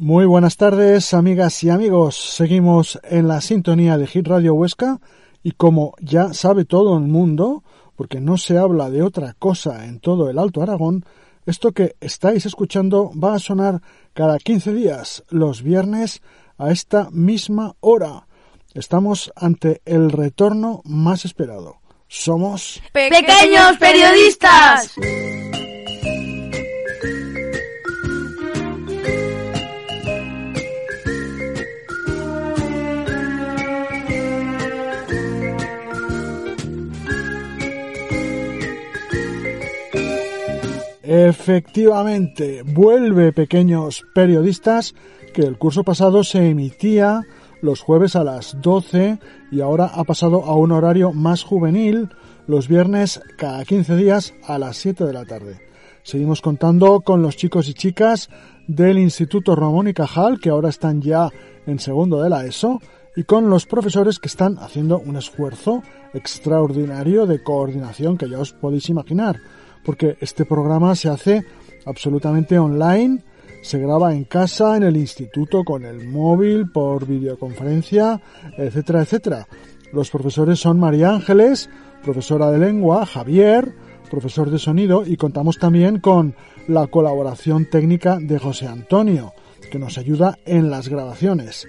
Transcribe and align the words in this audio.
Muy 0.00 0.26
buenas 0.26 0.56
tardes, 0.56 1.12
amigas 1.12 1.64
y 1.64 1.70
amigos. 1.70 2.14
Seguimos 2.14 3.00
en 3.02 3.26
la 3.26 3.40
sintonía 3.40 3.98
de 3.98 4.06
Hit 4.06 4.28
Radio 4.28 4.54
Huesca 4.54 5.00
y 5.42 5.50
como 5.50 5.96
ya 6.00 6.32
sabe 6.34 6.64
todo 6.64 6.96
el 6.96 7.02
mundo, 7.02 7.64
porque 7.96 8.20
no 8.20 8.38
se 8.38 8.58
habla 8.58 8.90
de 8.90 9.02
otra 9.02 9.34
cosa 9.40 9.86
en 9.86 9.98
todo 9.98 10.30
el 10.30 10.38
Alto 10.38 10.62
Aragón, 10.62 11.04
esto 11.46 11.72
que 11.72 11.96
estáis 12.00 12.46
escuchando 12.46 13.10
va 13.12 13.34
a 13.34 13.40
sonar 13.40 13.82
cada 14.14 14.38
15 14.38 14.72
días, 14.72 15.24
los 15.30 15.62
viernes, 15.64 16.22
a 16.58 16.70
esta 16.70 17.08
misma 17.10 17.74
hora. 17.80 18.28
Estamos 18.74 19.32
ante 19.34 19.82
el 19.84 20.12
retorno 20.12 20.80
más 20.84 21.24
esperado. 21.24 21.78
Somos 22.06 22.80
pequeños 22.92 23.76
periodistas. 23.80 24.94
Efectivamente, 41.26 42.62
vuelve 42.62 43.32
pequeños 43.32 44.06
periodistas 44.14 44.94
que 45.34 45.42
el 45.42 45.58
curso 45.58 45.82
pasado 45.82 46.22
se 46.22 46.48
emitía 46.48 47.22
los 47.60 47.80
jueves 47.80 48.14
a 48.14 48.22
las 48.22 48.56
12 48.62 49.18
y 49.50 49.60
ahora 49.60 49.86
ha 49.86 50.04
pasado 50.04 50.44
a 50.44 50.54
un 50.54 50.70
horario 50.70 51.12
más 51.12 51.42
juvenil 51.42 52.08
los 52.46 52.68
viernes 52.68 53.20
cada 53.36 53.64
15 53.64 53.96
días 53.96 54.32
a 54.46 54.58
las 54.58 54.76
7 54.76 55.04
de 55.04 55.12
la 55.12 55.24
tarde. 55.24 55.60
Seguimos 56.04 56.40
contando 56.40 57.00
con 57.00 57.20
los 57.20 57.36
chicos 57.36 57.68
y 57.68 57.74
chicas 57.74 58.30
del 58.68 58.96
Instituto 58.96 59.56
Ramón 59.56 59.88
y 59.88 59.94
Cajal 59.94 60.38
que 60.38 60.50
ahora 60.50 60.68
están 60.68 61.02
ya 61.02 61.30
en 61.66 61.80
segundo 61.80 62.22
de 62.22 62.30
la 62.30 62.46
ESO 62.46 62.80
y 63.16 63.24
con 63.24 63.50
los 63.50 63.66
profesores 63.66 64.20
que 64.20 64.28
están 64.28 64.56
haciendo 64.58 65.00
un 65.00 65.16
esfuerzo 65.16 65.82
extraordinario 66.14 67.26
de 67.26 67.42
coordinación 67.42 68.16
que 68.16 68.30
ya 68.30 68.38
os 68.38 68.52
podéis 68.52 68.88
imaginar 68.88 69.40
porque 69.88 70.18
este 70.20 70.44
programa 70.44 70.94
se 70.94 71.08
hace 71.08 71.46
absolutamente 71.86 72.58
online, 72.58 73.24
se 73.62 73.78
graba 73.78 74.12
en 74.12 74.24
casa, 74.24 74.76
en 74.76 74.82
el 74.82 74.98
instituto, 74.98 75.64
con 75.64 75.86
el 75.86 76.06
móvil, 76.06 76.70
por 76.70 77.06
videoconferencia, 77.06 78.20
etcétera, 78.58 79.00
etcétera. 79.00 79.48
Los 79.90 80.10
profesores 80.10 80.58
son 80.58 80.78
María 80.78 81.08
Ángeles, 81.08 81.70
profesora 82.04 82.50
de 82.50 82.58
lengua, 82.58 83.06
Javier, 83.06 83.72
profesor 84.10 84.50
de 84.50 84.58
sonido, 84.58 85.06
y 85.06 85.16
contamos 85.16 85.56
también 85.56 86.00
con 86.00 86.34
la 86.66 86.86
colaboración 86.88 87.64
técnica 87.70 88.18
de 88.20 88.38
José 88.38 88.66
Antonio, 88.66 89.32
que 89.72 89.78
nos 89.78 89.96
ayuda 89.96 90.38
en 90.44 90.68
las 90.68 90.90
grabaciones. 90.90 91.66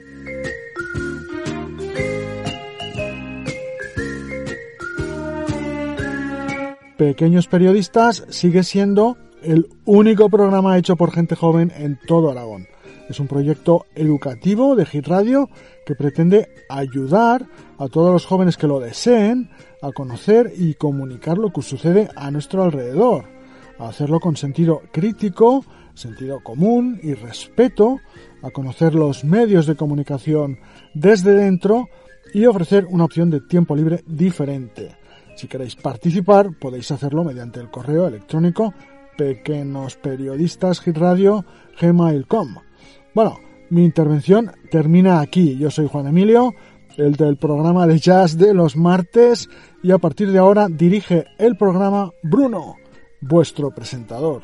Pequeños 7.00 7.48
Periodistas 7.48 8.26
sigue 8.28 8.62
siendo 8.62 9.16
el 9.42 9.70
único 9.86 10.30
programa 10.30 10.78
hecho 10.78 10.98
por 10.98 11.14
gente 11.14 11.34
joven 11.34 11.72
en 11.78 11.98
todo 12.06 12.30
Aragón. 12.30 12.68
Es 13.08 13.22
un 13.22 13.28
proyecto 13.28 13.86
educativo 13.96 14.76
de 14.76 14.86
Hit 14.86 15.08
Radio 15.08 15.50
que 15.86 15.96
pretende 15.96 16.50
ayudar 16.68 17.48
a 17.78 17.88
todos 17.88 18.12
los 18.12 18.26
jóvenes 18.26 18.58
que 18.58 18.68
lo 18.68 18.82
deseen 18.82 19.50
a 19.82 19.94
conocer 19.94 20.52
y 20.58 20.74
comunicar 20.74 21.38
lo 21.38 21.54
que 21.54 21.62
sucede 21.62 22.10
a 22.18 22.32
nuestro 22.32 22.64
alrededor, 22.64 23.30
a 23.78 23.88
hacerlo 23.88 24.20
con 24.20 24.36
sentido 24.36 24.82
crítico, 24.92 25.64
sentido 25.94 26.44
común 26.44 27.00
y 27.02 27.14
respeto, 27.14 28.02
a 28.44 28.50
conocer 28.50 28.94
los 28.94 29.24
medios 29.24 29.68
de 29.68 29.78
comunicación 29.78 30.60
desde 30.94 31.34
dentro 31.34 31.88
y 32.34 32.46
ofrecer 32.46 32.86
una 32.90 33.06
opción 33.06 33.30
de 33.30 33.40
tiempo 33.40 33.74
libre 33.74 34.04
diferente. 34.06 34.99
Si 35.40 35.48
queréis 35.48 35.78
participar, 35.78 36.52
podéis 36.60 36.92
hacerlo 36.92 37.24
mediante 37.24 37.62
el 37.62 37.72
correo 37.72 38.08
electrónico 38.08 38.74
gmail.com 41.80 42.56
Bueno, 43.16 43.40
mi 43.70 43.86
intervención 43.86 44.52
termina 44.70 45.22
aquí. 45.22 45.58
Yo 45.58 45.72
soy 45.72 45.88
Juan 45.88 46.08
Emilio, 46.08 46.54
el 46.98 47.16
del 47.16 47.38
programa 47.38 47.88
de 47.88 48.00
jazz 48.00 48.38
de 48.38 48.54
los 48.54 48.76
martes, 48.76 49.48
y 49.82 49.92
a 49.92 49.98
partir 49.98 50.30
de 50.34 50.40
ahora 50.40 50.68
dirige 50.70 51.24
el 51.38 51.56
programa 51.56 52.12
Bruno, 52.22 52.76
vuestro 53.22 53.72
presentador. 53.74 54.44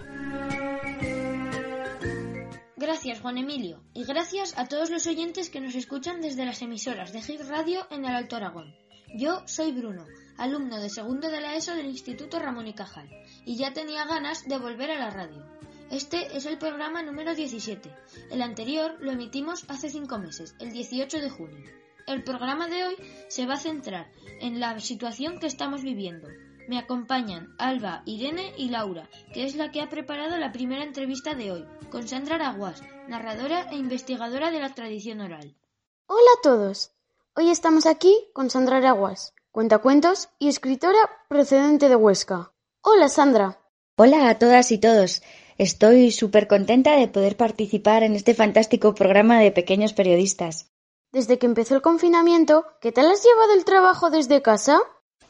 Gracias, 2.78 3.20
Juan 3.20 3.38
Emilio, 3.38 3.82
y 3.94 4.06
gracias 4.06 4.58
a 4.58 4.70
todos 4.70 4.90
los 4.90 5.06
oyentes 5.08 5.50
que 5.50 5.60
nos 5.60 5.76
escuchan 5.76 6.22
desde 6.22 6.46
las 6.46 6.62
emisoras 6.62 7.12
de 7.12 7.22
Hit 7.22 7.42
Radio 7.50 7.82
en 7.92 8.06
el 8.06 8.16
Alto 8.16 8.38
Aragón. 8.38 8.74
Yo 9.18 9.42
soy 9.46 9.72
Bruno, 9.72 10.06
alumno 10.38 10.79
de 10.79 10.90
segundo 10.90 11.29
de 11.29 11.41
la 11.41 11.56
ESO 11.56 11.75
del 11.75 11.88
Instituto 11.88 12.40
Ramón 12.40 12.68
y 12.68 12.73
Cajal, 12.73 13.09
y 13.46 13.57
ya 13.57 13.73
tenía 13.73 14.06
ganas 14.06 14.47
de 14.47 14.57
volver 14.57 14.91
a 14.91 15.00
la 15.00 15.09
radio. 15.09 15.44
Este 15.91 16.35
es 16.35 16.46
el 16.46 16.57
programa 16.57 17.03
número 17.03 17.35
17. 17.35 17.94
El 18.31 18.41
anterior 18.41 18.97
lo 19.00 19.12
emitimos 19.12 19.66
hace 19.68 19.90
cinco 19.90 20.18
meses, 20.18 20.56
el 20.59 20.72
18 20.72 21.19
de 21.19 21.29
junio. 21.29 21.63
El 22.07 22.23
programa 22.23 22.68
de 22.68 22.84
hoy 22.85 22.96
se 23.29 23.46
va 23.46 23.53
a 23.53 23.59
centrar 23.59 24.12
en 24.41 24.59
la 24.59 24.79
situación 24.79 25.40
que 25.40 25.47
estamos 25.47 25.84
viviendo. 25.84 26.28
Me 26.67 26.79
acompañan 26.79 27.56
Alba, 27.59 28.02
Irene 28.06 28.53
y 28.57 28.69
Laura, 28.69 29.07
que 29.34 29.46
es 29.46 29.56
la 29.56 29.72
que 29.72 29.81
ha 29.81 29.90
preparado 29.90 30.38
la 30.38 30.52
primera 30.52 30.84
entrevista 30.84 31.35
de 31.35 31.52
hoy, 31.52 31.66
con 31.91 32.07
Sandra 32.07 32.35
Araguas, 32.35 32.81
narradora 33.07 33.69
e 33.69 33.75
investigadora 33.75 34.50
de 34.50 34.59
la 34.59 34.73
tradición 34.73 35.22
oral. 35.22 35.56
Hola 36.07 36.31
a 36.40 36.41
todos. 36.41 36.91
Hoy 37.35 37.52
estamos 37.52 37.85
aquí 37.85 38.16
con 38.34 38.50
Sandra 38.50 38.78
Araguas, 38.78 39.34
cuentacuentos 39.56 40.28
y 40.38 40.50
escritora 40.50 41.00
procedente 41.30 41.88
de 41.88 41.96
Huesca. 41.96 42.52
Hola 42.82 43.08
Sandra. 43.08 43.58
Hola 43.96 44.30
a 44.30 44.38
todas 44.38 44.70
y 44.74 44.78
todos. 44.78 45.24
Estoy 45.58 46.12
súper 46.12 46.50
contenta 46.50 46.98
de 46.98 47.08
poder 47.08 47.38
participar 47.38 48.04
en 48.04 48.16
este 48.16 48.34
fantástico 48.34 48.94
programa 48.94 49.40
de 49.40 49.54
pequeños 49.54 49.94
periodistas. 49.94 50.74
Desde 51.14 51.40
que 51.40 51.46
empezó 51.46 51.74
el 51.74 51.82
confinamiento, 51.82 52.66
¿qué 52.82 52.92
tal 52.92 53.10
has 53.10 53.24
llevado 53.24 53.54
el 53.54 53.64
trabajo 53.64 54.10
desde 54.10 54.42
casa? 54.42 54.82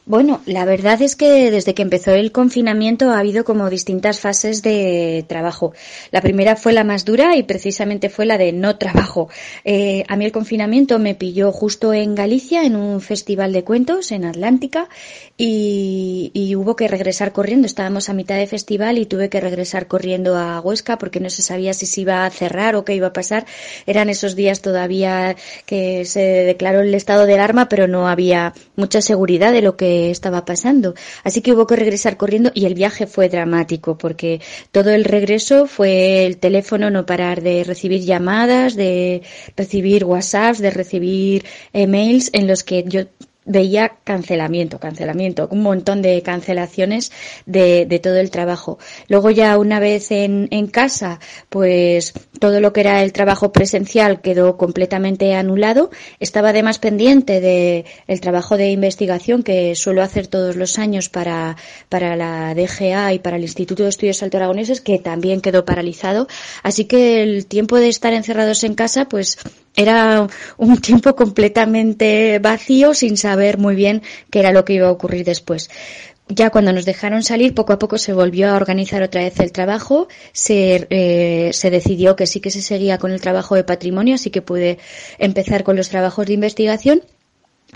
Bueno, 0.08 0.40
la 0.46 0.64
verdad 0.64 1.02
es 1.02 1.16
que 1.16 1.50
desde 1.50 1.74
que 1.74 1.82
empezó 1.82 2.12
el 2.12 2.30
confinamiento 2.30 3.10
ha 3.10 3.18
habido 3.18 3.42
como 3.42 3.68
distintas 3.68 4.20
fases 4.20 4.62
de 4.62 5.24
trabajo. 5.26 5.72
La 6.12 6.20
primera 6.20 6.54
fue 6.54 6.72
la 6.72 6.84
más 6.84 7.04
dura 7.04 7.34
y 7.34 7.42
precisamente 7.42 8.08
fue 8.08 8.24
la 8.24 8.38
de 8.38 8.52
no 8.52 8.78
trabajo. 8.78 9.28
Eh, 9.64 10.04
a 10.06 10.14
mí 10.14 10.24
el 10.24 10.30
confinamiento 10.30 11.00
me 11.00 11.16
pilló 11.16 11.50
justo 11.50 11.92
en 11.92 12.14
Galicia, 12.14 12.62
en 12.62 12.76
un 12.76 13.00
festival 13.00 13.52
de 13.52 13.64
cuentos 13.64 14.12
en 14.12 14.24
Atlántica, 14.24 14.88
y, 15.36 16.30
y, 16.32 16.54
hubo 16.54 16.76
que 16.76 16.86
regresar 16.86 17.32
corriendo. 17.32 17.66
Estábamos 17.66 18.08
a 18.08 18.14
mitad 18.14 18.36
de 18.36 18.46
festival 18.46 18.98
y 18.98 19.06
tuve 19.06 19.28
que 19.28 19.40
regresar 19.40 19.88
corriendo 19.88 20.36
a 20.36 20.60
Huesca 20.60 20.98
porque 20.98 21.18
no 21.18 21.30
se 21.30 21.42
sabía 21.42 21.74
si 21.74 21.84
se 21.84 22.02
iba 22.02 22.24
a 22.24 22.30
cerrar 22.30 22.76
o 22.76 22.84
qué 22.84 22.94
iba 22.94 23.08
a 23.08 23.12
pasar. 23.12 23.44
Eran 23.86 24.08
esos 24.08 24.36
días 24.36 24.62
todavía 24.62 25.34
que 25.66 26.04
se 26.04 26.20
declaró 26.20 26.80
el 26.80 26.94
estado 26.94 27.26
de 27.26 27.34
alarma, 27.34 27.68
pero 27.68 27.88
no 27.88 28.08
había 28.08 28.54
mucha 28.76 29.02
seguridad 29.02 29.50
de 29.50 29.62
lo 29.62 29.76
que 29.76 29.95
estaba 30.10 30.44
pasando. 30.44 30.94
Así 31.24 31.42
que 31.42 31.52
hubo 31.52 31.66
que 31.66 31.76
regresar 31.76 32.16
corriendo 32.16 32.50
y 32.54 32.66
el 32.66 32.74
viaje 32.74 33.06
fue 33.06 33.28
dramático 33.28 33.98
porque 33.98 34.40
todo 34.72 34.90
el 34.90 35.04
regreso 35.04 35.66
fue 35.66 36.26
el 36.26 36.38
teléfono 36.38 36.90
no 36.90 37.06
parar 37.06 37.42
de 37.42 37.64
recibir 37.64 38.02
llamadas, 38.02 38.76
de 38.76 39.22
recibir 39.56 40.04
WhatsApps, 40.04 40.60
de 40.60 40.70
recibir 40.70 41.44
emails 41.72 42.30
en 42.32 42.46
los 42.46 42.62
que 42.62 42.84
yo 42.86 43.02
veía 43.46 43.96
cancelamiento, 44.04 44.78
cancelamiento, 44.78 45.48
un 45.50 45.62
montón 45.62 46.02
de 46.02 46.20
cancelaciones 46.22 47.12
de, 47.46 47.86
de 47.86 47.98
todo 47.98 48.16
el 48.16 48.30
trabajo. 48.30 48.78
Luego 49.08 49.30
ya 49.30 49.56
una 49.56 49.80
vez 49.80 50.10
en, 50.10 50.48
en, 50.50 50.66
casa, 50.66 51.20
pues 51.48 52.12
todo 52.40 52.60
lo 52.60 52.72
que 52.72 52.80
era 52.80 53.02
el 53.02 53.12
trabajo 53.12 53.52
presencial 53.52 54.20
quedó 54.20 54.56
completamente 54.56 55.34
anulado. 55.34 55.90
Estaba 56.20 56.50
además 56.50 56.78
pendiente 56.78 57.40
de 57.40 57.84
el 58.08 58.20
trabajo 58.20 58.56
de 58.56 58.70
investigación 58.70 59.42
que 59.42 59.74
suelo 59.76 60.02
hacer 60.02 60.26
todos 60.26 60.56
los 60.56 60.78
años 60.78 61.08
para, 61.08 61.56
para 61.88 62.16
la 62.16 62.54
DGA 62.54 63.12
y 63.14 63.18
para 63.20 63.36
el 63.36 63.42
Instituto 63.42 63.84
de 63.84 63.90
Estudios 63.90 64.22
Alto 64.22 64.36
Aragoneses, 64.36 64.80
que 64.80 64.98
también 64.98 65.40
quedó 65.40 65.64
paralizado. 65.64 66.26
Así 66.62 66.86
que 66.86 67.22
el 67.22 67.46
tiempo 67.46 67.76
de 67.78 67.88
estar 67.88 68.12
encerrados 68.12 68.64
en 68.64 68.74
casa, 68.74 69.08
pues 69.08 69.38
era 69.76 70.26
un 70.56 70.80
tiempo 70.80 71.14
completamente 71.14 72.38
vacío 72.40 72.94
sin 72.94 73.16
saber 73.16 73.58
muy 73.58 73.76
bien 73.76 74.02
qué 74.30 74.40
era 74.40 74.52
lo 74.52 74.64
que 74.64 74.72
iba 74.72 74.88
a 74.88 74.92
ocurrir 74.92 75.24
después. 75.24 75.70
Ya 76.28 76.50
cuando 76.50 76.72
nos 76.72 76.84
dejaron 76.84 77.22
salir, 77.22 77.54
poco 77.54 77.72
a 77.72 77.78
poco 77.78 77.98
se 77.98 78.12
volvió 78.12 78.50
a 78.50 78.56
organizar 78.56 79.00
otra 79.02 79.22
vez 79.22 79.38
el 79.38 79.52
trabajo, 79.52 80.08
se, 80.32 80.88
eh, 80.90 81.50
se 81.52 81.70
decidió 81.70 82.16
que 82.16 82.26
sí 82.26 82.40
que 82.40 82.50
se 82.50 82.62
seguía 82.62 82.98
con 82.98 83.12
el 83.12 83.20
trabajo 83.20 83.54
de 83.54 83.62
patrimonio, 83.62 84.16
así 84.16 84.30
que 84.30 84.42
pude 84.42 84.78
empezar 85.18 85.62
con 85.62 85.76
los 85.76 85.88
trabajos 85.88 86.26
de 86.26 86.32
investigación 86.32 87.02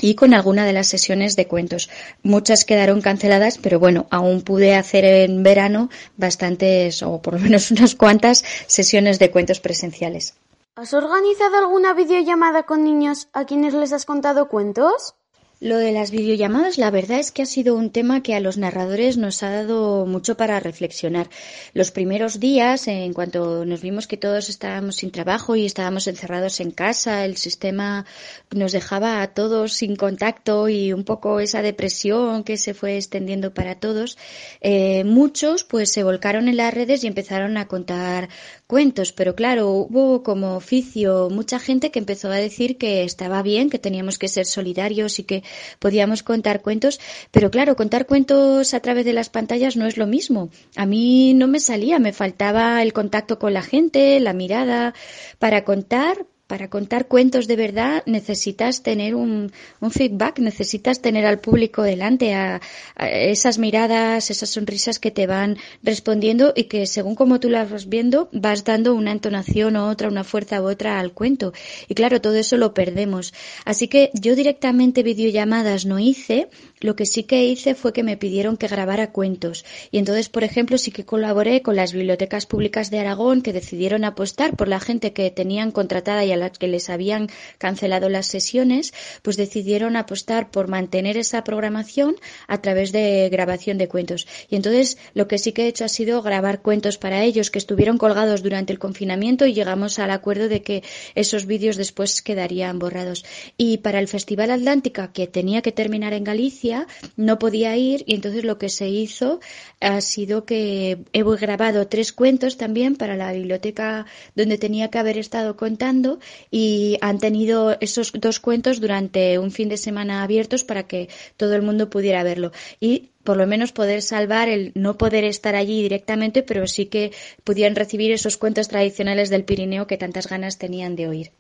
y 0.01 0.15
con 0.15 0.35
alguna 0.35 0.65
de 0.67 0.73
las 0.73 0.89
sesiones 0.89 1.37
de 1.37 1.47
cuentos. 1.47 1.91
Muchas 2.25 2.65
quedaron 2.65 3.03
canceladas, 3.03 3.59
pero 3.59 3.79
bueno, 3.79 4.07
aún 4.11 4.43
pude 4.43 4.75
hacer 4.75 5.05
en 5.05 5.45
verano 5.45 5.89
bastantes, 6.17 7.05
o 7.05 7.23
por 7.23 7.35
lo 7.35 7.41
menos 7.41 7.71
unas 7.71 7.95
cuantas, 7.95 8.45
sesiones 8.67 9.21
de 9.21 9.31
cuentos 9.31 9.61
presenciales. 9.61 10.35
¿Has 10.77 10.95
organizado 10.95 11.59
alguna 11.59 11.95
videollamada 11.95 12.63
con 12.63 12.85
niños 12.85 13.29
a 13.33 13.45
quienes 13.45 13.75
les 13.75 13.93
has 13.93 14.07
contado 14.07 14.49
cuentos? 14.49 15.17
Lo 15.63 15.77
de 15.77 15.93
las 15.93 16.11
videollamadas, 16.11 16.79
la 16.79 16.91
verdad 16.91 17.19
es 17.19 17.33
que 17.33 17.43
ha 17.43 17.47
sido 17.47 17.75
un 17.75 17.91
tema 17.91 18.23
que 18.23 18.35
a 18.35 18.41
los 18.41 18.57
narradores 18.57 19.19
nos 19.19 19.43
ha 19.43 19.51
dado 19.51 20.07
mucho 20.07 20.35
para 20.35 20.59
reflexionar. 20.59 21.29
Los 21.75 21.91
primeros 21.91 22.41
días, 22.41 22.89
en 22.89 23.13
cuanto 23.13 23.67
nos 23.67 23.83
vimos 23.83 24.07
que 24.07 24.17
todos 24.17 24.49
estábamos 24.49 24.97
sin 24.97 25.11
trabajo 25.11 25.57
y 25.57 25.67
estábamos 25.67 26.07
encerrados 26.07 26.61
en 26.61 26.71
casa, 26.71 27.27
el 27.27 27.37
sistema 27.37 28.07
nos 28.51 28.73
dejaba 28.73 29.21
a 29.21 29.35
todos 29.35 29.75
sin 29.75 29.97
contacto 29.97 30.71
y 30.71 30.95
un 30.95 31.05
poco 31.05 31.41
esa 31.41 31.61
depresión 31.61 32.43
que 32.43 32.57
se 32.57 32.73
fue 32.73 32.97
extendiendo 32.97 33.53
para 33.53 33.75
todos, 33.75 34.17
eh, 34.63 35.05
muchos 35.05 35.65
pues 35.65 35.93
se 35.93 36.05
volcaron 36.05 36.49
en 36.49 36.57
las 36.57 36.73
redes 36.73 37.05
y 37.05 37.07
empezaron 37.07 37.59
a 37.59 37.69
contar 37.69 38.31
cuentos, 38.67 39.13
pero 39.13 39.35
claro, 39.35 39.69
hubo 39.69 40.23
como 40.23 40.57
oficio 40.57 41.29
mucha 41.29 41.59
gente 41.59 41.91
que 41.91 41.99
empezó 41.99 42.31
a 42.31 42.37
decir 42.37 42.79
que 42.79 43.05
estaba 43.05 43.43
bien, 43.43 43.69
que 43.69 43.79
teníamos 43.79 44.19
que 44.19 44.29
ser 44.29 44.47
solidarios 44.47 45.19
y 45.19 45.25
que 45.25 45.43
podíamos 45.79 46.23
contar 46.23 46.63
cuentos, 46.63 47.01
pero 47.31 47.51
claro, 47.51 47.77
contar 47.77 48.07
cuentos 48.07 48.75
a 48.75 48.81
través 48.81 49.05
de 49.05 49.13
las 49.13 49.31
pantallas 49.31 49.77
no 49.77 49.87
es 49.87 49.97
lo 49.97 50.07
mismo. 50.07 50.51
A 50.77 50.87
mí 50.87 51.35
no 51.35 51.49
me 51.49 51.61
salía, 51.61 51.99
me 51.99 52.13
faltaba 52.13 52.83
el 52.83 52.93
contacto 52.93 53.39
con 53.39 53.55
la 53.55 53.63
gente, 53.63 54.21
la 54.21 54.33
mirada 54.33 54.95
para 55.39 55.65
contar, 55.65 56.27
para 56.51 56.69
contar 56.69 57.07
cuentos 57.07 57.47
de 57.47 57.55
verdad 57.55 58.03
necesitas 58.07 58.83
tener 58.83 59.15
un, 59.15 59.53
un 59.79 59.91
feedback, 59.93 60.41
necesitas 60.41 61.01
tener 61.01 61.25
al 61.25 61.39
público 61.39 61.85
delante, 61.85 62.35
a, 62.35 62.61
esas 62.97 63.59
miradas, 63.59 64.33
esas 64.33 64.51
sonrisas 64.51 64.99
que 64.99 65.13
te 65.13 65.29
van 65.29 65.59
respondiendo 65.85 66.53
y 66.57 66.65
que 66.65 66.89
según 66.89 67.15
como 67.15 67.39
tú 67.39 67.51
las 67.51 67.71
vas 67.71 67.89
viendo 67.89 68.29
vas 68.33 68.65
dando 68.65 68.97
una 68.97 69.13
entonación 69.13 69.77
u 69.77 69.85
otra, 69.85 70.09
una 70.09 70.25
fuerza 70.25 70.61
u 70.61 70.69
otra 70.69 70.99
al 70.99 71.13
cuento. 71.13 71.53
Y 71.87 71.95
claro, 71.95 72.21
todo 72.21 72.35
eso 72.35 72.57
lo 72.57 72.75
perdemos. 72.75 73.33
Así 73.65 73.87
que 73.87 74.11
yo 74.13 74.35
directamente 74.35 75.05
videollamadas 75.05 75.87
no 75.87 76.01
hice, 76.01 76.49
lo 76.81 76.97
que 76.97 77.07
sí 77.07 77.25
que 77.25 77.45
hice 77.45 77.75
fue 77.75 77.93
que 77.93 78.03
me 78.03 78.17
pidieron 78.17 78.57
que 78.57 78.69
grabara 78.69 79.13
cuentos. 79.13 79.65
Y 79.91 79.99
entonces, 79.99 80.29
por 80.29 80.45
ejemplo, 80.45 80.79
sí 80.79 80.91
que 80.91 81.05
colaboré 81.05 81.63
con 81.63 81.77
las 81.77 81.93
bibliotecas 81.93 82.47
públicas 82.47 82.91
de 82.91 82.99
Aragón 82.99 83.43
que 83.43 83.53
decidieron 83.53 84.05
apostar 84.05 84.57
por 84.57 84.69
la 84.69 84.81
gente 84.81 85.13
que 85.13 85.31
tenían 85.31 85.73
contratada 85.73 86.25
y 86.25 86.33
a 86.33 86.37
las 86.37 86.59
que 86.59 86.69
les 86.69 86.89
habían 86.89 87.29
cancelado 87.59 88.09
las 88.09 88.27
sesiones, 88.27 88.95
pues 89.23 89.37
decidieron 89.37 89.97
apostar 89.97 90.51
por 90.51 90.69
mantener 90.69 91.17
esa 91.17 91.45
programación 91.45 92.17
a 92.47 92.63
través 92.63 92.93
de 92.93 93.29
grabación 93.31 93.77
de 93.79 93.89
cuentos. 93.89 94.27
Y 94.49 94.57
entonces 94.57 94.97
lo 95.15 95.29
que 95.29 95.39
sí 95.39 95.53
que 95.53 95.65
he 95.65 95.69
hecho 95.69 95.85
ha 95.85 95.89
sido 95.89 96.23
grabar 96.23 96.63
cuentos 96.63 96.97
para 96.97 97.23
ellos 97.23 97.51
que 97.51 97.59
estuvieron 97.59 97.99
colgados 97.99 98.43
durante 98.43 98.73
el 98.73 98.79
confinamiento 98.79 99.47
y 99.47 99.53
llegamos 99.53 99.99
al 99.99 100.11
acuerdo 100.11 100.49
de 100.49 100.63
que 100.63 100.83
esos 101.15 101.47
vídeos 101.47 101.77
después 101.77 102.23
quedarían 102.23 102.79
borrados. 102.79 103.25
Y 103.57 103.79
para 103.79 103.99
el 103.99 104.09
Festival 104.09 104.51
Atlántica, 104.51 105.13
que 105.13 105.27
tenía 105.27 105.63
que 105.63 105.73
terminar 105.73 106.13
en 106.15 106.25
Galicia, 106.25 106.70
no 107.17 107.39
podía 107.39 107.77
ir 107.77 108.05
y 108.07 108.15
entonces 108.15 108.45
lo 108.45 108.59
que 108.59 108.69
se 108.69 108.89
hizo 108.89 109.41
ha 109.81 110.01
sido 110.01 110.45
que 110.45 110.99
he 111.13 111.23
grabado 111.23 111.87
tres 111.87 112.13
cuentos 112.13 112.57
también 112.57 112.97
para 112.97 113.17
la 113.17 113.33
biblioteca 113.33 114.07
donde 114.35 114.59
tenía 114.59 114.89
que 114.91 114.99
haber 114.99 115.19
estado 115.19 115.57
contando 115.57 116.19
y 116.51 116.99
han 117.01 117.19
tenido 117.19 117.77
esos 117.81 118.13
dos 118.13 118.41
cuentos 118.41 118.81
durante 118.81 119.39
un 119.39 119.51
fin 119.51 119.69
de 119.69 119.77
semana 119.77 120.23
abiertos 120.23 120.65
para 120.65 120.85
que 120.85 121.09
todo 121.37 121.55
el 121.55 121.63
mundo 121.63 121.91
pudiera 121.91 122.23
verlo. 122.23 122.53
Y 122.81 123.11
por 123.25 123.37
lo 123.37 123.47
menos 123.47 123.73
poder 123.73 124.03
salvar 124.03 124.49
el 124.49 124.73
no 124.75 124.97
poder 124.97 125.25
estar 125.25 125.55
allí 125.55 125.83
directamente, 125.83 126.43
pero 126.43 126.67
sí 126.67 126.87
que 126.87 127.13
pudieran 127.45 127.77
recibir 127.77 128.13
esos 128.13 128.37
cuentos 128.37 128.69
tradicionales 128.69 129.31
del 129.31 129.45
Pirineo 129.45 129.87
que 129.87 129.99
tantas 129.99 130.29
ganas 130.29 130.59
tenían 130.59 130.97
de 130.97 131.09
oír. 131.09 131.33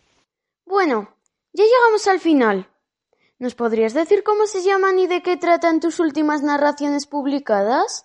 Bueno, 0.67 1.17
ya 1.53 1.65
llegamos 1.65 2.06
al 2.06 2.21
final. 2.21 2.69
¿Nos 3.40 3.54
podrías 3.54 3.94
decir 3.94 4.22
cómo 4.22 4.46
se 4.46 4.62
llaman 4.62 4.98
y 4.98 5.06
de 5.06 5.22
qué 5.22 5.38
tratan 5.38 5.81
tus 5.81 5.98
últimas 5.98 6.42
narraciones 6.42 7.06
publicadas? 7.06 8.04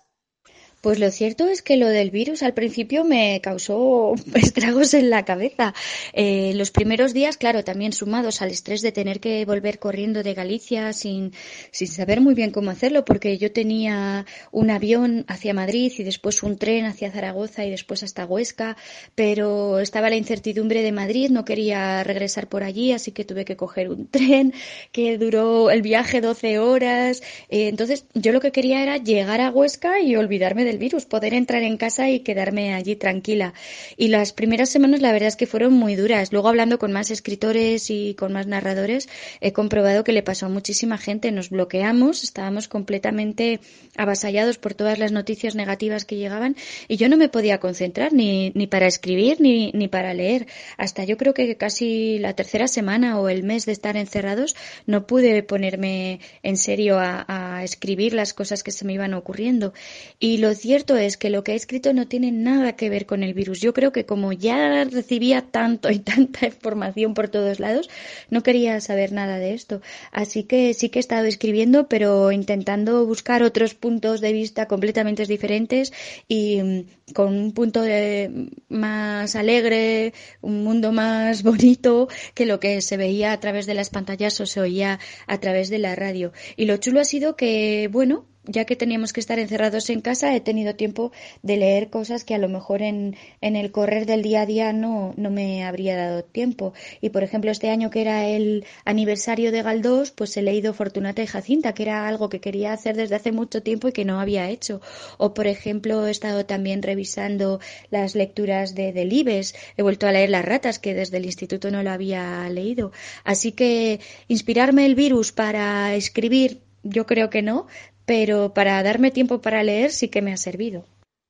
Pues 0.86 1.00
lo 1.00 1.10
cierto 1.10 1.48
es 1.48 1.62
que 1.62 1.76
lo 1.76 1.88
del 1.88 2.12
virus 2.12 2.44
al 2.44 2.54
principio 2.54 3.02
me 3.02 3.40
causó 3.42 4.14
estragos 4.36 4.94
en 4.94 5.10
la 5.10 5.24
cabeza. 5.24 5.74
Eh, 6.12 6.52
los 6.54 6.70
primeros 6.70 7.12
días, 7.12 7.36
claro, 7.36 7.64
también 7.64 7.92
sumados 7.92 8.40
al 8.40 8.52
estrés 8.52 8.82
de 8.82 8.92
tener 8.92 9.18
que 9.18 9.44
volver 9.44 9.80
corriendo 9.80 10.22
de 10.22 10.34
Galicia 10.34 10.92
sin, 10.92 11.32
sin 11.72 11.88
saber 11.88 12.20
muy 12.20 12.34
bien 12.34 12.52
cómo 12.52 12.70
hacerlo, 12.70 13.04
porque 13.04 13.36
yo 13.36 13.50
tenía 13.50 14.26
un 14.52 14.70
avión 14.70 15.24
hacia 15.26 15.54
Madrid 15.54 15.92
y 15.98 16.04
después 16.04 16.44
un 16.44 16.56
tren 16.56 16.84
hacia 16.84 17.10
Zaragoza 17.10 17.64
y 17.64 17.70
después 17.72 18.04
hasta 18.04 18.24
Huesca, 18.24 18.76
pero 19.16 19.80
estaba 19.80 20.08
la 20.08 20.14
incertidumbre 20.14 20.82
de 20.82 20.92
Madrid, 20.92 21.30
no 21.30 21.44
quería 21.44 22.04
regresar 22.04 22.48
por 22.48 22.62
allí, 22.62 22.92
así 22.92 23.10
que 23.10 23.24
tuve 23.24 23.44
que 23.44 23.56
coger 23.56 23.90
un 23.90 24.06
tren 24.12 24.54
que 24.92 25.18
duró 25.18 25.68
el 25.72 25.82
viaje 25.82 26.20
12 26.20 26.60
horas. 26.60 27.24
Eh, 27.48 27.66
entonces 27.66 28.06
yo 28.14 28.30
lo 28.30 28.40
que 28.40 28.52
quería 28.52 28.84
era 28.84 28.98
llegar 28.98 29.40
a 29.40 29.50
Huesca 29.50 30.00
y 30.00 30.14
olvidarme 30.14 30.64
del 30.64 30.75
virus, 30.76 31.06
poder 31.06 31.34
entrar 31.34 31.62
en 31.62 31.76
casa 31.76 32.10
y 32.10 32.20
quedarme 32.20 32.74
allí 32.74 32.96
tranquila. 32.96 33.54
Y 33.96 34.08
las 34.08 34.32
primeras 34.32 34.70
semanas 34.70 35.00
la 35.00 35.12
verdad 35.12 35.28
es 35.28 35.36
que 35.36 35.46
fueron 35.46 35.72
muy 35.72 35.96
duras. 35.96 36.32
Luego 36.32 36.48
hablando 36.48 36.78
con 36.78 36.92
más 36.92 37.10
escritores 37.10 37.90
y 37.90 38.14
con 38.14 38.32
más 38.32 38.46
narradores 38.46 39.08
he 39.40 39.52
comprobado 39.52 40.04
que 40.04 40.12
le 40.12 40.22
pasó 40.22 40.46
a 40.46 40.48
muchísima 40.48 40.98
gente. 40.98 41.32
Nos 41.32 41.50
bloqueamos, 41.50 42.24
estábamos 42.24 42.68
completamente 42.68 43.60
avasallados 43.96 44.58
por 44.58 44.74
todas 44.74 44.98
las 44.98 45.12
noticias 45.12 45.54
negativas 45.54 46.04
que 46.04 46.16
llegaban 46.16 46.56
y 46.88 46.96
yo 46.96 47.08
no 47.08 47.16
me 47.16 47.28
podía 47.28 47.58
concentrar 47.58 48.12
ni, 48.12 48.50
ni 48.54 48.66
para 48.66 48.86
escribir 48.86 49.40
ni, 49.40 49.72
ni 49.72 49.88
para 49.88 50.14
leer. 50.14 50.46
Hasta 50.76 51.04
yo 51.04 51.16
creo 51.16 51.34
que 51.34 51.56
casi 51.56 52.18
la 52.18 52.34
tercera 52.34 52.68
semana 52.68 53.18
o 53.18 53.28
el 53.28 53.42
mes 53.42 53.66
de 53.66 53.72
estar 53.72 53.96
encerrados 53.96 54.56
no 54.86 55.06
pude 55.06 55.42
ponerme 55.42 56.20
en 56.42 56.56
serio 56.56 56.98
a, 56.98 57.24
escribir 57.62 58.12
las 58.12 58.34
cosas 58.34 58.62
que 58.62 58.70
se 58.70 58.84
me 58.84 58.92
iban 58.92 59.14
ocurriendo. 59.14 59.72
Y 60.18 60.38
lo 60.38 60.52
cierto 60.66 60.96
es 60.96 61.16
que 61.16 61.30
lo 61.30 61.44
que 61.44 61.52
he 61.52 61.54
escrito 61.54 61.92
no 61.92 62.08
tiene 62.08 62.32
nada 62.32 62.76
que 62.76 62.90
ver 62.90 63.06
con 63.06 63.22
el 63.22 63.34
virus. 63.34 63.60
Yo 63.60 63.72
creo 63.72 63.92
que 63.92 64.04
como 64.04 64.32
ya 64.32 64.84
recibía 64.84 65.42
tanto 65.42 65.90
y 65.90 65.98
tanta 66.10 66.46
información 66.46 67.14
por 67.14 67.28
todos 67.28 67.60
lados, 67.60 67.88
no 68.30 68.42
quería 68.42 68.80
saber 68.80 69.12
nada 69.12 69.38
de 69.38 69.54
esto. 69.54 69.80
Así 70.12 70.44
que 70.44 70.74
sí 70.74 70.88
que 70.88 70.98
he 70.98 71.00
estado 71.00 71.26
escribiendo, 71.26 71.88
pero 71.88 72.32
intentando 72.32 73.06
buscar 73.06 73.42
otros 73.42 73.74
puntos 73.74 74.20
de 74.20 74.32
vista 74.32 74.66
completamente 74.66 75.24
diferentes 75.24 75.92
y 76.28 76.62
mm, 76.62 77.12
con 77.14 77.28
un 77.34 77.52
punto 77.52 77.82
de 77.82 78.50
más 78.68 79.36
alegre, 79.36 80.12
un 80.40 80.64
mundo 80.64 80.92
más 80.92 81.42
bonito 81.50 82.08
que 82.34 82.46
lo 82.46 82.60
que 82.60 82.80
se 82.80 82.96
veía 82.96 83.32
a 83.32 83.40
través 83.40 83.66
de 83.66 83.74
las 83.74 83.90
pantallas 83.90 84.40
o 84.40 84.46
se 84.46 84.60
oía 84.60 84.98
a 85.26 85.38
través 85.38 85.70
de 85.70 85.78
la 85.78 85.94
radio. 85.94 86.32
Y 86.56 86.64
lo 86.66 86.76
chulo 86.78 87.00
ha 87.00 87.04
sido 87.04 87.36
que, 87.36 87.88
bueno, 87.92 88.26
ya 88.46 88.64
que 88.64 88.76
teníamos 88.76 89.12
que 89.12 89.20
estar 89.20 89.38
encerrados 89.38 89.90
en 89.90 90.00
casa, 90.00 90.34
he 90.34 90.40
tenido 90.40 90.74
tiempo 90.74 91.12
de 91.42 91.56
leer 91.56 91.90
cosas 91.90 92.24
que 92.24 92.34
a 92.34 92.38
lo 92.38 92.48
mejor 92.48 92.82
en, 92.82 93.16
en 93.40 93.56
el 93.56 93.70
correr 93.70 94.06
del 94.06 94.22
día 94.22 94.42
a 94.42 94.46
día 94.46 94.72
no, 94.72 95.14
no 95.16 95.30
me 95.30 95.64
habría 95.64 95.96
dado 95.96 96.24
tiempo. 96.24 96.72
Y 97.00 97.10
por 97.10 97.22
ejemplo, 97.22 97.50
este 97.50 97.70
año 97.70 97.90
que 97.90 98.00
era 98.00 98.26
el 98.26 98.64
aniversario 98.84 99.52
de 99.52 99.62
Galdós, 99.62 100.10
pues 100.10 100.36
he 100.36 100.42
leído 100.42 100.74
Fortunata 100.74 101.22
y 101.22 101.26
Jacinta, 101.26 101.74
que 101.74 101.82
era 101.82 102.06
algo 102.06 102.28
que 102.28 102.40
quería 102.40 102.72
hacer 102.72 102.96
desde 102.96 103.16
hace 103.16 103.32
mucho 103.32 103.62
tiempo 103.62 103.88
y 103.88 103.92
que 103.92 104.04
no 104.04 104.20
había 104.20 104.48
hecho. 104.48 104.80
O 105.18 105.34
por 105.34 105.46
ejemplo, 105.46 106.06
he 106.06 106.10
estado 106.10 106.46
también 106.46 106.82
revisando 106.82 107.60
las 107.90 108.14
lecturas 108.14 108.74
de 108.74 108.92
Delibes, 108.92 109.54
he 109.76 109.82
vuelto 109.82 110.06
a 110.06 110.12
leer 110.12 110.30
Las 110.30 110.44
ratas, 110.44 110.78
que 110.78 110.94
desde 110.94 111.18
el 111.18 111.26
instituto 111.26 111.70
no 111.70 111.82
lo 111.82 111.90
había 111.90 112.48
leído. 112.48 112.92
Así 113.24 113.52
que 113.52 114.00
inspirarme 114.28 114.86
el 114.86 114.94
virus 114.94 115.32
para 115.32 115.94
escribir, 115.94 116.60
yo 116.82 117.06
creo 117.06 117.30
que 117.30 117.42
no, 117.42 117.66
pero 118.06 118.54
para 118.54 118.82
darme 118.82 119.10
tiempo 119.10 119.40
para 119.40 119.62
leer 119.62 119.90
sí 119.92 120.08
que 120.08 120.22
me 120.22 120.32
ha 120.32 120.36
servido. 120.36 120.84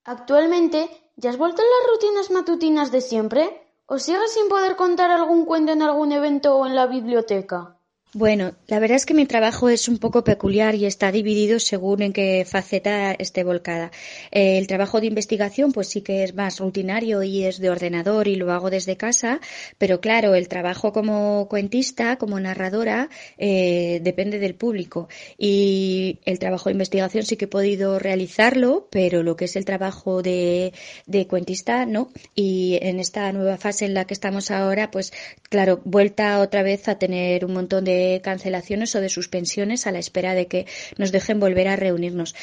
Actualmente, 0.04 0.88
¿ya 1.16 1.30
has 1.30 1.38
vuelto 1.38 1.62
a 1.62 1.64
las 1.64 1.92
rutinas 1.92 2.30
matutinas 2.30 2.92
de 2.92 3.00
siempre? 3.00 3.62
¿O 3.86 3.98
sigues 3.98 4.32
sin 4.32 4.48
poder 4.48 4.76
contar 4.76 5.10
algún 5.10 5.44
cuento 5.44 5.72
en 5.72 5.82
algún 5.82 6.12
evento 6.12 6.56
o 6.56 6.66
en 6.66 6.74
la 6.74 6.86
biblioteca? 6.86 7.75
Bueno, 8.12 8.54
la 8.68 8.78
verdad 8.78 8.96
es 8.96 9.04
que 9.04 9.12
mi 9.12 9.26
trabajo 9.26 9.68
es 9.68 9.88
un 9.88 9.98
poco 9.98 10.24
peculiar 10.24 10.74
y 10.74 10.86
está 10.86 11.12
dividido 11.12 11.58
según 11.58 12.00
en 12.00 12.14
qué 12.14 12.46
faceta 12.48 13.12
esté 13.12 13.44
volcada. 13.44 13.90
El 14.30 14.66
trabajo 14.66 15.00
de 15.02 15.08
investigación, 15.08 15.70
pues 15.72 15.88
sí 15.88 16.00
que 16.00 16.24
es 16.24 16.34
más 16.34 16.58
rutinario 16.60 17.22
y 17.22 17.44
es 17.44 17.58
de 17.58 17.68
ordenador 17.68 18.26
y 18.26 18.36
lo 18.36 18.52
hago 18.52 18.70
desde 18.70 18.96
casa, 18.96 19.40
pero 19.76 20.00
claro, 20.00 20.34
el 20.34 20.48
trabajo 20.48 20.94
como 20.94 21.46
cuentista, 21.50 22.16
como 22.16 22.40
narradora, 22.40 23.10
eh, 23.36 24.00
depende 24.02 24.38
del 24.38 24.54
público. 24.54 25.08
Y 25.36 26.20
el 26.24 26.38
trabajo 26.38 26.70
de 26.70 26.74
investigación 26.74 27.24
sí 27.24 27.36
que 27.36 27.44
he 27.44 27.48
podido 27.48 27.98
realizarlo, 27.98 28.88
pero 28.90 29.22
lo 29.22 29.36
que 29.36 29.44
es 29.44 29.56
el 29.56 29.66
trabajo 29.66 30.22
de, 30.22 30.72
de 31.04 31.26
cuentista, 31.26 31.84
no. 31.84 32.08
Y 32.34 32.78
en 32.80 32.98
esta 32.98 33.30
nueva 33.32 33.58
fase 33.58 33.84
en 33.84 33.92
la 33.92 34.06
que 34.06 34.14
estamos 34.14 34.50
ahora, 34.50 34.90
pues 34.90 35.12
claro, 35.50 35.82
vuelta 35.84 36.40
otra 36.40 36.62
vez 36.62 36.88
a 36.88 36.98
tener 36.98 37.44
un 37.44 37.52
montón 37.52 37.84
de 37.84 38.05
cancelaciones 38.22 38.94
o 38.94 39.00
de 39.00 39.08
suspensiones 39.08 39.86
a 39.86 39.92
la 39.92 39.98
espera 39.98 40.34
de 40.34 40.46
que 40.46 40.66
nos 40.98 41.12
dejen 41.12 41.40
volver 41.40 41.68
a 41.68 41.76
reunirnos. 41.76 42.34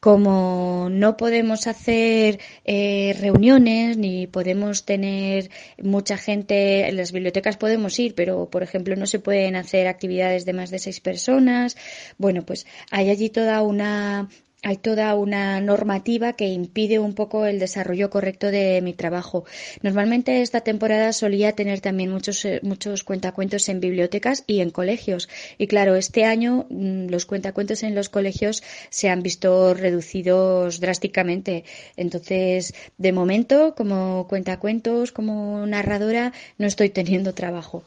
Como 0.00 0.88
no 0.90 1.16
podemos 1.16 1.66
hacer 1.66 2.38
eh, 2.64 3.16
reuniones 3.20 3.96
ni 3.96 4.28
podemos 4.28 4.84
tener 4.84 5.50
mucha 5.82 6.16
gente, 6.16 6.88
en 6.88 6.96
las 6.96 7.10
bibliotecas 7.10 7.56
podemos 7.56 7.98
ir, 7.98 8.14
pero 8.14 8.48
por 8.48 8.62
ejemplo 8.62 8.94
no 8.94 9.06
se 9.06 9.18
pueden 9.18 9.56
hacer 9.56 9.88
actividades 9.88 10.44
de 10.44 10.52
más 10.52 10.70
de 10.70 10.78
seis 10.78 11.00
personas. 11.00 11.76
Bueno, 12.16 12.46
pues 12.46 12.64
hay 12.92 13.10
allí 13.10 13.28
toda 13.28 13.62
una 13.62 14.28
hay 14.62 14.76
toda 14.76 15.14
una 15.14 15.60
normativa 15.60 16.32
que 16.32 16.48
impide 16.48 16.98
un 16.98 17.14
poco 17.14 17.46
el 17.46 17.60
desarrollo 17.60 18.10
correcto 18.10 18.50
de 18.50 18.80
mi 18.82 18.92
trabajo. 18.92 19.44
Normalmente 19.82 20.42
esta 20.42 20.62
temporada 20.62 21.12
solía 21.12 21.54
tener 21.54 21.80
también 21.80 22.10
muchos, 22.10 22.44
eh, 22.44 22.60
muchos 22.62 23.04
cuentacuentos 23.04 23.68
en 23.68 23.78
bibliotecas 23.80 24.42
y 24.46 24.60
en 24.60 24.70
colegios. 24.70 25.28
Y 25.58 25.68
claro, 25.68 25.94
este 25.94 26.24
año 26.24 26.66
mm, 26.70 27.08
los 27.08 27.24
cuentacuentos 27.24 27.84
en 27.84 27.94
los 27.94 28.08
colegios 28.08 28.64
se 28.90 29.08
han 29.08 29.22
visto 29.22 29.74
reducidos 29.74 30.80
drásticamente. 30.80 31.64
Entonces, 31.96 32.74
de 32.96 33.12
momento, 33.12 33.74
como 33.76 34.26
cuentacuentos, 34.28 35.12
como 35.12 35.66
narradora, 35.66 36.32
no 36.58 36.66
estoy 36.66 36.90
teniendo 36.90 37.32
trabajo. 37.32 37.84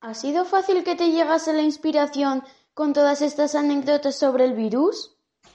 ¿Ha 0.00 0.14
sido 0.14 0.44
fácil 0.44 0.84
que 0.84 0.94
te 0.94 1.10
llegase 1.10 1.52
la 1.52 1.62
inspiración 1.62 2.42
con 2.74 2.92
todas 2.92 3.22
estas 3.22 3.54
anécdotas 3.54 4.16
sobre 4.16 4.44
el 4.44 4.54
virus? 4.54 5.11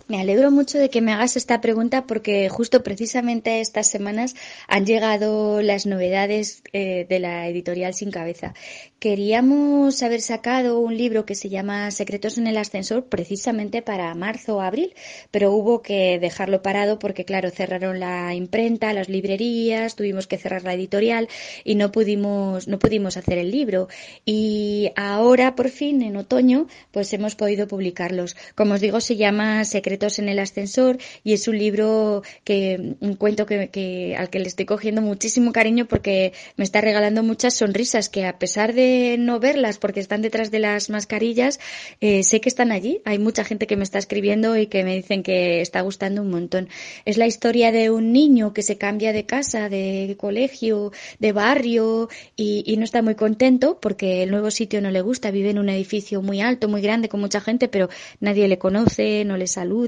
Me 0.08 0.22
alegro 0.22 0.52
mucho 0.52 0.78
de 0.78 0.90
que 0.90 1.02
me 1.02 1.12
hagas 1.12 1.36
esta 1.36 1.60
pregunta 1.60 2.08
porque 2.08 2.48
justo 2.48 2.82
precisamente 2.82 3.60
estas 3.60 3.90
semanas 3.90 4.36
han 4.70 4.86
llegado 4.86 5.62
las 5.62 5.86
novedades 5.86 6.64
eh, 6.72 7.06
de 7.10 7.20
la 7.20 7.50
editorial 7.50 7.94
Sin 7.94 8.10
Cabeza. 8.10 8.54
Queríamos 9.00 10.02
haber 10.04 10.22
sacado 10.22 10.80
un 10.80 10.96
libro 10.96 11.26
que 11.26 11.36
se 11.36 11.50
llama 11.50 11.92
Secretos 11.92 12.38
en 12.38 12.48
el 12.48 12.56
Ascensor 12.56 13.08
precisamente 13.08 13.82
para 13.82 14.16
marzo 14.16 14.56
o 14.56 14.62
abril, 14.62 14.94
pero 15.30 15.52
hubo 15.52 15.82
que 15.82 16.20
dejarlo 16.20 16.62
parado 16.62 17.00
porque, 17.00 17.26
claro, 17.26 17.52
cerraron 17.52 18.00
la 18.00 18.34
imprenta, 18.34 18.94
las 18.94 19.10
librerías, 19.10 19.98
tuvimos 19.98 20.26
que 20.26 20.38
cerrar 20.38 20.64
la 20.64 20.74
editorial 20.74 21.28
y 21.66 21.76
no 21.76 21.92
pudimos, 21.92 22.70
no 22.70 22.80
pudimos 22.80 23.18
hacer 23.18 23.40
el 23.40 23.52
libro. 23.52 23.90
Y 24.26 24.92
ahora, 24.96 25.54
por 25.56 25.70
fin, 25.70 26.02
en 26.02 26.16
otoño, 26.16 26.68
pues 26.92 27.12
hemos 27.12 27.36
podido 27.36 27.68
publicarlos. 27.68 28.38
Como 28.56 28.76
os 28.76 28.82
digo, 28.82 29.02
se 29.02 29.18
llama 29.18 29.66
Secretos 29.66 29.97
en 29.98 30.30
el 30.30 30.40
ascensor 30.40 30.98
y 31.24 31.34
es 31.34 31.48
un 31.48 31.58
libro 31.58 32.24
que 32.44 32.96
un 33.00 33.16
cuento 33.16 33.46
que, 33.46 34.16
al 34.18 34.30
que 34.30 34.40
le 34.40 34.48
estoy 34.48 34.66
cogiendo 34.66 35.02
muchísimo 35.02 35.52
cariño 35.52 35.86
porque 35.86 36.34
me 36.56 36.64
está 36.64 36.82
regalando 36.82 37.24
muchas 37.24 37.56
sonrisas 37.56 38.10
que 38.10 38.26
a 38.26 38.38
pesar 38.40 38.74
de 38.74 39.18
no 39.20 39.40
verlas 39.40 39.78
porque 39.80 40.00
están 40.00 40.22
detrás 40.22 40.52
de 40.52 40.60
las 40.60 40.90
mascarillas 40.90 41.60
eh, 42.00 42.24
sé 42.24 42.40
que 42.42 42.50
están 42.50 42.72
allí. 42.72 43.02
Hay 43.06 43.20
mucha 43.20 43.44
gente 43.44 43.68
que 43.68 43.76
me 43.76 43.84
está 43.84 43.98
escribiendo 43.98 44.56
y 44.56 44.68
que 44.68 44.84
me 44.84 44.96
dicen 44.96 45.24
que 45.24 45.62
está 45.62 45.82
gustando 45.82 46.22
un 46.22 46.30
montón. 46.30 46.70
Es 47.06 47.18
la 47.18 47.28
historia 47.28 47.72
de 47.72 47.90
un 47.90 48.14
niño 48.14 48.54
que 48.54 48.62
se 48.62 48.78
cambia 48.78 49.14
de 49.14 49.26
casa 49.26 49.70
de 49.70 50.16
colegio 50.18 50.92
de 51.20 51.32
barrio 51.32 52.10
y 52.36 52.76
no 52.78 52.84
está 52.84 53.02
muy 53.02 53.16
contento 53.16 53.80
porque 53.82 54.24
el 54.24 54.32
nuevo 54.32 54.52
sitio 54.52 54.82
no 54.82 54.92
le 54.92 55.02
gusta. 55.02 55.32
Vive 55.32 55.50
en 55.50 55.60
un 55.60 55.70
edificio 55.70 56.22
muy 56.22 56.42
alto 56.42 56.68
muy 56.68 56.82
grande 56.82 57.10
con 57.10 57.20
mucha 57.20 57.42
gente 57.42 57.68
pero 57.68 57.90
nadie 58.20 58.48
le 58.48 58.58
conoce 58.58 59.26
no 59.26 59.38
le 59.38 59.48
saluda 59.48 59.87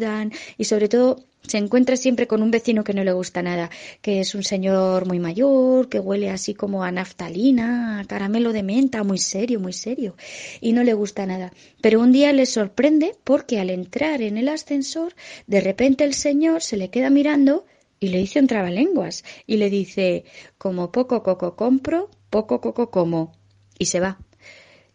y 0.57 0.63
sobre 0.65 0.87
todo 0.89 1.23
se 1.47 1.57
encuentra 1.57 1.97
siempre 1.97 2.27
con 2.27 2.43
un 2.43 2.51
vecino 2.51 2.83
que 2.83 2.93
no 2.93 3.03
le 3.03 3.13
gusta 3.13 3.41
nada, 3.41 3.69
que 4.01 4.19
es 4.19 4.35
un 4.35 4.43
señor 4.43 5.07
muy 5.07 5.19
mayor, 5.19 5.89
que 5.89 5.99
huele 5.99 6.29
así 6.29 6.53
como 6.53 6.83
a 6.83 6.91
naftalina, 6.91 7.99
a 7.99 8.05
caramelo 8.05 8.53
de 8.53 8.63
menta, 8.63 9.03
muy 9.03 9.17
serio, 9.17 9.59
muy 9.59 9.73
serio, 9.73 10.15
y 10.61 10.73
no 10.73 10.83
le 10.83 10.93
gusta 10.93 11.25
nada. 11.25 11.51
Pero 11.81 12.01
un 12.01 12.11
día 12.11 12.33
le 12.33 12.45
sorprende 12.45 13.15
porque 13.23 13.59
al 13.59 13.69
entrar 13.69 14.21
en 14.21 14.37
el 14.37 14.49
ascensor, 14.49 15.15
de 15.47 15.61
repente 15.61 16.03
el 16.03 16.13
señor 16.13 16.61
se 16.61 16.77
le 16.77 16.89
queda 16.89 17.09
mirando 17.09 17.65
y 17.99 18.09
le 18.09 18.19
dice 18.19 18.39
un 18.39 18.47
trabalenguas 18.47 19.23
y 19.47 19.57
le 19.57 19.69
dice, 19.69 20.25
como 20.57 20.91
poco 20.91 21.23
coco 21.23 21.55
compro, 21.55 22.09
poco 22.29 22.61
coco 22.61 22.91
como, 22.91 23.33
y 23.77 23.85
se 23.85 23.99
va. 23.99 24.19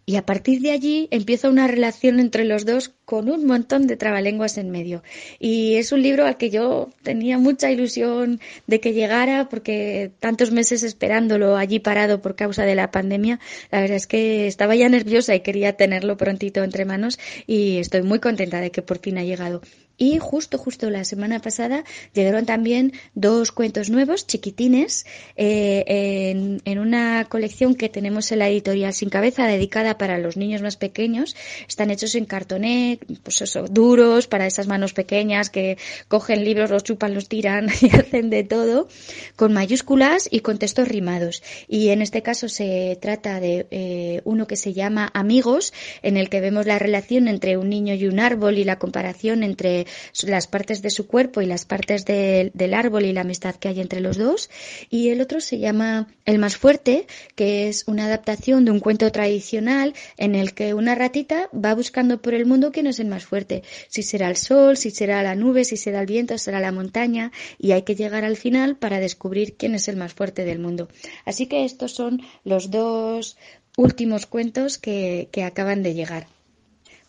Y 0.07 0.17
a 0.17 0.27
partir 0.27 0.61
de 0.61 0.71
allí 0.71 1.09
empieza 1.11 1.49
una 1.49 1.67
relación 1.67 2.21
entre 2.21 2.45
los 2.45 2.67
dos 2.67 2.93
con 3.05 3.31
un 3.31 3.47
montón 3.47 3.87
de 3.87 3.97
trabalenguas 3.97 4.59
en 4.59 4.71
medio. 4.71 5.03
Y 5.39 5.77
es 5.77 5.93
un 5.93 6.03
libro 6.03 6.27
al 6.27 6.37
que 6.37 6.51
yo 6.51 6.91
tenía 7.03 7.39
mucha 7.39 7.71
ilusión 7.71 8.41
de 8.67 8.81
que 8.81 8.93
llegara 8.93 9.49
porque 9.49 10.11
tantos 10.21 10.51
meses 10.51 10.83
esperándolo 10.83 11.57
allí 11.57 11.79
parado 11.81 12.21
por 12.21 12.37
causa 12.37 12.65
de 12.65 12.75
la 12.75 12.91
pandemia, 12.91 13.41
la 13.71 13.81
verdad 13.81 13.97
es 13.97 14.07
que 14.07 14.47
estaba 14.47 14.75
ya 14.75 14.89
nerviosa 14.89 15.35
y 15.35 15.41
quería 15.41 15.75
tenerlo 15.75 16.17
prontito 16.17 16.63
entre 16.63 16.85
manos 16.85 17.19
y 17.47 17.79
estoy 17.79 18.03
muy 18.03 18.21
contenta 18.21 18.61
de 18.61 18.71
que 18.71 18.83
por 18.83 18.99
fin 18.99 19.19
ha 19.19 19.25
llegado. 19.25 19.63
Y 19.97 20.19
justo, 20.19 20.59
justo 20.59 20.91
la 20.91 21.05
semana 21.05 21.41
pasada 21.41 21.85
llegaron 22.13 22.47
también 22.47 22.93
dos 23.15 23.53
cuentos 23.53 23.91
nuevos, 23.91 24.27
chiquitines, 24.27 25.07
eh, 25.37 25.85
en, 25.87 26.61
en, 26.65 26.79
una 26.79 27.27
colección 27.29 27.77
que 27.77 27.89
tenemos 27.89 28.33
en 28.33 28.41
la 28.41 28.49
editorial 28.49 28.93
Sin 28.93 29.09
Cabeza, 29.09 29.47
dedicada 29.47 29.97
para 29.97 30.19
los 30.19 30.37
niños 30.37 30.63
más 30.63 30.77
pequeños. 30.77 31.37
Están 31.69 31.91
hechos 31.91 32.15
en 32.17 32.25
cartoné, 32.25 32.99
pues 33.23 33.43
eso, 33.43 33.67
duros, 33.69 34.27
para 34.27 34.47
esas 34.47 34.67
manos 34.67 34.93
pequeñas 34.93 35.49
que 35.51 35.79
cogen 36.09 36.45
libros, 36.45 36.71
los 36.71 36.83
chupan, 36.83 37.15
los 37.15 37.29
tiran 37.29 37.69
y 37.81 37.95
hacen 37.95 38.31
de 38.31 38.43
todo, 38.43 38.89
con 39.37 39.53
mayúsculas 39.53 40.29
y 40.31 40.41
con 40.41 40.59
textos 40.59 40.89
rimados. 40.89 41.43
Y 41.69 41.91
en 41.91 42.03
este 42.03 42.23
caso 42.23 42.49
se 42.49 42.99
trata 43.01 43.39
de 43.39 43.67
eh, 43.71 44.21
uno 44.25 44.47
que 44.47 44.57
se 44.57 44.73
llama 44.73 45.11
Amigos, 45.15 45.73
en 46.03 46.17
el 46.17 46.29
que 46.29 46.41
vemos 46.41 46.67
la 46.67 46.79
relación 46.79 47.29
entre 47.29 47.57
un 47.57 47.69
niño 47.69 47.95
y 47.95 48.07
un 48.07 48.19
árbol 48.19 48.59
y 48.59 48.65
la 48.65 48.79
comparación 48.79 49.43
entre 49.43 49.84
las 50.23 50.47
partes 50.47 50.83
de 50.83 50.91
su 50.91 51.07
cuerpo 51.07 51.41
y 51.41 51.47
las 51.47 51.65
partes 51.65 52.05
del 52.05 52.75
árbol 52.75 53.05
y 53.05 53.13
la 53.13 53.23
amistad 53.23 53.55
que 53.57 53.69
hay 53.69 53.81
entre 53.81 54.01
los 54.01 54.17
dos. 54.17 54.51
Y 54.91 55.09
el 55.09 55.21
otro 55.21 55.41
se 55.41 55.59
llama 55.59 56.09
El 56.25 56.39
más 56.39 56.57
fuerte, 56.57 57.07
que 57.35 57.69
es 57.69 57.85
una 57.87 58.07
adaptación 58.07 58.65
de 58.65 58.71
un 58.71 58.81
cuento 58.81 59.11
tradicional 59.13 59.95
en 60.17 60.35
el 60.35 60.55
que 60.55 60.75
una 60.75 60.95
ratita 60.95 61.49
va 61.53 61.75
buscando 61.75 62.21
por 62.21 62.35
el 62.35 62.47
mundo 62.47 62.73
quién 62.73 62.87
es 62.87 62.99
el 62.99 63.07
más 63.07 63.25
fuerte. 63.25 63.63
Si 63.89 64.03
será 64.03 64.29
el 64.29 64.37
sol, 64.37 64.77
si 64.77 64.91
será 64.91 65.23
la 65.23 65.35
nube, 65.35 65.65
si 65.65 65.77
será 65.77 66.01
el 66.01 66.07
viento, 66.07 66.39
será 66.39 66.61
la 66.61 66.73
montaña. 66.73 67.33
Y 67.59 67.73
hay 67.73 67.83
que 67.83 67.95
llegar 67.95 68.25
al 68.25 68.37
final 68.37 68.77
para 68.77 69.01
descubrir 69.01 69.57
quién 69.57 69.75
es 69.75 69.89
el 69.89 69.97
más 69.97 70.15
fuerte 70.15 70.45
del 70.45 70.59
mundo. 70.59 70.89
Así 71.25 71.47
que 71.47 71.65
estos 71.65 71.93
son 71.93 72.23
los 72.45 72.71
dos 72.71 73.37
últimos 73.77 74.27
cuentos 74.27 74.79
que 74.79 75.29
acaban 75.45 75.83
de 75.83 75.95
llegar. 75.95 76.34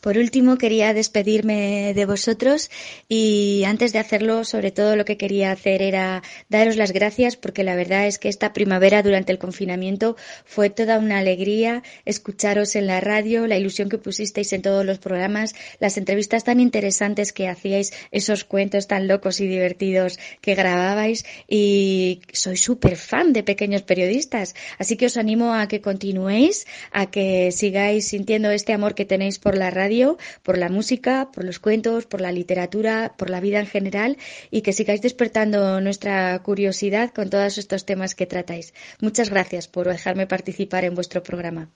Por 0.05 0.19
último, 0.19 0.59
quería 0.59 0.93
despedirme 0.93 1.91
de 1.95 2.05
vosotros 2.05 2.69
y 3.09 3.63
antes 3.65 3.91
de 3.91 3.97
hacerlo, 3.97 4.43
sobre 4.43 4.69
todo 4.69 4.95
lo 4.95 5.03
que 5.03 5.17
quería 5.17 5.50
hacer 5.50 5.81
era 5.81 6.21
daros 6.47 6.75
las 6.75 6.91
gracias 6.91 7.35
porque 7.35 7.63
la 7.63 7.75
verdad 7.75 8.05
es 8.05 8.19
que 8.19 8.29
esta 8.29 8.53
primavera 8.53 9.01
durante 9.01 9.31
el 9.31 9.39
confinamiento 9.39 10.15
fue 10.45 10.69
toda 10.69 11.00
una 11.00 11.17
alegría 11.17 11.81
escucharos 12.05 12.75
en 12.75 12.85
la 12.85 13.01
radio, 13.01 13.47
la 13.47 13.57
ilusión 13.57 13.89
que 13.89 13.97
pusisteis 13.97 14.53
en 14.53 14.62
todos 14.62 14.85
los 14.85 15.00
programas, 15.00 15.55
las 15.79 15.97
entrevistas 15.97 16.43
tan 16.43 16.59
interesantes 16.59 17.33
que 17.33 17.47
hacíais, 17.47 17.91
esos 18.12 18.43
cuentos 18.43 18.85
tan 18.85 19.07
locos 19.07 19.39
y 19.39 19.47
divertidos 19.47 20.19
que 20.39 20.53
grababais 20.53 21.25
y 21.47 22.21
soy 22.31 22.57
súper 22.57 22.95
fan 22.95 23.33
de 23.33 23.41
pequeños 23.41 23.81
periodistas. 23.81 24.53
Así 24.77 24.97
que 24.97 25.07
os 25.07 25.17
animo 25.17 25.55
a 25.55 25.67
que 25.67 25.81
continuéis, 25.81 26.67
a 26.91 27.09
que 27.09 27.51
sigáis 27.51 28.09
sintiendo 28.09 28.51
este 28.51 28.71
amor 28.71 28.93
que 28.93 29.05
tenéis 29.05 29.39
por 29.39 29.57
la 29.57 29.71
radio, 29.71 29.94
por 30.43 30.57
la 30.57 30.69
música, 30.69 31.31
por 31.31 31.43
los 31.43 31.59
cuentos, 31.59 32.05
por 32.05 32.21
la 32.21 32.31
literatura, 32.31 33.13
por 33.17 33.29
la 33.29 33.39
vida 33.39 33.59
en 33.59 33.67
general 33.67 34.17
y 34.51 34.61
que 34.61 34.73
sigáis 34.73 35.01
despertando 35.01 35.79
nuestra 35.81 36.41
curiosidad 36.43 37.13
con 37.13 37.29
todos 37.29 37.57
estos 37.57 37.85
temas 37.85 38.15
que 38.15 38.25
tratáis. 38.25 38.73
Muchas 39.01 39.29
gracias 39.29 39.67
por 39.67 39.87
dejarme 39.87 40.27
participar 40.27 40.83
en 40.85 40.95
vuestro 40.95 41.23
programa. 41.23 41.69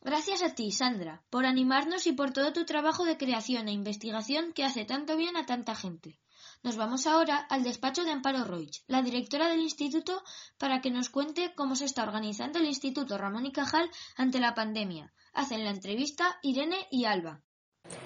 Gracias 0.00 0.42
a 0.42 0.54
ti, 0.54 0.70
Sandra, 0.70 1.22
por 1.28 1.44
animarnos 1.44 2.06
y 2.06 2.12
por 2.12 2.32
todo 2.32 2.52
tu 2.52 2.64
trabajo 2.64 3.04
de 3.04 3.16
creación 3.16 3.68
e 3.68 3.72
investigación 3.72 4.52
que 4.52 4.64
hace 4.64 4.84
tanto 4.84 5.16
bien 5.16 5.36
a 5.36 5.44
tanta 5.44 5.74
gente. 5.74 6.18
Nos 6.62 6.76
vamos 6.76 7.06
ahora 7.06 7.36
al 7.36 7.62
despacho 7.62 8.04
de 8.04 8.10
Amparo 8.10 8.44
Roig, 8.44 8.70
la 8.86 9.02
directora 9.02 9.48
del 9.48 9.60
instituto, 9.60 10.22
para 10.56 10.80
que 10.80 10.90
nos 10.90 11.08
cuente 11.08 11.52
cómo 11.54 11.76
se 11.76 11.84
está 11.84 12.02
organizando 12.02 12.58
el 12.58 12.66
Instituto 12.66 13.18
Ramón 13.18 13.46
y 13.46 13.52
Cajal 13.52 13.90
ante 14.16 14.40
la 14.40 14.54
pandemia. 14.54 15.12
Hacen 15.32 15.64
la 15.64 15.70
entrevista 15.70 16.38
Irene 16.42 16.86
y 16.90 17.04
Alba. 17.04 17.42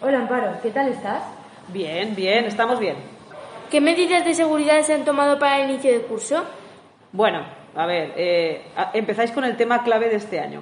Hola 0.04 0.18
Amparo, 0.18 0.54
¿qué 0.60 0.72
tal 0.72 0.88
estás? 0.88 1.22
Bien, 1.68 2.16
bien, 2.16 2.44
estamos 2.46 2.80
bien. 2.80 2.96
¿Qué 3.70 3.80
medidas 3.80 4.24
de 4.24 4.34
seguridad 4.34 4.82
se 4.82 4.94
han 4.94 5.04
tomado 5.04 5.38
para 5.38 5.60
el 5.60 5.70
inicio 5.70 5.92
del 5.92 6.02
curso? 6.02 6.42
Bueno, 7.12 7.44
a 7.76 7.86
ver, 7.86 8.12
eh, 8.16 8.64
empezáis 8.94 9.30
con 9.30 9.44
el 9.44 9.56
tema 9.56 9.84
clave 9.84 10.08
de 10.08 10.16
este 10.16 10.40
año. 10.40 10.60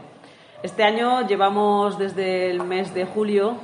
Este 0.62 0.84
año 0.84 1.26
llevamos 1.26 1.98
desde 1.98 2.50
el 2.50 2.62
mes 2.64 2.92
de 2.92 3.06
julio 3.06 3.56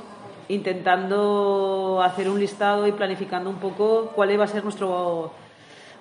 intentando 0.47 2.01
hacer 2.03 2.27
un 2.27 2.39
listado 2.39 2.87
y 2.87 2.91
planificando 2.91 3.47
un 3.47 3.57
poco 3.57 4.13
cuál 4.15 4.31
iba 4.31 4.45
a 4.45 4.47
ser 4.47 4.63
nuestro, 4.63 5.31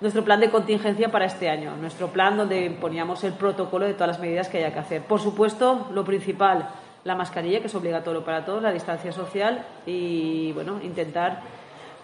nuestro 0.01 0.25
plan 0.25 0.41
de 0.41 0.49
contingencia 0.49 1.11
para 1.11 1.27
este 1.27 1.51
año. 1.51 1.77
Nuestro 1.77 2.09
plan 2.09 2.39
donde 2.39 2.71
poníamos 2.81 3.23
el 3.25 3.35
protocolo 3.35 3.85
de 3.85 3.93
todas 3.93 4.09
las 4.09 4.21
medidas 4.21 4.49
que 4.49 4.57
haya 4.57 4.73
que 4.73 4.79
hacer. 4.79 5.03
Por 5.03 5.21
supuesto, 5.21 5.89
lo 5.93 6.03
principal, 6.03 6.67
la 7.07 7.15
mascarilla, 7.15 7.61
que 7.61 7.69
es 7.69 7.75
obligatorio 7.75 8.25
para 8.25 8.45
todos, 8.45 8.61
la 8.61 8.73
distancia 8.73 9.13
social 9.13 9.65
y, 9.87 10.51
bueno, 10.53 10.81
intentar 10.83 11.41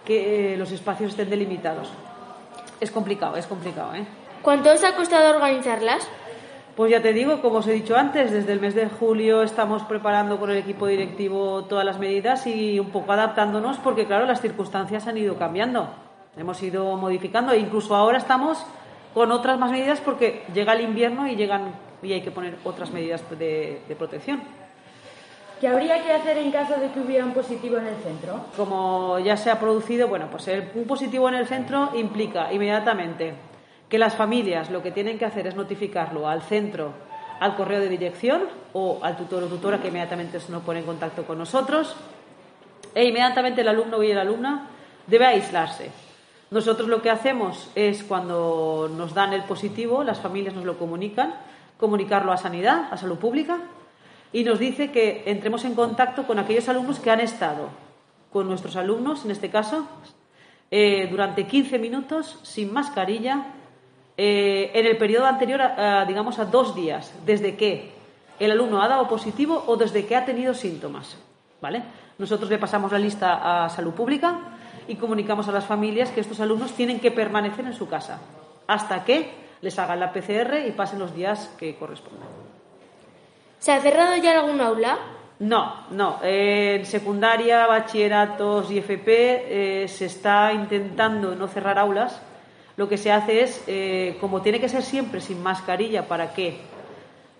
que 0.05 0.55
los 0.57 0.71
espacios 0.71 1.11
estén 1.11 1.29
delimitados. 1.29 1.89
Es 2.79 2.89
complicado, 2.89 3.35
es 3.35 3.45
complicado, 3.45 3.93
¿eh? 3.95 4.05
¿Cuánto 4.41 4.71
os 4.71 4.83
ha 4.83 4.95
costado 4.95 5.35
organizarlas? 5.35 6.07
Pues 6.75 6.91
ya 6.91 7.01
te 7.01 7.13
digo, 7.13 7.41
como 7.41 7.57
os 7.57 7.67
he 7.67 7.73
dicho 7.73 7.95
antes, 7.95 8.31
desde 8.31 8.53
el 8.53 8.61
mes 8.61 8.75
de 8.75 8.87
julio 8.87 9.43
estamos 9.43 9.83
preparando 9.83 10.39
con 10.39 10.49
el 10.49 10.57
equipo 10.57 10.87
directivo 10.87 11.65
todas 11.65 11.85
las 11.85 11.99
medidas 11.99 12.47
y 12.47 12.79
un 12.79 12.89
poco 12.89 13.11
adaptándonos 13.11 13.77
porque, 13.79 14.07
claro, 14.07 14.25
las 14.25 14.41
circunstancias 14.41 15.05
han 15.05 15.17
ido 15.17 15.35
cambiando. 15.35 15.89
Hemos 16.37 16.63
ido 16.63 16.95
modificando 16.97 17.51
e 17.51 17.59
incluso 17.59 17.95
ahora 17.95 18.17
estamos 18.17 18.65
con 19.13 19.31
otras 19.31 19.59
más 19.59 19.71
medidas 19.71 19.99
porque 20.01 20.43
llega 20.53 20.73
el 20.73 20.81
invierno 20.81 21.27
y 21.27 21.35
llegan 21.35 21.73
y 22.01 22.11
hay 22.11 22.21
que 22.21 22.31
poner 22.31 22.57
otras 22.63 22.91
medidas 22.91 23.21
de, 23.29 23.81
de 23.87 23.95
protección. 23.95 24.41
¿Qué 25.63 25.69
habría 25.69 26.03
que 26.03 26.11
hacer 26.11 26.37
en 26.39 26.51
caso 26.51 26.75
de 26.75 26.91
que 26.91 26.99
hubiera 26.99 27.23
un 27.23 27.31
positivo 27.31 27.77
en 27.77 27.87
el 27.87 27.95
centro? 28.03 28.47
Como 28.57 29.17
ya 29.19 29.37
se 29.37 29.49
ha 29.49 29.61
producido, 29.61 30.09
bueno, 30.09 30.27
pues 30.29 30.45
un 30.75 30.83
positivo 30.83 31.29
en 31.29 31.35
el 31.35 31.47
centro 31.47 31.91
implica 31.95 32.51
inmediatamente 32.51 33.33
que 33.87 33.97
las 33.97 34.13
familias 34.13 34.69
lo 34.69 34.83
que 34.83 34.91
tienen 34.91 35.17
que 35.17 35.23
hacer 35.23 35.47
es 35.47 35.55
notificarlo 35.55 36.27
al 36.27 36.41
centro, 36.41 36.91
al 37.39 37.55
correo 37.55 37.79
de 37.79 37.87
dirección 37.87 38.41
o 38.73 38.99
al 39.01 39.15
tutor 39.15 39.41
o 39.43 39.47
tutora 39.47 39.81
que 39.81 39.87
inmediatamente 39.87 40.41
se 40.41 40.51
nos 40.51 40.63
pone 40.63 40.79
en 40.79 40.85
contacto 40.85 41.23
con 41.23 41.37
nosotros 41.37 41.95
e 42.93 43.05
inmediatamente 43.05 43.61
el 43.61 43.69
alumno 43.69 44.03
y 44.03 44.13
la 44.13 44.19
alumna 44.19 44.67
debe 45.07 45.27
aislarse. 45.27 45.91
Nosotros 46.51 46.89
lo 46.89 47.01
que 47.01 47.09
hacemos 47.09 47.69
es 47.73 48.03
cuando 48.03 48.91
nos 48.93 49.13
dan 49.13 49.31
el 49.31 49.43
positivo, 49.43 50.03
las 50.03 50.19
familias 50.19 50.55
nos 50.55 50.65
lo 50.65 50.77
comunican, 50.77 51.35
comunicarlo 51.77 52.33
a 52.33 52.37
sanidad, 52.37 52.89
a 52.91 52.97
salud 52.97 53.17
pública 53.17 53.59
y 54.33 54.43
nos 54.43 54.59
dice 54.59 54.91
que 54.91 55.23
entremos 55.27 55.63
en 55.63 55.75
contacto 55.75 56.25
con 56.25 56.39
aquellos 56.39 56.67
alumnos 56.67 56.99
que 56.99 57.11
han 57.11 57.19
estado 57.19 57.69
con 58.31 58.47
nuestros 58.47 58.75
alumnos, 58.75 59.23
en 59.25 59.31
este 59.31 59.51
caso, 59.51 59.87
eh, 60.71 61.07
durante 61.09 61.45
15 61.45 61.77
minutos 61.77 62.39
sin 62.41 62.73
mascarilla 62.73 63.45
eh, 64.17 64.71
en 64.73 64.87
el 64.87 64.97
periodo 64.97 65.27
anterior, 65.27 65.61
a, 65.61 66.03
digamos, 66.05 66.39
a 66.39 66.45
dos 66.45 66.75
días, 66.75 67.13
desde 67.25 67.55
que 67.55 67.91
el 68.39 68.51
alumno 68.51 68.81
ha 68.81 68.87
dado 68.87 69.07
positivo 69.07 69.63
o 69.67 69.77
desde 69.77 70.07
que 70.07 70.15
ha 70.15 70.25
tenido 70.25 70.55
síntomas. 70.55 71.15
¿Vale? 71.61 71.83
Nosotros 72.17 72.49
le 72.49 72.57
pasamos 72.57 72.91
la 72.91 72.99
lista 72.99 73.65
a 73.65 73.69
salud 73.69 73.93
pública 73.93 74.39
y 74.87 74.95
comunicamos 74.95 75.47
a 75.47 75.51
las 75.51 75.65
familias 75.65 76.09
que 76.09 76.21
estos 76.21 76.39
alumnos 76.39 76.73
tienen 76.73 76.99
que 76.99 77.11
permanecer 77.11 77.65
en 77.65 77.73
su 77.73 77.87
casa 77.87 78.19
hasta 78.67 79.05
que 79.05 79.31
les 79.61 79.77
hagan 79.79 79.99
la 79.99 80.11
PCR 80.11 80.67
y 80.67 80.71
pasen 80.71 80.99
los 80.99 81.15
días 81.15 81.53
que 81.57 81.75
correspondan. 81.75 82.42
¿Se 83.63 83.71
ha 83.71 83.79
cerrado 83.79 84.17
ya 84.17 84.37
algún 84.37 84.59
aula? 84.59 84.99
No, 85.39 85.87
no. 85.89 86.19
en 86.21 86.85
secundaria, 86.85 87.65
bachilleratos 87.65 88.69
y 88.69 88.79
FP 88.79 89.83
eh, 89.83 89.87
se 89.87 90.07
está 90.07 90.51
intentando 90.51 91.33
no 91.33 91.47
cerrar 91.47 91.79
aulas 91.79 92.21
lo 92.75 92.89
que 92.89 92.97
se 92.97 93.09
hace 93.09 93.41
es, 93.41 93.63
eh, 93.67 94.17
como 94.19 94.41
tiene 94.41 94.59
que 94.59 94.67
ser 94.67 94.83
siempre 94.83 95.21
sin 95.21 95.41
mascarilla 95.41 96.09
para 96.09 96.33
que 96.33 96.47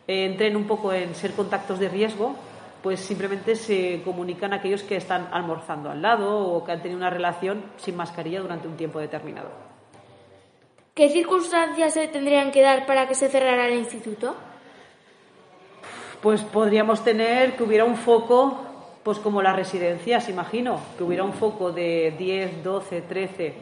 eh, 0.08 0.26
entren 0.26 0.56
un 0.56 0.66
poco 0.66 0.94
en 0.94 1.14
ser 1.14 1.34
contactos 1.34 1.78
de 1.78 1.90
riesgo, 1.90 2.34
pues 2.82 3.02
simplemente 3.02 3.58
se 3.58 4.02
comunican 4.06 4.54
a 4.54 4.58
aquellos 4.58 4.84
que 4.84 4.96
están 4.96 5.28
almorzando 5.30 5.92
al 5.92 6.02
lado 6.02 6.40
o 6.40 6.64
que 6.64 6.72
han 6.72 6.82
tenido 6.82 7.00
una 7.00 7.10
relación 7.10 7.66
sin 7.76 7.98
mascarilla 7.98 8.40
durante 8.40 8.66
un 8.66 8.78
tiempo 8.78 8.98
determinado. 8.98 9.50
¿Qué 10.96 11.10
circunstancias 11.10 11.96
se 11.96 12.08
tendrían 12.08 12.50
que 12.52 12.62
dar 12.62 12.86
para 12.86 13.10
que 13.10 13.14
se 13.14 13.28
cerrara 13.28 13.68
el 13.68 13.74
instituto? 13.74 14.38
Pues 16.24 16.42
podríamos 16.42 17.04
tener 17.04 17.58
que 17.58 17.64
hubiera 17.64 17.84
un 17.84 17.98
foco, 17.98 18.58
pues 19.04 19.20
como 19.20 19.42
las 19.42 19.58
residencias, 19.58 20.30
imagino, 20.30 20.80
que 20.98 21.04
hubiera 21.04 21.26
un 21.26 21.34
foco 21.34 21.74
de 21.74 22.16
10, 22.18 22.64
12, 22.64 23.02
13 23.02 23.54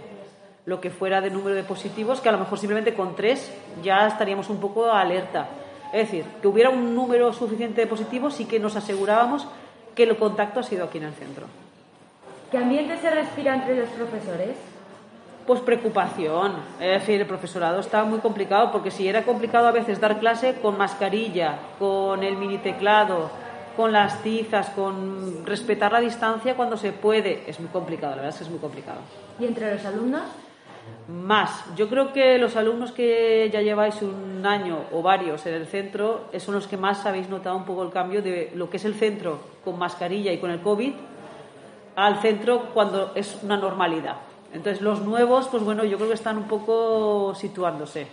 lo 0.67 0.79
que 0.79 0.91
fuera 0.91 1.21
de 1.21 1.31
número 1.31 1.55
de 1.55 1.63
positivos, 1.63 2.21
que 2.21 2.29
a 2.29 2.31
lo 2.31 2.37
mejor 2.37 2.59
simplemente 2.59 2.93
con 2.93 3.15
tres 3.15 3.51
ya 3.81 4.05
estaríamos 4.05 4.47
un 4.51 4.59
poco 4.59 4.91
alerta. 4.91 5.47
Es 5.91 6.11
decir, 6.11 6.23
que 6.39 6.47
hubiera 6.47 6.69
un 6.69 6.93
número 6.93 7.33
suficiente 7.33 7.81
de 7.81 7.87
positivos 7.87 8.39
y 8.39 8.45
que 8.45 8.59
nos 8.59 8.75
asegurábamos 8.75 9.47
que 9.95 10.03
el 10.03 10.15
contacto 10.15 10.59
ha 10.59 10.63
sido 10.63 10.85
aquí 10.85 10.99
en 10.99 11.05
el 11.05 11.13
centro. 11.13 11.47
¿Qué 12.51 12.59
ambiente 12.59 12.95
se 12.97 13.09
respira 13.09 13.55
entre 13.55 13.75
los 13.75 13.89
profesores? 13.89 14.55
Pues 15.45 15.59
preocupación. 15.61 16.53
Es 16.79 17.01
decir, 17.01 17.21
el 17.21 17.27
profesorado 17.27 17.79
está 17.79 18.03
muy 18.03 18.19
complicado 18.19 18.71
porque 18.71 18.91
si 18.91 19.07
era 19.07 19.23
complicado 19.23 19.67
a 19.67 19.71
veces 19.71 19.99
dar 19.99 20.19
clase 20.19 20.55
con 20.61 20.77
mascarilla, 20.77 21.57
con 21.79 22.23
el 22.23 22.37
mini 22.37 22.59
teclado, 22.59 23.31
con 23.75 23.91
las 23.91 24.21
tizas, 24.21 24.69
con 24.69 25.45
respetar 25.45 25.91
la 25.91 25.99
distancia 25.99 26.55
cuando 26.55 26.77
se 26.77 26.91
puede, 26.91 27.43
es 27.47 27.59
muy 27.59 27.69
complicado, 27.69 28.11
la 28.11 28.17
verdad 28.17 28.29
es 28.29 28.37
que 28.37 28.43
es 28.43 28.49
muy 28.49 28.59
complicado. 28.59 28.99
¿Y 29.39 29.45
entre 29.45 29.73
los 29.73 29.85
alumnos? 29.85 30.23
Más. 31.07 31.63
Yo 31.75 31.89
creo 31.89 32.11
que 32.11 32.37
los 32.37 32.55
alumnos 32.55 32.91
que 32.91 33.49
ya 33.51 33.61
lleváis 33.61 34.01
un 34.01 34.45
año 34.45 34.79
o 34.91 35.01
varios 35.01 35.45
en 35.45 35.55
el 35.55 35.67
centro 35.67 36.25
son 36.37 36.55
los 36.55 36.67
que 36.67 36.77
más 36.77 37.05
habéis 37.05 37.29
notado 37.29 37.55
un 37.55 37.65
poco 37.65 37.83
el 37.83 37.91
cambio 37.91 38.21
de 38.21 38.51
lo 38.55 38.69
que 38.69 38.77
es 38.77 38.85
el 38.85 38.95
centro 38.95 39.39
con 39.63 39.77
mascarilla 39.77 40.31
y 40.31 40.37
con 40.37 40.51
el 40.51 40.59
COVID 40.61 40.93
al 41.95 42.21
centro 42.21 42.69
cuando 42.73 43.11
es 43.15 43.39
una 43.43 43.57
normalidad. 43.57 44.15
Entonces 44.53 44.81
los 44.81 45.01
nuevos, 45.01 45.47
pues 45.47 45.63
bueno, 45.63 45.83
yo 45.83 45.97
creo 45.97 46.09
que 46.09 46.15
están 46.15 46.37
un 46.37 46.47
poco 46.47 47.33
situándose. 47.35 48.07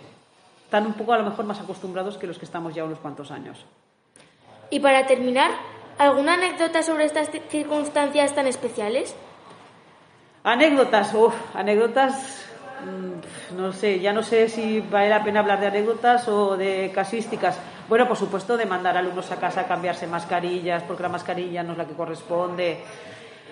Están 0.63 0.85
un 0.85 0.93
poco 0.93 1.13
a 1.13 1.17
lo 1.17 1.25
mejor 1.25 1.45
más 1.45 1.59
acostumbrados 1.59 2.17
que 2.17 2.27
los 2.27 2.37
que 2.37 2.45
estamos 2.45 2.73
ya 2.73 2.83
unos 2.83 2.99
cuantos 2.99 3.31
años. 3.31 3.65
Y 4.69 4.79
para 4.79 5.05
terminar, 5.07 5.51
¿alguna 5.97 6.35
anécdota 6.35 6.83
sobre 6.83 7.05
estas 7.05 7.29
circunstancias 7.49 8.35
tan 8.35 8.47
especiales? 8.47 9.15
Anécdotas, 10.43 11.13
uff, 11.13 11.35
anécdotas 11.55 12.49
Mm, 12.79 13.57
no 13.57 13.73
sé, 13.73 13.99
ya 13.99 14.13
no 14.13 14.23
sé 14.23 14.47
si 14.47 14.79
vale 14.79 15.09
la 15.09 15.23
pena 15.23 15.41
hablar 15.41 15.59
de 15.59 15.67
anécdotas 15.67 16.27
o 16.27 16.55
de 16.55 16.91
casuísticas. 16.93 17.59
Bueno, 17.89 18.07
por 18.07 18.15
supuesto, 18.15 18.55
de 18.55 18.65
mandar 18.65 18.95
alumnos 18.95 19.31
a 19.31 19.37
casa 19.37 19.61
a 19.61 19.67
cambiarse 19.67 20.07
mascarillas, 20.07 20.83
porque 20.83 21.03
la 21.03 21.09
mascarilla 21.09 21.63
no 21.63 21.73
es 21.73 21.77
la 21.77 21.85
que 21.85 21.93
corresponde. 21.93 22.79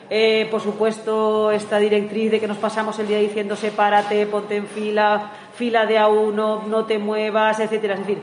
Eh, 0.10 0.48
por 0.50 0.62
supuesto, 0.62 1.52
esta 1.52 1.80
directriz 1.80 2.32
de 2.32 2.39
que 2.39 2.48
nos 2.48 2.58
pasamos 2.58 2.98
el 3.00 3.08
día 3.08 3.20
diciendo 3.20 3.56
sepárate, 3.58 4.26
ponte 4.26 4.56
en 4.56 4.67
fila, 4.67 5.32
fila 5.54 5.86
de 5.86 5.98
a 5.98 6.08
uno, 6.08 6.63
no 6.65 6.86
te 6.86 6.98
muevas, 6.98 7.60
etcétera. 7.60 7.96
Es 7.96 8.02
decir, 8.02 8.20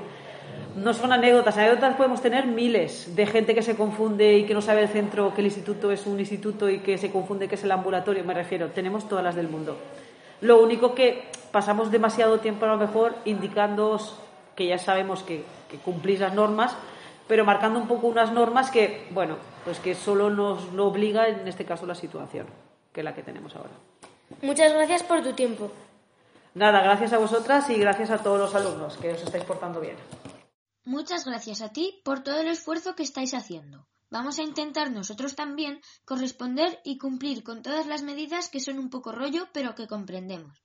no 0.77 0.95
son 0.95 1.13
anécdotas. 1.13 1.59
Anécdotas 1.59 1.95
podemos 1.97 2.23
tener 2.23 2.47
miles 2.47 3.15
de 3.15 3.27
gente 3.27 3.55
que 3.55 3.63
se 3.63 3.77
confunde 3.77 4.39
y 4.39 4.45
que 4.45 4.55
no 4.55 4.63
sabe 4.63 4.83
el 4.83 4.89
centro, 4.89 5.35
que 5.35 5.43
el 5.43 5.47
instituto 5.47 5.93
es 5.93 6.07
un 6.07 6.19
instituto 6.19 6.71
y 6.71 6.79
que 6.79 6.97
se 6.97 7.11
confunde 7.11 7.49
que 7.49 7.57
es 7.57 7.65
el 7.65 7.73
ambulatorio. 7.73 8.25
Me 8.25 8.35
refiero, 8.35 8.69
tenemos 8.69 9.07
todas 9.07 9.23
las 9.23 9.35
del 9.35 9.49
mundo. 9.49 9.77
Lo 10.41 10.63
único 10.63 10.95
que 10.95 11.25
pasamos 11.53 11.91
demasiado 11.91 12.41
tiempo 12.41 12.65
a 12.65 12.69
lo 12.69 12.79
mejor 12.79 13.15
indicándoos 13.27 14.19
que 14.57 14.67
ya 14.67 14.79
sabemos 14.79 15.23
que, 15.23 15.45
que 15.71 15.77
cumplís 15.79 16.21
las 16.21 16.33
normas, 16.33 16.77
pero 17.29 17.45
marcando 17.45 17.79
un 17.79 17.89
poco 17.89 18.07
unas 18.07 18.33
normas 18.33 18.71
que, 18.71 19.07
bueno, 19.11 19.37
pues 19.65 19.81
que 19.81 19.95
solo 19.95 20.31
nos 20.31 20.73
lo 20.73 20.87
obliga 20.87 21.29
en 21.29 21.49
este 21.49 21.65
caso 21.65 21.87
la 21.87 21.95
situación, 21.95 22.47
que 22.93 23.01
es 23.01 23.05
la 23.05 23.15
que 23.15 23.23
tenemos 23.23 23.55
ahora. 23.57 23.73
Muchas 24.43 24.73
gracias 24.73 25.03
por 25.03 25.23
tu 25.23 25.33
tiempo. 25.33 25.71
Nada, 26.55 26.83
gracias 26.83 27.13
a 27.13 27.19
vosotras 27.19 27.69
y 27.71 27.79
gracias 27.79 28.11
a 28.11 28.23
todos 28.23 28.39
los 28.39 28.55
alumnos 28.55 28.97
que 28.97 29.13
os 29.13 29.23
estáis 29.23 29.45
portando 29.45 29.81
bien. 29.81 29.97
Muchas 30.85 31.25
gracias 31.25 31.63
a 31.63 31.71
ti 31.71 32.01
por 32.05 32.23
todo 32.23 32.41
el 32.41 32.49
esfuerzo 32.49 32.95
que 32.95 33.03
estáis 33.03 33.35
haciendo. 33.35 33.87
Vamos 34.11 34.39
a 34.39 34.43
intentar 34.43 34.93
nosotros 34.93 35.35
también 35.35 35.81
corresponder 36.05 36.81
y 36.85 36.99
cumplir 36.99 37.43
con 37.43 37.63
todas 37.63 37.87
las 37.87 38.03
medidas 38.03 38.49
que 38.49 38.61
son 38.61 38.79
un 38.79 38.91
poco 38.91 39.11
rollo 39.11 39.49
pero 39.53 39.75
que 39.75 39.89
comprendemos. 39.89 40.63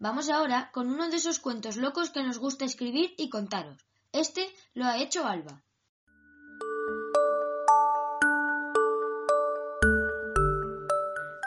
Vamos 0.00 0.30
ahora 0.30 0.70
con 0.72 0.88
uno 0.88 1.08
de 1.08 1.16
esos 1.16 1.38
cuentos 1.38 1.76
locos 1.76 2.10
que 2.10 2.22
nos 2.22 2.38
gusta 2.38 2.64
escribir 2.64 3.14
y 3.18 3.28
contaros. 3.28 3.84
Este 4.12 4.48
lo 4.74 4.86
ha 4.86 4.98
hecho 4.98 5.26
Alba. 5.26 5.62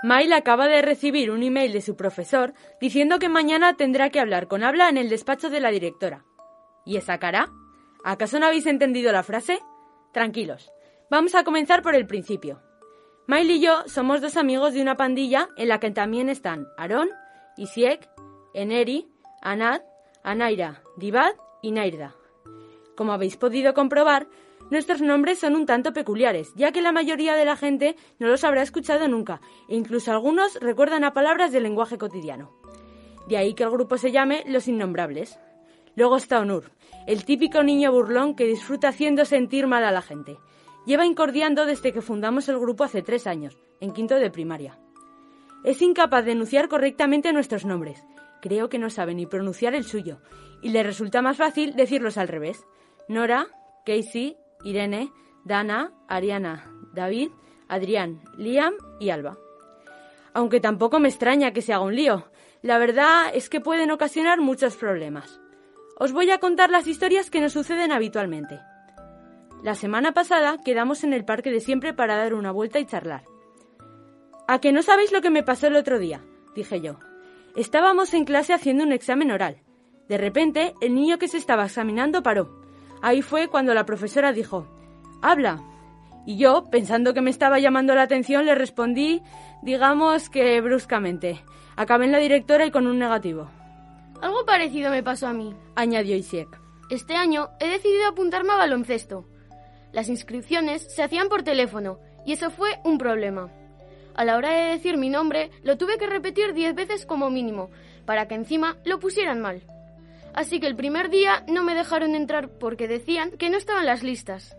Mail 0.04 0.34
acaba 0.34 0.68
de 0.68 0.82
recibir 0.82 1.30
un 1.30 1.44
email 1.44 1.72
de 1.72 1.82
su 1.82 1.96
profesor 1.96 2.54
diciendo 2.80 3.20
que 3.20 3.30
mañana 3.30 3.76
tendrá 3.78 4.10
que 4.10 4.20
hablar 4.20 4.48
con 4.48 4.64
Habla 4.64 4.90
en 4.90 4.98
el 4.98 5.10
despacho 5.10 5.50
de 5.50 5.60
la 5.60 5.70
directora. 5.70 6.26
¿Y 6.86 6.98
esa 6.98 7.20
cara? 7.20 7.52
¿Acaso 8.04 8.40
no 8.40 8.48
habéis 8.48 8.66
entendido 8.66 9.12
la 9.12 9.22
frase? 9.22 9.60
Tranquilos. 10.12 10.72
Vamos 11.12 11.36
a 11.36 11.44
comenzar 11.44 11.84
por 11.84 11.94
el 11.94 12.08
principio. 12.08 12.62
Mail 13.28 13.52
y 13.52 13.62
yo 13.62 13.84
somos 13.86 14.22
dos 14.22 14.38
amigos 14.38 14.74
de 14.74 14.82
una 14.82 14.98
pandilla 14.98 15.50
en 15.56 15.68
la 15.68 15.80
que 15.80 15.92
también 15.92 16.30
están 16.30 16.68
Aarón, 16.78 17.10
Isiek, 17.58 18.10
Eneri, 18.54 19.08
Anad, 19.42 19.82
Anaira, 20.24 20.82
Divad 20.98 21.34
y 21.62 21.72
Nairda. 21.72 22.16
Como 22.96 23.14
habéis 23.14 23.38
podido 23.38 23.74
comprobar, 23.74 24.28
Nuestros 24.72 25.02
nombres 25.02 25.38
son 25.38 25.58
un 25.58 25.66
tanto 25.66 25.92
peculiares, 25.92 26.54
ya 26.56 26.72
que 26.72 26.82
la 26.82 26.94
mayoría 26.94 27.36
de 27.36 27.44
la 27.44 27.58
gente 27.58 27.98
no 28.20 28.28
los 28.28 28.46
habrá 28.46 28.62
escuchado 28.62 29.10
nunca, 29.10 29.42
e 29.68 29.76
incluso 29.76 30.14
algunos 30.14 30.58
recuerdan 30.62 31.04
a 31.04 31.12
palabras 31.12 31.52
del 31.52 31.64
lenguaje 31.64 31.98
cotidiano. 31.98 32.54
De 33.28 33.36
ahí 33.36 33.54
que 33.54 33.64
el 33.64 33.70
grupo 33.70 33.98
se 33.98 34.14
llame 34.14 34.46
Los 34.48 34.70
Innombrables. 34.70 35.38
Luego 35.98 36.16
está 36.16 36.40
Onur, 36.40 36.72
el 37.06 37.26
típico 37.26 37.64
niño 37.64 37.92
burlón 37.92 38.34
que 38.34 38.46
disfruta 38.46 38.88
haciendo 38.88 39.26
sentir 39.26 39.68
mal 39.68 39.84
a 39.84 39.92
la 39.92 40.02
gente. 40.02 40.38
Lleva 40.86 41.06
incordiando 41.06 41.66
desde 41.66 41.92
que 41.92 42.02
fundamos 42.02 42.48
el 42.48 42.58
grupo 42.58 42.86
hace 42.86 43.02
tres 43.02 43.28
años, 43.28 43.58
en 43.82 43.92
quinto 43.92 44.16
de 44.16 44.32
primaria. 44.32 44.80
Es 45.66 45.82
incapaz 45.82 46.24
de 46.24 46.32
enunciar 46.32 46.70
correctamente 46.70 47.34
nuestros 47.34 47.66
nombres. 47.66 48.06
Creo 48.42 48.70
que 48.70 48.80
no 48.80 48.90
sabe 48.90 49.16
ni 49.16 49.26
pronunciar 49.26 49.76
el 49.76 49.84
suyo, 49.84 50.22
y 50.62 50.70
le 50.70 50.82
resulta 50.82 51.22
más 51.22 51.36
fácil 51.36 51.76
decirlos 51.76 52.18
al 52.18 52.30
revés. 52.30 52.66
Nora, 53.10 53.48
Casey, 53.86 54.38
Irene, 54.64 55.12
Dana, 55.44 55.92
Ariana, 56.08 56.72
David, 56.94 57.32
Adrián, 57.68 58.22
Liam 58.38 58.74
y 59.00 59.10
Alba. 59.10 59.38
Aunque 60.34 60.60
tampoco 60.60 61.00
me 61.00 61.10
extraña 61.10 61.52
que 61.52 61.62
se 61.62 61.74
haga 61.74 61.84
un 61.84 61.96
lío. 61.96 62.26
La 62.62 62.78
verdad 62.78 63.32
es 63.34 63.50
que 63.50 63.60
pueden 63.60 63.92
ocasionar 63.92 64.40
muchos 64.40 64.76
problemas. 64.76 65.42
Os 65.98 66.14
voy 66.14 66.32
a 66.32 66.40
contar 66.40 66.70
las 66.70 66.88
historias 66.88 67.30
que 67.30 67.42
nos 67.42 67.54
suceden 67.54 67.92
habitualmente. 67.92 68.60
La 69.64 69.76
semana 69.76 70.14
pasada 70.14 70.58
quedamos 70.64 71.04
en 71.04 71.14
el 71.14 71.26
parque 71.26 71.52
de 71.52 71.60
siempre 71.60 71.94
para 71.94 72.16
dar 72.16 72.34
una 72.34 72.52
vuelta 72.52 72.80
y 72.80 72.86
charlar. 72.86 73.24
¿A 74.48 74.60
que 74.60 74.72
no 74.72 74.82
sabéis 74.82 75.12
lo 75.12 75.22
que 75.22 75.30
me 75.30 75.44
pasó 75.44 75.68
el 75.68 75.76
otro 75.76 76.00
día? 76.00 76.24
dije 76.56 76.82
yo. 76.82 76.98
Estábamos 77.56 78.14
en 78.14 78.26
clase 78.26 78.54
haciendo 78.54 78.84
un 78.84 78.92
examen 78.92 79.32
oral. 79.32 79.62
De 80.08 80.18
repente, 80.18 80.74
el 80.82 80.96
niño 80.96 81.18
que 81.20 81.28
se 81.28 81.38
estaba 81.38 81.66
examinando 81.66 82.24
paró. 82.24 82.61
Ahí 83.02 83.22
fue 83.22 83.48
cuando 83.48 83.74
la 83.74 83.86
profesora 83.86 84.32
dijo, 84.32 84.68
habla. 85.22 85.62
Y 86.26 86.38
yo, 86.38 86.70
pensando 86.70 87.14
que 87.14 87.22
me 87.22 87.32
estaba 87.32 87.60
llamando 87.60 87.96
la 87.96 88.04
atención, 88.04 88.46
le 88.46 88.56
respondí, 88.56 89.22
digamos 89.64 90.30
que 90.30 90.62
bruscamente. 90.62 91.44
Acabé 91.76 92.06
en 92.06 92.12
la 92.12 92.20
directora 92.20 92.66
y 92.66 92.72
con 92.72 92.86
un 92.86 93.00
negativo. 93.00 93.50
Algo 94.22 94.46
parecido 94.46 94.92
me 94.92 95.02
pasó 95.02 95.28
a 95.28 95.34
mí, 95.34 95.56
añadió 95.76 96.16
Isiek. 96.16 96.48
Este 96.92 97.16
año 97.16 97.50
he 97.60 97.70
decidido 97.70 98.08
apuntarme 98.08 98.52
a 98.52 98.58
baloncesto. 98.58 99.26
Las 99.94 100.10
inscripciones 100.10 100.94
se 100.94 101.02
hacían 101.02 101.28
por 101.28 101.42
teléfono 101.42 102.00
y 102.26 102.34
eso 102.34 102.52
fue 102.52 102.80
un 102.84 102.98
problema. 103.00 103.50
A 104.14 104.26
la 104.26 104.38
hora 104.38 104.52
de 104.52 104.72
decir 104.72 104.98
mi 104.98 105.10
nombre 105.10 105.50
lo 105.64 105.78
tuve 105.78 105.98
que 105.98 106.06
repetir 106.06 106.54
diez 106.54 106.76
veces 106.76 107.06
como 107.06 107.30
mínimo, 107.30 107.72
para 108.06 108.28
que 108.28 108.36
encima 108.36 108.78
lo 108.86 109.00
pusieran 109.00 109.42
mal. 109.42 109.64
Así 110.34 110.60
que 110.60 110.68
el 110.68 110.76
primer 110.76 111.10
día 111.10 111.44
no 111.48 111.64
me 111.64 111.76
dejaron 111.76 112.16
entrar 112.16 112.50
porque 112.50 112.88
decían 112.88 113.32
que 113.32 113.50
no 113.50 113.58
estaban 113.58 113.86
las 113.86 114.04
listas. 114.04 114.58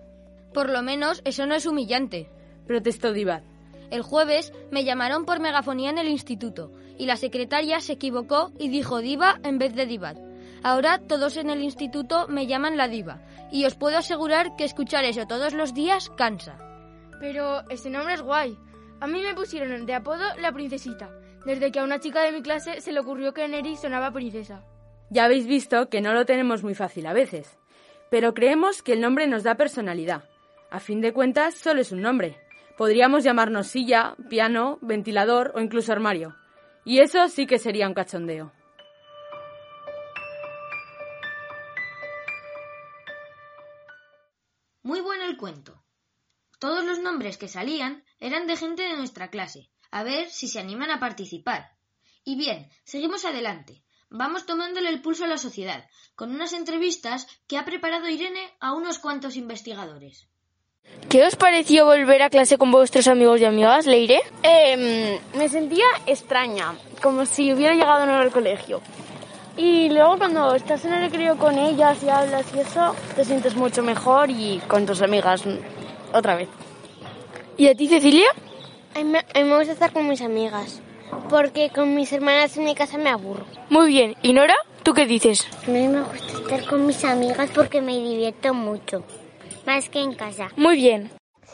Por 0.52 0.68
lo 0.68 0.82
menos 0.82 1.22
eso 1.24 1.46
no 1.46 1.54
es 1.54 1.66
humillante, 1.66 2.28
protestó 2.66 3.12
Divad. 3.12 3.42
El 3.92 4.00
jueves 4.00 4.54
me 4.70 4.85
llamaron 4.85 5.26
por 5.26 5.38
megafonía 5.38 5.90
en 5.90 5.98
el 5.98 6.08
instituto 6.08 6.72
y 6.96 7.04
la 7.04 7.16
secretaria 7.16 7.78
se 7.80 7.92
equivocó 7.92 8.50
y 8.58 8.70
dijo 8.70 9.00
diva 9.00 9.38
en 9.42 9.58
vez 9.58 9.74
de 9.74 9.85
divad. 9.85 10.16
Ahora 10.62 10.98
todos 10.98 11.37
en 11.37 11.50
el 11.50 11.62
instituto 11.62 12.26
me 12.26 12.46
llaman 12.46 12.78
la 12.78 12.88
diva 12.88 13.20
y 13.50 13.66
os 13.66 13.74
puedo 13.74 13.98
asegurar 13.98 14.56
que 14.56 14.64
escuchar 14.64 15.04
eso 15.04 15.26
todos 15.26 15.52
los 15.52 15.74
días 15.74 16.08
cansa. 16.16 16.56
Pero 17.20 17.68
ese 17.68 17.90
nombre 17.90 18.14
es 18.14 18.22
guay. 18.22 18.56
A 19.00 19.06
mí 19.06 19.20
me 19.20 19.35
pusieron 19.35 19.85
de 19.85 19.94
apodo 19.94 20.24
la 20.38 20.52
princesita, 20.52 21.11
desde 21.44 21.70
que 21.70 21.80
a 21.80 21.85
una 21.85 22.00
chica 22.00 22.22
de 22.22 22.32
mi 22.32 22.40
clase 22.40 22.80
se 22.80 22.92
le 22.92 23.00
ocurrió 23.00 23.35
que 23.35 23.46
Neri 23.46 23.76
sonaba 23.76 24.11
princesa. 24.11 24.64
Ya 25.12 25.27
habéis 25.27 25.46
visto 25.46 25.90
que 25.90 26.01
no 26.01 26.14
lo 26.14 26.25
tenemos 26.25 26.62
muy 26.62 26.75
fácil 26.75 27.07
a 27.07 27.12
veces, 27.12 27.59
pero 28.11 28.33
creemos 28.33 28.83
que 28.83 28.94
el 28.94 29.03
nombre 29.03 29.27
nos 29.27 29.42
da 29.42 29.57
personalidad. 29.57 30.25
A 30.70 30.81
fin 30.81 31.03
de 31.03 31.12
cuentas, 31.12 31.55
solo 31.55 31.83
es 31.83 31.92
un 31.92 32.01
nombre. 32.01 32.40
Podríamos 32.79 33.22
llamarnos 33.22 33.66
silla, 33.66 34.16
piano, 34.31 34.79
ventilador 34.81 35.53
o 35.55 35.61
incluso 35.61 35.92
armario. 35.92 36.35
Y 36.87 37.01
eso 37.01 37.29
sí 37.29 37.46
que 37.46 37.59
sería 37.59 37.88
un 37.88 37.92
cachondeo. 37.92 38.55
Muy 44.83 45.03
bueno 45.03 45.25
el 45.27 45.37
cuento. 45.37 45.85
Todos 46.59 46.87
los 46.87 47.01
nombres 47.01 47.37
que 47.37 47.48
salían 47.48 48.03
eran 48.18 48.46
de 48.46 48.57
gente 48.57 48.81
de 48.81 48.96
nuestra 48.96 49.29
clase. 49.29 49.68
A 49.90 50.05
ver 50.05 50.31
si 50.31 50.48
se 50.48 50.59
animan 50.59 50.90
a 50.90 51.01
participar. 51.01 51.77
Y 52.25 52.37
bien, 52.37 52.70
seguimos 52.85 53.27
adelante. 53.27 53.85
Vamos 54.14 54.44
tomándole 54.44 54.90
el 54.90 55.01
pulso 55.01 55.25
a 55.25 55.27
la 55.27 55.38
sociedad, 55.38 55.87
con 56.14 56.35
unas 56.35 56.53
entrevistas 56.53 57.27
que 57.46 57.57
ha 57.57 57.64
preparado 57.64 58.11
Irene 58.11 58.53
a 58.61 58.75
unos 58.75 58.98
cuantos 58.98 59.37
investigadores. 59.37 60.29
¿Qué 61.09 61.25
os 61.25 61.35
pareció 61.35 61.87
volver 61.87 62.20
a 62.20 62.29
clase 62.29 62.59
con 62.59 62.70
vuestros 62.70 63.09
amigos 63.09 63.40
y 63.40 63.46
amigas, 63.46 63.87
Leire? 63.87 64.20
Eh, 64.42 65.18
me 65.35 65.48
sentía 65.48 65.87
extraña, 66.07 66.75
como 67.03 67.25
si 67.25 67.55
hubiera 67.55 67.72
llegado 67.72 68.05
nuevo 68.05 68.20
al 68.20 68.31
colegio. 68.31 68.83
Y 69.57 69.88
luego 69.88 70.18
cuando 70.18 70.55
estás 70.55 70.85
en 70.85 70.92
el 70.92 71.11
recreo 71.11 71.38
con 71.38 71.59
ellas 71.59 72.03
y 72.03 72.11
hablas 72.11 72.44
y 72.55 72.61
eso, 72.61 72.94
te 73.16 73.25
sientes 73.25 73.57
mucho 73.57 73.83
mejor 73.83 74.29
y 74.29 74.61
con 74.68 74.85
tus 74.85 75.01
amigas 75.01 75.42
otra 76.12 76.37
vez. 76.37 76.51
¿Y 77.57 77.66
a 77.66 77.75
ti, 77.75 77.88
Cecilia? 77.88 78.29
A 78.94 79.03
mí, 79.03 79.05
me 79.35 79.57
gusta 79.57 79.72
estar 79.72 79.90
con 79.90 80.07
mis 80.07 80.20
amigas 80.20 80.81
porque 81.29 81.70
con 81.70 81.94
mis 81.94 82.12
hermanas 82.12 82.57
en 82.57 82.64
mi 82.64 82.75
casa 82.75 82.98
me 82.98 83.11
aburro. 83.11 83.44
Muy 83.70 83.88
bien. 83.88 84.14
¿Y 84.22 84.33
Nora? 84.33 84.55
¿Tú 84.83 84.94
qué 84.94 85.07
dices? 85.07 85.46
A 85.66 85.70
mí 85.70 85.87
me 85.88 86.03
gusta 86.03 86.38
estar 86.38 86.64
con 86.66 86.87
mis 86.87 87.05
amigas 87.05 87.51
porque 87.55 87.81
me 87.81 87.96
divierto 87.96 88.53
mucho, 88.53 89.05
más 89.66 89.88
que 89.88 90.01
en 90.01 90.14
casa. 90.14 90.48
Muy 90.57 90.77
bien. 90.77 91.11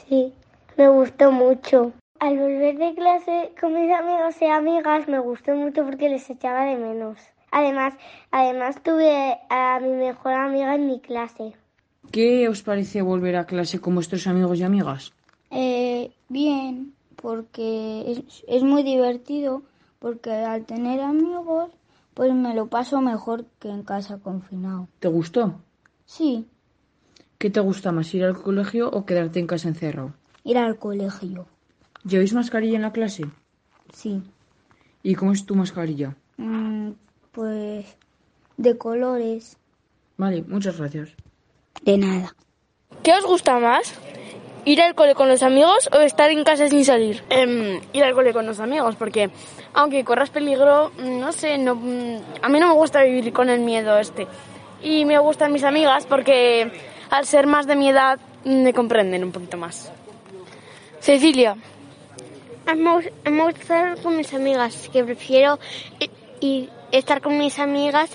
Sí, 0.09 0.33
me 0.77 0.89
gustó 0.89 1.31
mucho. 1.31 1.93
Al 2.21 2.37
volver 2.39 2.79
de 2.79 2.95
clase 2.95 3.53
con 3.61 3.75
mis 3.75 3.93
amigos 3.93 4.35
y 4.41 4.47
amigas 4.47 5.07
me 5.09 5.19
gustó 5.19 5.55
mucho 5.55 5.85
porque 5.85 6.09
les 6.09 6.29
echaba 6.31 6.65
de 6.65 6.77
menos. 6.77 7.19
Además, 7.51 7.95
además 8.31 8.83
tuve 8.83 9.39
a 9.49 9.79
mi 9.81 9.91
mejor 9.91 10.33
amiga 10.33 10.75
en 10.75 10.87
mi 10.87 11.01
clase. 11.01 11.55
¿Qué 12.11 12.49
os 12.49 12.63
parece 12.63 13.03
volver 13.03 13.37
a 13.37 13.47
clase 13.47 13.81
con 13.81 13.95
vuestros 13.95 14.27
amigos 14.27 14.59
y 14.59 14.63
amigas? 14.65 15.13
Eh, 15.51 16.11
bien, 16.29 16.95
porque 17.21 18.11
es, 18.11 18.45
es 18.47 18.63
muy 18.63 18.83
divertido, 18.83 19.63
porque 19.99 20.31
al 20.31 20.65
tener 20.65 21.01
amigos, 21.01 21.71
pues 22.15 22.33
me 22.35 22.55
lo 22.55 22.67
paso 22.69 23.01
mejor 23.01 23.47
que 23.59 23.69
en 23.69 23.83
casa 23.83 24.19
confinado. 24.19 24.89
¿Te 25.01 25.09
gustó? 25.09 25.61
Sí. 26.05 26.47
¿Qué 27.39 27.51
te 27.51 27.61
gusta 27.61 27.93
más, 27.93 28.13
ir 28.15 28.25
al 28.25 28.41
colegio 28.41 28.91
o 28.91 29.05
quedarte 29.07 29.39
en 29.39 29.47
casa 29.47 29.69
encerrado? 29.69 30.13
Ir 30.45 30.59
al 30.59 30.79
colegio. 30.79 31.47
¿Lleváis 32.05 32.33
mascarilla 32.33 32.77
en 32.77 32.83
la 32.83 32.93
clase? 32.93 33.27
Sí. 33.93 34.23
¿Y 35.03 35.15
cómo 35.15 35.33
es 35.33 35.47
tu 35.47 35.55
mascarilla? 35.55 36.17
Mm, 36.37 36.91
pues 37.33 37.97
de 38.57 38.77
colores. 38.77 39.57
Vale, 40.17 40.43
muchas 40.43 40.79
gracias. 40.79 41.11
De 41.83 41.97
nada. 41.99 42.35
¿Qué 43.03 43.13
os 43.13 43.25
gusta 43.25 43.59
más? 43.59 43.95
¿Ir 44.65 44.83
al 44.83 44.95
cole 44.95 45.15
con 45.15 45.29
los 45.29 45.43
amigos 45.43 45.89
o 45.93 46.01
estar 46.01 46.31
en 46.31 46.45
casa 46.45 46.69
sin 46.69 46.85
salir? 46.85 47.23
Em, 47.31 47.81
ir 47.93 48.05
al 48.05 48.15
cole 48.15 48.33
con 48.33 48.47
los 48.47 48.61
amigos, 48.61 48.97
porque 48.97 49.31
aunque 49.73 50.05
corras 50.05 50.31
peligro, 50.31 50.93
no 50.99 51.33
sé, 51.33 51.59
no, 51.59 51.75
mm, 51.75 52.19
a 52.43 52.49
mí 52.49 52.61
no 52.61 52.69
me 52.69 52.75
gusta 52.75 53.03
vivir 53.03 53.33
con 53.33 53.49
el 53.51 53.61
miedo 53.61 53.99
este. 53.99 54.27
Y 54.83 55.05
me 55.05 55.19
gustan 55.19 55.53
mis 55.53 55.65
amigas 55.65 56.07
porque 56.07 56.71
al 57.11 57.27
ser 57.27 57.47
más 57.47 57.67
de 57.67 57.77
mi 57.77 57.89
edad 57.89 58.19
me 58.45 58.73
comprenden 58.73 59.25
un 59.25 59.33
poquito 59.33 59.57
más. 59.57 59.91
Cecilia. 61.01 61.57
A 62.67 62.75
me 62.75 63.45
gusta 63.45 63.61
estar 63.61 64.03
con 64.03 64.17
mis 64.17 64.35
amigas, 64.35 64.91
que 64.93 65.03
prefiero 65.03 65.59
y 66.41 66.69
estar 66.93 67.21
con 67.23 67.39
mis 67.39 67.59
amigas 67.59 68.11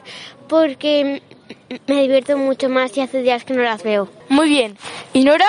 porque 0.47 1.21
me 1.87 2.01
divierto 2.01 2.37
mucho 2.37 2.69
más 2.69 2.95
y 2.97 3.01
hace 3.01 3.21
días 3.21 3.43
que 3.43 3.53
no 3.53 3.63
las 3.63 3.83
veo. 3.83 4.09
Muy 4.29 4.49
bien. 4.49 4.77
¿Y 5.13 5.23
Nora? 5.23 5.47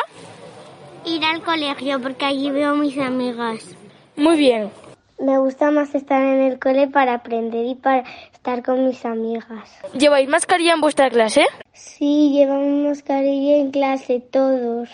Ir 1.07 1.25
al 1.25 1.43
colegio 1.43 2.01
porque 2.01 2.25
allí 2.25 2.51
veo 2.51 2.71
a 2.71 2.75
mis 2.75 2.99
amigas. 2.99 3.77
Muy 4.17 4.37
bien. 4.37 4.71
Me 5.19 5.39
gusta 5.39 5.71
más 5.71 5.95
estar 5.95 6.21
en 6.23 6.41
el 6.41 6.59
cole 6.59 6.89
para 6.89 7.15
aprender 7.15 7.65
y 7.67 7.75
para 7.75 8.05
estar 8.33 8.63
con 8.63 8.87
mis 8.87 9.05
amigas. 9.05 9.71
¿Lleváis 9.93 10.29
mascarilla 10.29 10.75
en 10.75 10.81
vuestra 10.81 11.09
clase? 11.09 11.47
Sí, 11.73 12.33
llevamos 12.33 12.89
mascarilla 12.89 13.57
en 13.57 13.71
clase 13.71 14.21
todos. 14.21 14.89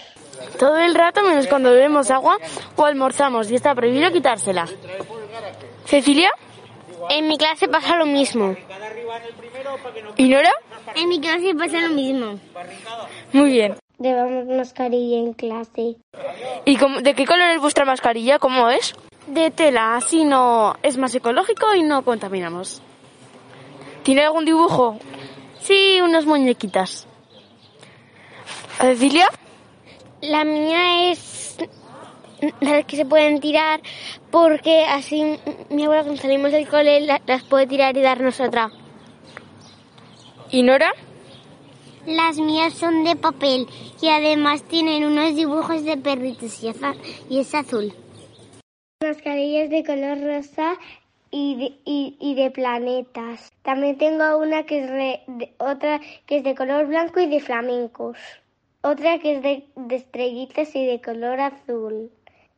Todo 0.58 0.78
el 0.78 0.94
rato 0.94 1.22
menos 1.22 1.46
cuando 1.46 1.70
bebemos 1.70 2.10
agua 2.10 2.38
o 2.76 2.84
almorzamos 2.84 3.50
y 3.50 3.54
está 3.54 3.74
prohibido 3.74 4.10
quitársela. 4.12 4.66
¿Cecilia? 5.84 6.30
En 7.08 7.26
mi 7.26 7.38
clase 7.38 7.66
pasa 7.68 7.96
lo 7.96 8.06
mismo. 8.06 8.54
¿Y 10.16 10.28
Nora? 10.28 10.52
En 10.94 11.08
mi 11.08 11.20
clase 11.20 11.54
pasa 11.54 11.80
lo 11.80 11.94
mismo. 11.94 12.38
Muy 13.32 13.50
bien. 13.50 13.79
Llevamos 14.00 14.46
mascarilla 14.46 15.18
en 15.18 15.34
clase. 15.34 15.96
¿Y 16.64 16.76
cómo, 16.76 17.02
de 17.02 17.12
qué 17.12 17.26
color 17.26 17.50
es 17.50 17.60
vuestra 17.60 17.84
mascarilla? 17.84 18.38
¿Cómo 18.38 18.70
es? 18.70 18.94
De 19.26 19.50
tela, 19.50 19.94
así 19.96 20.24
no 20.24 20.74
es 20.82 20.96
más 20.96 21.14
ecológico 21.14 21.74
y 21.74 21.82
no 21.82 22.02
contaminamos. 22.02 22.80
¿Tiene 24.02 24.24
algún 24.24 24.46
dibujo? 24.46 24.98
Sí, 25.60 26.00
unas 26.00 26.24
muñequitas. 26.24 27.06
¿A 28.78 28.84
Cecilia? 28.84 29.28
La 30.22 30.44
mía 30.44 31.10
es 31.10 31.58
las 32.60 32.86
que 32.86 32.96
se 32.96 33.04
pueden 33.04 33.38
tirar 33.38 33.82
porque 34.30 34.86
así 34.86 35.38
mi 35.68 35.84
abuela 35.84 36.04
cuando 36.04 36.22
salimos 36.22 36.52
del 36.52 36.66
cole 36.66 37.06
las 37.26 37.42
puede 37.42 37.66
tirar 37.66 37.94
y 37.98 38.00
darnos 38.00 38.40
otra. 38.40 38.70
¿Y 40.50 40.62
Nora? 40.62 40.94
Las 42.06 42.38
mías 42.38 42.74
son 42.74 43.04
de 43.04 43.14
papel 43.14 43.66
y 44.00 44.08
además 44.08 44.62
tienen 44.62 45.04
unos 45.04 45.36
dibujos 45.36 45.84
de 45.84 45.96
perritos 45.96 46.62
y, 46.62 47.38
es 47.38 47.54
azul. 47.54 47.92
Mascarillas 49.02 49.70
de 49.70 49.84
color 49.84 50.18
rosa 50.20 50.76
y 51.30 51.56
de, 51.56 51.72
y, 51.84 52.34
de 52.34 52.50
planetas. 52.50 53.52
También 53.62 53.98
tengo 53.98 54.38
una 54.38 54.64
que 54.64 54.80
es 54.80 54.90
de, 54.90 55.54
otra 55.58 56.00
que 56.26 56.38
es 56.38 56.44
de 56.44 56.54
color 56.54 56.86
blanco 56.86 57.20
y 57.20 57.26
de 57.26 57.40
flamencos. 57.40 58.16
Otra 58.82 59.18
que 59.18 59.36
es 59.36 59.42
de, 59.42 59.64
de 59.76 59.96
estrellitas 59.96 60.74
y 60.74 60.86
de 60.86 61.00
color 61.02 61.38
azul. 61.40 62.10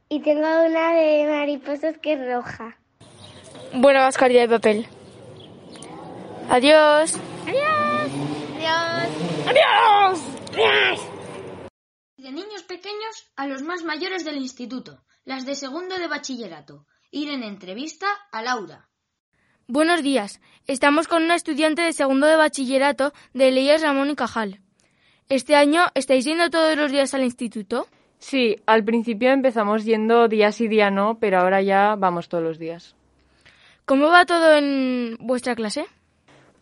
Y 0.09 0.21
tengo 0.21 0.41
una 0.41 0.95
de 0.95 1.27
mariposas 1.29 1.99
que 1.99 2.13
es 2.13 2.33
roja. 2.33 2.77
Buena 3.75 4.05
mascarilla 4.05 4.43
de 4.43 4.49
papel. 4.49 4.87
Adiós. 6.49 7.19
Adiós. 7.47 7.92
Adiós. 8.63 9.11
Adiós. 9.51 10.21
Adiós. 10.53 11.01
De 12.17 12.31
niños 12.31 12.63
pequeños 12.63 13.15
a 13.35 13.49
los 13.49 13.61
más 13.63 13.83
mayores 13.83 14.25
del 14.25 14.37
instituto, 14.37 15.03
las 15.25 15.45
de 15.45 15.57
segundo 15.57 15.99
de 15.99 16.07
bachillerato. 16.07 16.87
Ir 17.11 17.31
en 17.31 17.43
entrevista 17.43 18.07
a 18.31 18.41
Laura. 18.41 18.89
Buenos 19.67 20.05
días. 20.05 20.41
Estamos 20.69 21.09
con 21.09 21.25
una 21.25 21.35
estudiante 21.35 21.83
de 21.83 21.93
segundo 21.93 22.29
de 22.29 22.37
bachillerato 22.37 23.13
de 23.35 23.51
Leyes 23.51 23.83
Ramón 23.83 24.11
y 24.11 24.15
Cajal. 24.15 24.61
¿Este 25.29 25.57
año 25.57 25.87
estáis 25.95 26.25
yendo 26.25 26.49
todos 26.49 26.77
los 26.77 26.93
días 26.93 27.15
al 27.15 27.25
instituto? 27.25 27.89
Sí, 28.19 28.59
al 28.67 28.85
principio 28.85 29.33
empezamos 29.33 29.85
yendo 29.85 30.29
días 30.29 30.61
y 30.61 30.69
día 30.69 30.89
no, 30.89 31.19
pero 31.19 31.41
ahora 31.41 31.63
ya 31.63 31.97
vamos 31.97 32.29
todos 32.29 32.45
los 32.45 32.61
días. 32.61 32.95
¿Cómo 33.87 34.07
va 34.07 34.25
todo 34.25 34.55
en 34.55 35.17
vuestra 35.19 35.57
clase? 35.57 35.87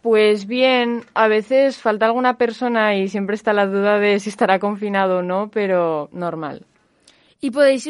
Pues 0.03 0.47
bien, 0.47 1.05
a 1.13 1.29
veces 1.29 1.77
falta 1.77 2.07
alguna 2.07 2.39
persona 2.39 2.97
y 2.97 3.09
siempre 3.09 3.37
está 3.37 3.53
la 3.53 3.67
duda 3.67 3.99
de 3.99 4.19
si 4.19 4.31
estará 4.31 4.59
confinado 4.59 5.19
o 5.19 5.23
no, 5.23 5.51
pero 5.53 6.09
normal. 6.13 6.65
¿Y 7.41 7.51
podéis 7.51 7.87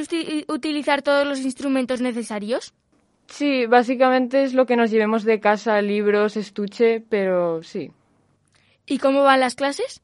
utilizar 0.48 1.02
todos 1.02 1.26
los 1.26 1.40
instrumentos 1.40 2.00
necesarios? 2.00 2.72
Sí, 3.26 3.66
básicamente 3.66 4.42
es 4.42 4.54
lo 4.54 4.66
que 4.66 4.76
nos 4.76 4.90
llevemos 4.90 5.22
de 5.24 5.38
casa, 5.38 5.80
libros, 5.82 6.36
estuche, 6.36 7.00
pero 7.08 7.62
sí. 7.62 7.92
¿Y 8.86 8.98
cómo 8.98 9.22
van 9.22 9.40
las 9.40 9.54
clases? 9.54 10.02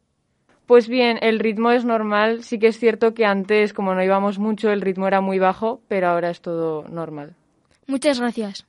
Pues 0.66 0.88
bien, 0.88 1.18
el 1.22 1.40
ritmo 1.40 1.72
es 1.72 1.84
normal. 1.84 2.44
Sí 2.44 2.58
que 2.58 2.68
es 2.68 2.78
cierto 2.78 3.14
que 3.14 3.24
antes, 3.24 3.72
como 3.72 3.94
no 3.94 4.02
íbamos 4.02 4.38
mucho, 4.38 4.70
el 4.70 4.80
ritmo 4.80 5.08
era 5.08 5.20
muy 5.20 5.38
bajo, 5.38 5.80
pero 5.88 6.08
ahora 6.08 6.30
es 6.30 6.40
todo 6.40 6.86
normal. 6.88 7.34
Muchas 7.86 8.20
gracias. 8.20 8.66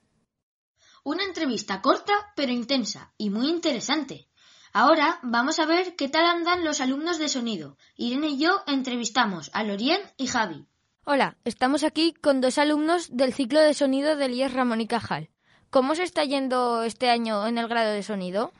Una 1.07 1.23
entrevista 1.23 1.81
corta 1.81 2.11
pero 2.35 2.51
intensa 2.51 3.13
y 3.17 3.29
muy 3.29 3.47
interesante. 3.47 4.27
Ahora 4.73 5.19
vamos 5.23 5.57
a 5.57 5.65
ver 5.65 5.95
qué 5.95 6.09
tal 6.09 6.25
andan 6.25 6.65
los 6.65 6.81
alumnos 6.81 7.17
de 7.17 7.29
sonido. 7.29 7.77
Irene 7.95 8.27
y 8.27 8.39
yo 8.39 8.59
entrevistamos 8.67 9.49
a 9.53 9.63
Lorien 9.63 10.01
y 10.17 10.27
Javi. 10.27 10.67
Hola, 11.05 11.37
estamos 11.45 11.85
aquí 11.85 12.13
con 12.13 12.41
dos 12.41 12.57
alumnos 12.57 13.15
del 13.15 13.33
ciclo 13.33 13.61
de 13.61 13.73
sonido 13.73 14.17
del 14.17 14.33
IES 14.33 14.51
Ramón 14.51 14.81
y 14.81 14.87
Cajal. 14.87 15.29
¿Cómo 15.69 15.95
se 15.95 16.03
está 16.03 16.25
yendo 16.25 16.83
este 16.83 17.09
año 17.09 17.47
en 17.47 17.57
el 17.57 17.69
grado 17.69 17.93
de 17.93 18.03
sonido? 18.03 18.51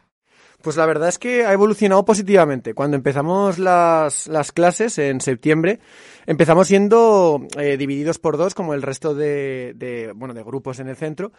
Pues 0.62 0.75
la 0.75 0.86
verdad 0.86 1.10
es 1.10 1.19
que 1.19 1.45
ha 1.45 1.53
evolucionado 1.53 2.03
positivamente. 2.03 2.73
Cuando 2.73 2.97
empezamos 2.97 3.60
las, 3.60 4.27
las 4.27 4.51
clases 4.51 4.97
en 4.97 5.21
septiembre, 5.21 5.79
empezamos 6.25 6.67
siendo 6.67 7.45
eh, 7.60 7.77
divididos 7.77 8.17
por 8.17 8.38
dos, 8.38 8.55
como 8.55 8.73
el 8.73 8.81
resto 8.81 9.13
de, 9.13 9.73
de, 9.75 10.13
bueno, 10.15 10.33
de 10.33 10.43
grupos 10.43 10.79
en 10.79 10.88
el 10.88 10.95
centro. 10.95 11.31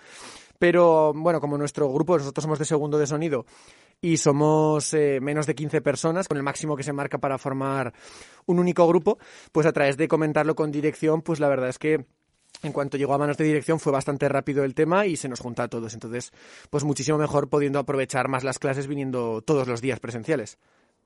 Pero 0.59 1.13
bueno, 1.15 1.41
como 1.41 1.57
nuestro 1.57 1.93
grupo, 1.93 2.19
nosotros 2.19 2.43
somos 2.43 2.59
de 2.59 2.65
segundo 2.65 2.99
de 2.99 3.07
sonido 3.07 3.47
y 4.01 4.17
somos 4.17 4.95
eh, 4.95 5.19
menos 5.21 5.47
de 5.47 5.55
15 5.55 5.81
personas, 5.81 6.29
con 6.29 6.37
el 6.37 6.43
máximo 6.43 6.77
que 6.77 6.83
se 6.83 6.93
marca 6.93 7.19
para 7.19 7.39
formar 7.39 7.93
un 8.47 8.59
único 8.59 8.87
grupo, 8.87 9.19
pues 9.53 9.67
a 9.67 9.73
través 9.73 9.97
de 9.97 10.09
comentarlo 10.09 10.55
con 10.55 10.71
dirección, 10.71 11.23
pues 11.23 11.41
la 11.41 11.49
verdad 11.49 11.69
es 11.69 11.79
que 11.79 12.07
en 12.63 12.73
cuanto 12.73 12.97
llegó 12.97 13.15
a 13.15 13.19
manos 13.19 13.37
de 13.37 13.45
dirección 13.45 13.79
fue 13.79 13.93
bastante 13.93 14.29
rápido 14.29 14.65
el 14.65 14.75
tema 14.75 15.07
y 15.07 15.17
se 15.17 15.29
nos 15.29 15.41
junta 15.41 15.65
a 15.65 15.69
todos. 15.69 15.95
Entonces, 15.95 16.33
pues 16.71 16.85
muchísimo 16.85 17.19
mejor 17.19 17.49
pudiendo 17.49 17.79
aprovechar 17.79 18.29
más 18.29 18.43
las 18.43 18.59
clases 18.59 18.87
viniendo 18.89 19.43
todos 19.43 19.69
los 19.69 19.81
días 19.81 20.01
presenciales. 20.01 20.59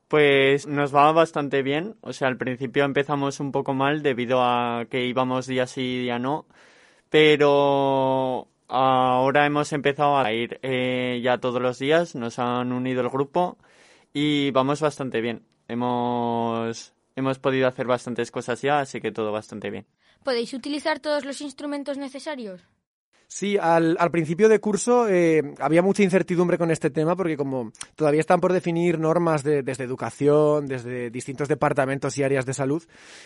Pues 0.08 0.66
nos 0.66 0.94
va 0.94 1.12
bastante 1.12 1.62
bien. 1.62 1.96
O 2.00 2.12
sea, 2.12 2.28
al 2.28 2.38
principio 2.38 2.84
empezamos 2.84 3.40
un 3.40 3.52
poco 3.52 3.74
mal 3.74 4.02
debido 4.02 4.42
a 4.42 4.86
que 4.88 5.04
íbamos 5.04 5.46
día 5.46 5.66
sí 5.66 6.00
día 6.00 6.18
no. 6.18 6.46
Pero 7.10 8.48
ahora 8.72 9.44
hemos 9.46 9.72
empezado 9.72 10.16
a 10.16 10.32
ir 10.32 10.58
eh, 10.62 11.20
ya 11.22 11.38
todos 11.38 11.60
los 11.60 11.78
días. 11.78 12.14
Nos 12.14 12.38
han 12.38 12.72
unido 12.72 13.02
el 13.02 13.10
grupo 13.10 13.58
y 14.12 14.50
vamos 14.50 14.80
bastante 14.80 15.20
bien. 15.20 15.44
Hemos, 15.68 16.94
hemos 17.14 17.38
podido 17.38 17.68
hacer 17.68 17.86
bastantes 17.86 18.30
cosas 18.30 18.62
ya, 18.62 18.80
así 18.80 19.00
que 19.00 19.12
todo 19.12 19.30
bastante 19.30 19.70
bien. 19.70 19.86
¿Podéis 20.24 20.54
utilizar 20.54 21.00
todos 21.00 21.24
los 21.24 21.40
instrumentos 21.40 21.98
necesarios? 21.98 22.62
Sí, 23.34 23.56
al, 23.56 23.96
principio 24.10 24.50
de 24.50 24.60
curso 24.60 25.08
eh, 25.08 25.54
había 25.58 25.80
mucha 25.80 26.02
incertidumbre 26.02 26.58
con 26.58 26.70
este 26.70 26.90
tema 26.90 27.16
porque 27.16 27.38
como 27.38 27.72
todavía 27.96 28.20
están 28.20 28.42
por 28.42 28.52
definir 28.52 28.98
normas 28.98 29.42
de, 29.42 29.62
desde 29.62 29.84
educación, 29.84 30.66
desde 30.66 31.08
distintos 31.08 31.48
departamentos 31.48 32.18
y 32.18 32.24
áreas 32.24 32.44
de 32.44 32.52
salud, 32.52 32.84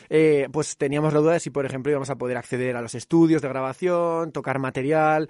eh, 0.09 0.47
pues 0.53 0.77
teníamos 0.77 1.13
la 1.13 1.19
duda 1.19 1.33
de 1.33 1.41
si, 1.41 1.51
por 1.51 1.67
ejemplo, 1.67 1.91
íbamos 1.91 2.09
a 2.09 2.15
poder 2.15 2.37
acceder 2.37 2.77
a 2.77 2.83
los 2.83 2.95
estudios 2.95 3.43
de 3.43 3.49
grabación, 3.49 4.31
tocar 4.31 4.61
material, 4.61 5.29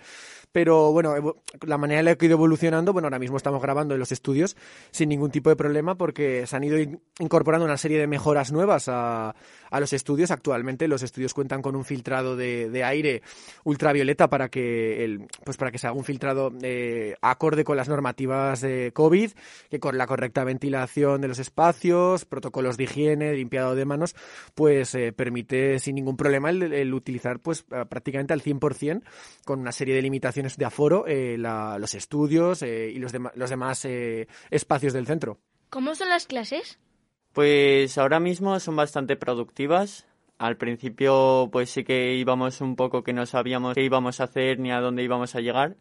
pero 0.52 0.92
bueno, 0.92 1.36
la 1.66 1.78
manera 1.78 2.00
en 2.00 2.04
la 2.04 2.14
que 2.14 2.26
ha 2.26 2.28
ido 2.28 2.36
evolucionando, 2.36 2.92
bueno, 2.92 3.06
ahora 3.06 3.18
mismo 3.18 3.38
estamos 3.38 3.62
grabando 3.62 3.94
en 3.94 4.00
los 4.00 4.12
estudios 4.12 4.58
sin 4.90 5.08
ningún 5.08 5.30
tipo 5.30 5.48
de 5.48 5.56
problema 5.56 5.94
porque 5.94 6.46
se 6.46 6.54
han 6.54 6.64
ido 6.64 6.76
incorporando 7.18 7.64
una 7.64 7.78
serie 7.78 7.98
de 7.98 8.06
mejoras 8.06 8.52
nuevas 8.52 8.88
a, 8.88 9.34
los 9.78 9.92
estudios. 9.94 10.30
Actualmente 10.30 10.88
los 10.88 11.02
estudios 11.02 11.34
cuentan 11.34 11.60
con 11.60 11.76
un 11.76 11.84
filtrado 11.84 12.36
de 12.36 12.84
aire 12.84 13.22
ultravioleta 13.64 14.28
para 14.28 14.48
que 14.48 14.65
el, 15.04 15.26
pues 15.44 15.56
para 15.56 15.70
que 15.70 15.78
se 15.78 15.86
haga 15.86 15.96
un 15.96 16.04
filtrado 16.04 16.52
eh, 16.62 17.16
acorde 17.22 17.64
con 17.64 17.76
las 17.76 17.88
normativas 17.88 18.60
de 18.60 18.92
COVID, 18.92 19.32
que 19.70 19.80
con 19.80 19.98
la 19.98 20.06
correcta 20.06 20.44
ventilación 20.44 21.20
de 21.20 21.28
los 21.28 21.38
espacios, 21.38 22.24
protocolos 22.24 22.76
de 22.76 22.84
higiene, 22.84 23.34
limpiado 23.34 23.74
de 23.74 23.84
manos, 23.84 24.14
pues 24.54 24.94
eh, 24.94 25.12
permite 25.12 25.78
sin 25.78 25.94
ningún 25.94 26.16
problema 26.16 26.50
el, 26.50 26.72
el 26.72 26.94
utilizar 26.94 27.40
pues 27.40 27.62
prácticamente 27.62 28.32
al 28.32 28.42
100% 28.42 29.02
con 29.44 29.60
una 29.60 29.72
serie 29.72 29.94
de 29.94 30.02
limitaciones 30.02 30.56
de 30.56 30.64
aforo 30.64 31.06
eh, 31.06 31.36
la, 31.38 31.78
los 31.78 31.94
estudios 31.94 32.62
eh, 32.62 32.90
y 32.94 32.98
los, 32.98 33.12
los 33.34 33.50
demás 33.50 33.84
eh, 33.84 34.28
espacios 34.50 34.92
del 34.92 35.06
centro. 35.06 35.38
¿Cómo 35.70 35.94
son 35.94 36.08
las 36.08 36.26
clases? 36.26 36.78
Pues 37.32 37.98
ahora 37.98 38.20
mismo 38.20 38.58
son 38.60 38.76
bastante 38.76 39.16
productivas. 39.16 40.06
Al 40.38 40.56
principio 40.56 41.48
pues 41.50 41.70
sí 41.70 41.84
que 41.84 42.14
íbamos 42.14 42.60
un 42.60 42.76
poco 42.76 43.02
que 43.02 43.12
no 43.12 43.26
sabíamos 43.26 43.74
qué 43.74 43.82
íbamos 43.82 44.20
a 44.20 44.24
hacer 44.24 44.58
ni 44.58 44.70
a 44.72 44.80
dónde 44.80 45.02
íbamos 45.02 45.34
a 45.34 45.40
llegar 45.40 45.76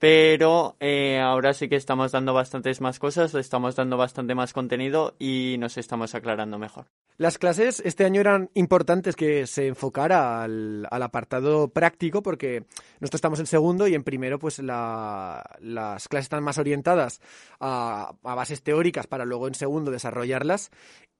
pero 0.00 0.76
eh, 0.80 1.20
ahora 1.20 1.52
sí 1.52 1.68
que 1.68 1.76
estamos 1.76 2.10
dando 2.10 2.32
bastantes 2.32 2.80
más 2.80 2.98
cosas, 2.98 3.34
estamos 3.34 3.76
dando 3.76 3.98
bastante 3.98 4.34
más 4.34 4.54
contenido 4.54 5.14
y 5.18 5.56
nos 5.58 5.76
estamos 5.76 6.14
aclarando 6.14 6.58
mejor. 6.58 6.86
Las 7.18 7.36
clases 7.36 7.82
este 7.84 8.06
año 8.06 8.22
eran 8.22 8.48
importantes 8.54 9.14
que 9.14 9.46
se 9.46 9.66
enfocara 9.66 10.42
al, 10.42 10.86
apartado 10.90 11.68
práctico 11.68 12.22
porque 12.22 12.64
nosotros 12.98 13.18
estamos 13.18 13.40
en 13.40 13.46
segundo 13.46 13.86
y 13.88 13.94
en 13.94 14.02
primero 14.02 14.38
pues 14.38 14.58
las 14.58 16.08
clases 16.08 16.24
están 16.24 16.42
más 16.42 16.56
orientadas 16.56 17.20
a, 17.60 18.14
a 18.24 18.34
bases 18.34 18.62
teóricas 18.62 19.06
para 19.06 19.26
luego 19.26 19.48
en 19.48 19.54
segundo 19.54 19.90
desarrollarlas 19.90 20.70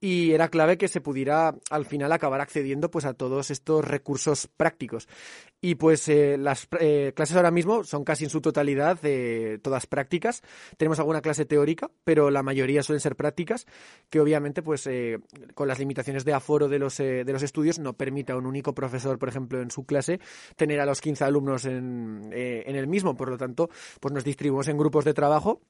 y 0.00 0.32
era 0.32 0.48
clave 0.48 0.78
que 0.78 0.88
se 0.88 1.02
pudiera 1.02 1.54
al 1.68 1.84
final 1.84 2.10
acabar 2.12 2.40
accediendo 2.40 2.90
pues 2.90 3.04
a 3.04 3.12
todos 3.12 3.50
estos 3.50 3.84
recursos 3.84 4.48
prácticos. 4.56 5.08
Y 5.60 5.74
pues 5.74 6.08
eh, 6.08 6.38
las 6.38 6.66
eh, 6.80 7.12
clases 7.14 7.36
ahora 7.36 7.50
mismo 7.50 7.84
son 7.84 8.02
casi 8.02 8.24
en 8.24 8.30
su 8.30 8.40
totalidad 8.40 8.98
eh, 9.02 9.58
todas 9.62 9.86
prácticas. 9.86 10.42
Tenemos 10.78 10.98
alguna 10.98 11.20
clase 11.20 11.44
teórica 11.44 11.90
pero 12.04 12.30
la 12.30 12.42
mayoría 12.42 12.82
suelen 12.82 13.00
ser 13.00 13.14
prácticas 13.14 13.66
que 14.08 14.20
obviamente 14.20 14.62
pues 14.62 14.88
con 15.54 15.68
las 15.68 15.78
limitaciones 15.78 16.24
de 16.24 16.32
aforo 16.32 16.68
de 16.68 16.78
los 16.78 16.96
de 16.96 17.24
los 17.26 17.42
estudios 17.42 17.78
no 17.78 17.92
permite 17.92 18.32
a 18.32 18.36
un 18.36 18.46
único 18.46 18.74
profesor 18.74 19.18
por 19.18 19.28
ejemplo 19.28 19.60
en 19.60 19.70
su 19.70 19.84
clase 19.84 20.20
tener 20.56 20.80
a 20.80 20.86
los 20.86 21.00
15 21.00 21.24
alumnos 21.24 21.66
en, 21.66 22.30
en 22.32 22.76
el 22.76 22.86
mismo. 22.86 23.16
Por 23.16 23.28
lo 23.28 23.36
tanto 23.36 23.68
pues 24.00 24.14
nos 24.14 24.24
distribuimos 24.24 24.68
en 24.68 24.78
grupos 24.78 25.04
de 25.04 25.14
trabajo 25.14 25.60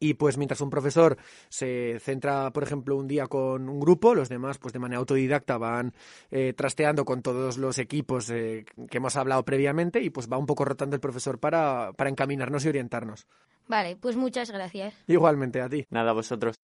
y 0.00 0.14
pues 0.14 0.36
mientras 0.36 0.60
un 0.60 0.70
profesor 0.70 1.16
se 1.48 1.98
centra, 2.00 2.52
por 2.52 2.62
ejemplo, 2.62 2.96
un 2.96 3.08
día 3.08 3.26
con 3.26 3.68
un 3.68 3.80
grupo, 3.80 4.14
los 4.14 4.28
demás, 4.28 4.58
pues 4.58 4.72
de 4.72 4.78
manera 4.78 4.98
autodidacta, 4.98 5.58
van 5.58 5.94
eh, 6.30 6.52
trasteando 6.52 7.04
con 7.04 7.22
todos 7.22 7.58
los 7.58 7.78
equipos 7.78 8.30
eh, 8.30 8.64
que 8.90 8.98
hemos 8.98 9.16
hablado 9.16 9.44
previamente 9.44 10.00
y 10.00 10.10
pues 10.10 10.28
va 10.30 10.38
un 10.38 10.46
poco 10.46 10.64
rotando 10.64 10.94
el 10.94 11.00
profesor 11.00 11.38
para, 11.38 11.92
para 11.94 12.10
encaminarnos 12.10 12.64
y 12.64 12.68
orientarnos. 12.68 13.26
Vale, 13.66 13.96
pues 13.96 14.16
muchas 14.16 14.50
gracias. 14.50 14.94
Igualmente, 15.06 15.60
a 15.60 15.68
ti. 15.68 15.86
Nada, 15.90 16.10
a 16.10 16.14
vosotros. 16.14 16.56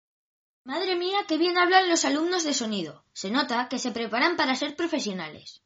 Madre 0.64 0.94
mía, 0.94 1.18
qué 1.26 1.38
bien 1.38 1.58
hablan 1.58 1.88
los 1.88 2.04
alumnos 2.04 2.44
de 2.44 2.54
sonido. 2.54 3.04
Se 3.12 3.30
nota 3.30 3.66
que 3.68 3.80
se 3.80 3.90
preparan 3.90 4.36
para 4.36 4.54
ser 4.54 4.76
profesionales 4.76 5.62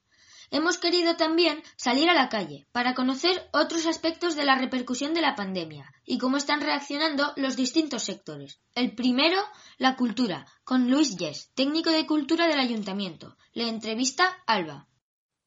hemos 0.50 0.78
querido 0.78 1.16
también 1.16 1.62
salir 1.76 2.08
a 2.08 2.14
la 2.14 2.28
calle 2.28 2.66
para 2.72 2.94
conocer 2.94 3.48
otros 3.52 3.86
aspectos 3.86 4.36
de 4.36 4.44
la 4.44 4.56
repercusión 4.56 5.14
de 5.14 5.20
la 5.20 5.34
pandemia 5.34 5.92
y 6.04 6.18
cómo 6.18 6.36
están 6.36 6.60
reaccionando 6.60 7.32
los 7.36 7.56
distintos 7.56 8.02
sectores. 8.02 8.60
El 8.74 8.94
primero, 8.94 9.38
la 9.78 9.96
cultura, 9.96 10.46
con 10.64 10.90
Luis 10.90 11.16
Yes, 11.16 11.50
técnico 11.54 11.90
de 11.90 12.06
cultura 12.06 12.46
del 12.46 12.58
ayuntamiento. 12.58 13.36
Le 13.52 13.68
entrevista 13.68 14.38
Alba. 14.46 14.88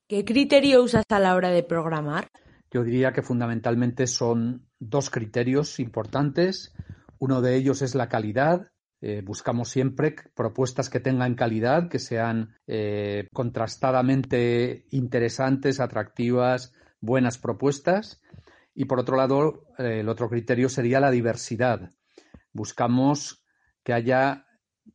¿Qué 0.07 0.25
criterio 0.25 0.83
usas 0.83 1.05
a 1.09 1.19
la 1.19 1.35
hora 1.35 1.49
de 1.49 1.63
programar? 1.63 2.29
Yo 2.71 2.83
diría 2.83 3.13
que 3.13 3.21
fundamentalmente 3.21 4.07
son 4.07 4.67
dos 4.79 5.09
criterios 5.09 5.79
importantes. 5.79 6.73
Uno 7.19 7.41
de 7.41 7.55
ellos 7.55 7.81
es 7.81 7.95
la 7.95 8.09
calidad 8.09 8.71
eh, 9.01 9.21
buscamos 9.23 9.69
siempre 9.69 10.15
propuestas 10.35 10.89
que 10.89 10.99
tengan 10.99 11.35
calidad, 11.35 11.87
que 11.87 11.99
sean 11.99 12.55
eh, 12.67 13.27
contrastadamente 13.33 14.87
interesantes, 14.91 15.79
atractivas, 15.79 16.73
buenas 16.99 17.37
propuestas. 17.37 18.21
Y 18.75 18.85
por 18.85 18.99
otro 18.99 19.15
lado, 19.15 19.67
eh, 19.77 20.01
el 20.01 20.09
otro 20.09 20.29
criterio 20.29 20.67
sería 20.67 20.99
la 20.99 21.11
diversidad. 21.11 21.91
Buscamos 22.51 23.45
que 23.83 23.93
haya 23.93 24.45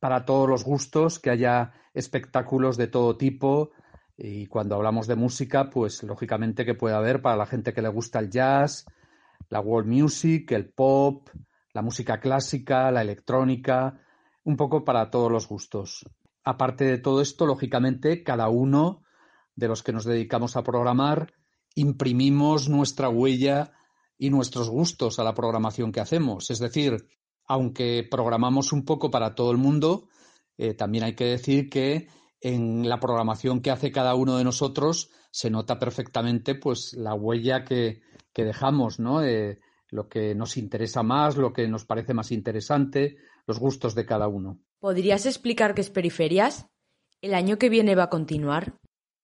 para 0.00 0.26
todos 0.26 0.48
los 0.48 0.64
gustos, 0.64 1.18
que 1.18 1.30
haya 1.30 1.72
espectáculos 1.94 2.76
de 2.76 2.88
todo 2.88 3.16
tipo. 3.16 3.70
Y 4.18 4.46
cuando 4.46 4.74
hablamos 4.74 5.06
de 5.06 5.16
música, 5.16 5.70
pues 5.70 6.02
lógicamente 6.02 6.66
que 6.66 6.74
puede 6.74 6.94
haber 6.94 7.22
para 7.22 7.36
la 7.36 7.46
gente 7.46 7.72
que 7.72 7.82
le 7.82 7.88
gusta 7.88 8.18
el 8.18 8.30
jazz, 8.30 8.84
la 9.48 9.60
world 9.60 9.88
music, 9.88 10.52
el 10.52 10.68
pop, 10.68 11.28
la 11.74 11.82
música 11.82 12.20
clásica, 12.20 12.90
la 12.90 13.02
electrónica, 13.02 14.00
un 14.44 14.56
poco 14.56 14.84
para 14.84 15.10
todos 15.10 15.30
los 15.30 15.48
gustos. 15.48 16.06
Aparte 16.44 16.84
de 16.84 16.98
todo 16.98 17.20
esto, 17.20 17.46
lógicamente, 17.46 18.22
cada 18.22 18.48
uno 18.48 19.02
de 19.56 19.68
los 19.68 19.82
que 19.82 19.92
nos 19.92 20.04
dedicamos 20.04 20.56
a 20.56 20.62
programar 20.62 21.32
imprimimos 21.74 22.68
nuestra 22.68 23.08
huella 23.08 23.72
y 24.16 24.30
nuestros 24.30 24.70
gustos 24.70 25.18
a 25.18 25.24
la 25.24 25.34
programación 25.34 25.90
que 25.90 26.00
hacemos. 26.00 26.50
Es 26.50 26.60
decir, 26.60 27.08
aunque 27.46 28.06
programamos 28.08 28.72
un 28.72 28.84
poco 28.84 29.10
para 29.10 29.34
todo 29.34 29.50
el 29.50 29.58
mundo, 29.58 30.08
eh, 30.56 30.74
también 30.74 31.04
hay 31.04 31.16
que 31.16 31.24
decir 31.24 31.68
que 31.68 32.06
en 32.40 32.88
la 32.88 33.00
programación 33.00 33.60
que 33.60 33.72
hace 33.72 33.90
cada 33.90 34.14
uno 34.14 34.36
de 34.36 34.44
nosotros 34.44 35.10
se 35.32 35.50
nota 35.50 35.78
perfectamente 35.78 36.54
pues 36.54 36.92
la 36.92 37.14
huella 37.14 37.64
que, 37.64 38.02
que 38.32 38.44
dejamos, 38.44 39.00
¿no? 39.00 39.24
Eh, 39.24 39.58
lo 39.90 40.08
que 40.08 40.34
nos 40.34 40.56
interesa 40.56 41.02
más, 41.02 41.36
lo 41.36 41.52
que 41.52 41.68
nos 41.68 41.84
parece 41.84 42.14
más 42.14 42.32
interesante, 42.32 43.16
los 43.46 43.58
gustos 43.58 43.94
de 43.94 44.06
cada 44.06 44.28
uno. 44.28 44.60
¿Podrías 44.78 45.26
explicar 45.26 45.74
qué 45.74 45.80
es 45.80 45.90
Periferias? 45.90 46.66
¿El 47.20 47.34
año 47.34 47.58
que 47.58 47.68
viene 47.68 47.94
va 47.94 48.04
a 48.04 48.10
continuar? 48.10 48.74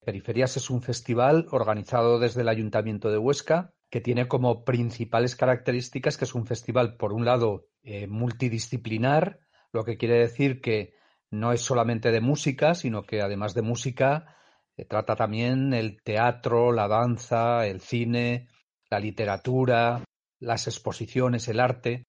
Periferias 0.05 0.57
es 0.57 0.71
un 0.71 0.83
festival 0.83 1.47
organizado 1.51 2.19
desde 2.19 2.41
el 2.41 2.49
Ayuntamiento 2.49 3.11
de 3.11 3.19
Huesca 3.19 3.75
que 3.91 4.01
tiene 4.01 4.29
como 4.29 4.65
principales 4.65 5.37
características 5.37 6.17
que 6.17 6.25
es 6.25 6.35
un 6.35 6.47
festival, 6.47 6.97
por 6.97 7.13
un 7.13 7.25
lado, 7.25 7.67
eh, 7.83 8.07
multidisciplinar, 8.07 9.41
lo 9.73 9.85
que 9.85 9.97
quiere 9.99 10.19
decir 10.19 10.61
que 10.61 10.95
no 11.31 11.53
es 11.53 11.61
solamente 11.61 12.11
de 12.11 12.21
música, 12.21 12.75
sino 12.75 13.03
que 13.03 13.21
además 13.21 13.55
de 13.55 13.63
música 13.63 14.37
eh, 14.77 14.85
trata 14.85 15.17
también 15.17 15.75
el 15.75 16.03
teatro, 16.03 16.73
la 16.73 16.89
danza, 16.89 17.67
el 17.67 17.81
cine, 17.81 18.49
la 18.91 19.01
literatura, 19.01 20.03
las 20.41 20.67
exposiciones, 20.67 21.47
el 21.49 21.61
arte, 21.61 22.07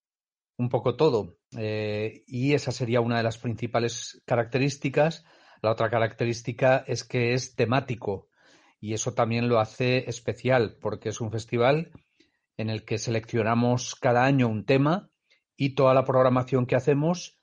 un 0.57 0.69
poco 0.69 0.95
todo. 0.95 1.37
Eh, 1.57 2.23
y 2.27 2.53
esa 2.53 2.71
sería 2.71 3.01
una 3.01 3.17
de 3.17 3.23
las 3.23 3.37
principales 3.37 4.21
características. 4.25 5.25
La 5.61 5.71
otra 5.71 5.89
característica 5.89 6.83
es 6.87 7.03
que 7.03 7.33
es 7.33 7.55
temático 7.55 8.29
y 8.79 8.93
eso 8.93 9.13
también 9.13 9.47
lo 9.47 9.59
hace 9.59 10.09
especial 10.09 10.77
porque 10.81 11.09
es 11.09 11.21
un 11.21 11.31
festival 11.31 11.91
en 12.57 12.69
el 12.69 12.83
que 12.83 12.97
seleccionamos 12.97 13.95
cada 13.95 14.25
año 14.25 14.47
un 14.47 14.65
tema 14.65 15.09
y 15.55 15.75
toda 15.75 15.93
la 15.93 16.03
programación 16.03 16.65
que 16.65 16.75
hacemos 16.75 17.37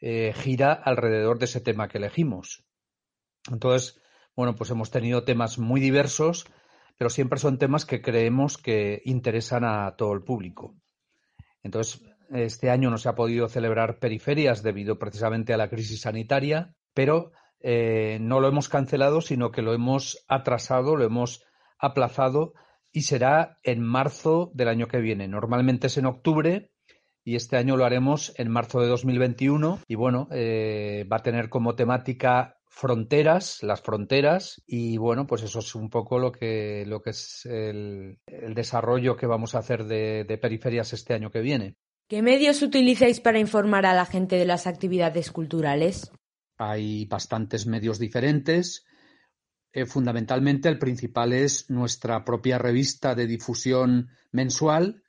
eh, 0.00 0.32
gira 0.34 0.72
alrededor 0.72 1.38
de 1.38 1.44
ese 1.44 1.60
tema 1.60 1.88
que 1.88 1.98
elegimos. 1.98 2.64
Entonces, 3.50 4.00
bueno, 4.34 4.54
pues 4.54 4.70
hemos 4.70 4.90
tenido 4.90 5.24
temas 5.24 5.58
muy 5.58 5.80
diversos 5.80 6.46
pero 6.98 7.08
siempre 7.08 7.38
son 7.38 7.58
temas 7.58 7.86
que 7.86 8.02
creemos 8.02 8.58
que 8.58 9.00
interesan 9.04 9.64
a 9.64 9.94
todo 9.96 10.12
el 10.12 10.22
público. 10.22 10.74
Entonces, 11.62 12.02
este 12.30 12.70
año 12.70 12.90
no 12.90 12.98
se 12.98 13.08
ha 13.08 13.14
podido 13.14 13.48
celebrar 13.48 13.98
periferias 13.98 14.62
debido 14.62 14.98
precisamente 14.98 15.54
a 15.54 15.56
la 15.56 15.70
crisis 15.70 16.02
sanitaria, 16.02 16.74
pero 16.92 17.32
eh, 17.60 18.18
no 18.20 18.40
lo 18.40 18.48
hemos 18.48 18.68
cancelado, 18.68 19.20
sino 19.20 19.50
que 19.50 19.62
lo 19.62 19.72
hemos 19.72 20.24
atrasado, 20.28 20.96
lo 20.96 21.04
hemos 21.04 21.44
aplazado 21.78 22.54
y 22.92 23.02
será 23.02 23.58
en 23.62 23.80
marzo 23.80 24.50
del 24.54 24.68
año 24.68 24.88
que 24.88 24.98
viene. 24.98 25.28
Normalmente 25.28 25.86
es 25.86 25.96
en 25.98 26.06
octubre 26.06 26.72
y 27.24 27.36
este 27.36 27.56
año 27.56 27.76
lo 27.76 27.84
haremos 27.84 28.32
en 28.38 28.50
marzo 28.50 28.80
de 28.80 28.88
2021 28.88 29.80
y 29.86 29.94
bueno, 29.94 30.28
eh, 30.32 31.06
va 31.10 31.18
a 31.18 31.22
tener 31.22 31.48
como 31.48 31.74
temática 31.74 32.57
fronteras, 32.78 33.64
las 33.64 33.82
fronteras, 33.82 34.62
y 34.64 34.98
bueno, 34.98 35.26
pues 35.26 35.42
eso 35.42 35.58
es 35.58 35.74
un 35.74 35.90
poco 35.90 36.20
lo 36.20 36.30
que, 36.30 36.84
lo 36.86 37.02
que 37.02 37.10
es 37.10 37.44
el, 37.44 38.20
desarrollo 38.54 39.16
que 39.16 39.26
vamos 39.26 39.56
a 39.56 39.58
hacer 39.58 39.84
de, 39.84 40.38
periferias 40.40 40.92
este 40.92 41.12
año 41.12 41.32
que 41.32 41.40
viene. 41.40 41.74
¿Qué 42.06 42.22
medios 42.22 42.62
utilizáis 42.62 43.18
para 43.18 43.40
informar 43.40 43.84
a 43.84 43.94
la 43.94 44.06
gente 44.06 44.36
de 44.36 44.44
las 44.44 44.68
actividades 44.68 45.32
culturales? 45.32 46.12
Hay 46.56 47.04
bastantes 47.06 47.66
medios 47.66 47.98
diferentes. 47.98 48.84
Eh, 49.72 49.84
fundamentalmente, 49.84 50.68
el 50.68 50.78
principal 50.78 51.32
es 51.32 51.68
nuestra 51.70 52.24
propia 52.24 52.58
revista 52.58 53.16
de 53.16 53.26
difusión 53.26 54.10
mensual, 54.30 55.02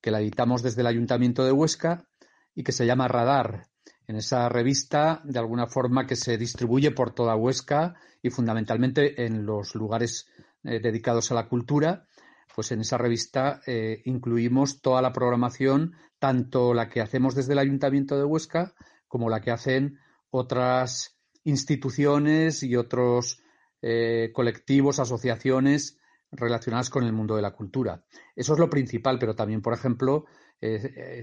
que 0.00 0.10
la 0.10 0.20
editamos 0.20 0.64
desde 0.64 0.80
el 0.80 0.88
Ayuntamiento 0.88 1.44
de 1.44 1.52
Huesca 1.52 2.08
y 2.52 2.64
que 2.64 2.72
se 2.72 2.84
llama 2.84 3.06
Radar 3.06 3.68
en 4.06 4.16
esa 4.16 4.48
revista, 4.48 5.20
de 5.24 5.38
alguna 5.38 5.66
forma 5.66 6.06
que 6.06 6.16
se 6.16 6.36
distribuye 6.36 6.90
por 6.90 7.14
toda 7.14 7.36
Huesca 7.36 7.94
y 8.22 8.30
fundamentalmente 8.30 9.24
en 9.24 9.46
los 9.46 9.74
lugares 9.74 10.28
eh, 10.64 10.80
dedicados 10.80 11.30
a 11.30 11.34
la 11.34 11.48
cultura, 11.48 12.06
pues 12.54 12.72
en 12.72 12.80
esa 12.80 12.98
revista 12.98 13.60
eh, 13.66 14.02
incluimos 14.04 14.80
toda 14.80 15.02
la 15.02 15.12
programación, 15.12 15.94
tanto 16.18 16.74
la 16.74 16.88
que 16.88 17.00
hacemos 17.00 17.34
desde 17.34 17.52
el 17.52 17.58
Ayuntamiento 17.58 18.16
de 18.16 18.24
Huesca 18.24 18.74
como 19.08 19.28
la 19.28 19.40
que 19.40 19.50
hacen 19.50 19.98
otras 20.30 21.18
instituciones 21.44 22.62
y 22.62 22.76
otros 22.76 23.42
eh, 23.80 24.30
colectivos, 24.32 24.98
asociaciones 24.98 25.98
relacionadas 26.30 26.88
con 26.88 27.04
el 27.04 27.12
mundo 27.12 27.36
de 27.36 27.42
la 27.42 27.52
cultura. 27.52 28.04
Eso 28.34 28.54
es 28.54 28.58
lo 28.58 28.70
principal, 28.70 29.18
pero 29.18 29.34
también, 29.34 29.60
por 29.60 29.74
ejemplo, 29.74 30.24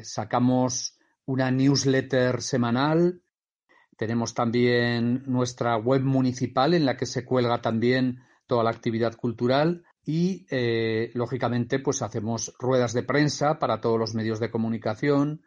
sacamos 0.03 0.98
una 1.29 1.51
newsletter 1.51 2.41
semanal, 2.41 3.21
Tenemos 3.97 4.33
también 4.33 5.23
nuestra 5.27 5.75
web 5.77 6.01
municipal 6.01 6.73
en 6.73 6.85
la 6.85 6.95
que 6.97 7.05
se 7.05 7.23
cuelga 7.23 7.61
también 7.61 8.21
toda 8.47 8.63
la 8.63 8.71
actividad 8.71 9.15
cultural 9.15 9.83
y, 10.03 10.47
eh, 10.49 11.11
lógicamente, 11.13 11.79
pues 11.79 12.01
hacemos 12.01 12.53
ruedas 12.57 12.93
de 12.93 13.03
prensa 13.03 13.59
para 13.59 13.79
todos 13.79 13.99
los 13.99 14.15
medios 14.15 14.39
de 14.39 14.49
comunicación. 14.49 15.43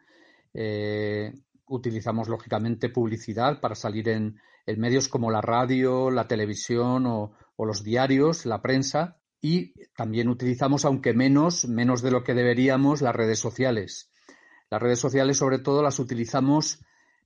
Eh, 0.53 1.33
utilizamos, 1.67 2.29
lógicamente, 2.29 2.89
publicidad 2.89 3.59
para 3.59 3.75
salir 3.75 4.07
en, 4.07 4.39
medios 4.77 5.09
como 5.09 5.31
la 5.31 5.41
radio, 5.41 6.11
la 6.11 6.27
televisión 6.27 7.07
o, 7.07 7.33
o, 7.57 7.65
los 7.65 7.83
diarios, 7.83 8.45
la 8.45 8.61
prensa. 8.61 9.17
Y 9.41 9.73
también 9.97 10.29
utilizamos, 10.29 10.85
aunque 10.85 11.13
menos, 11.13 11.67
menos 11.67 12.01
de 12.01 12.11
lo 12.11 12.23
que 12.23 12.35
deberíamos, 12.35 13.01
las 13.01 13.15
redes 13.15 13.39
sociales. 13.39 14.12
Las 14.73 14.81
redes 14.81 14.97
sociales, 14.97 15.37
sobre 15.37 15.59
todo, 15.59 15.83
las 15.83 15.99
utilizamos 15.99 16.79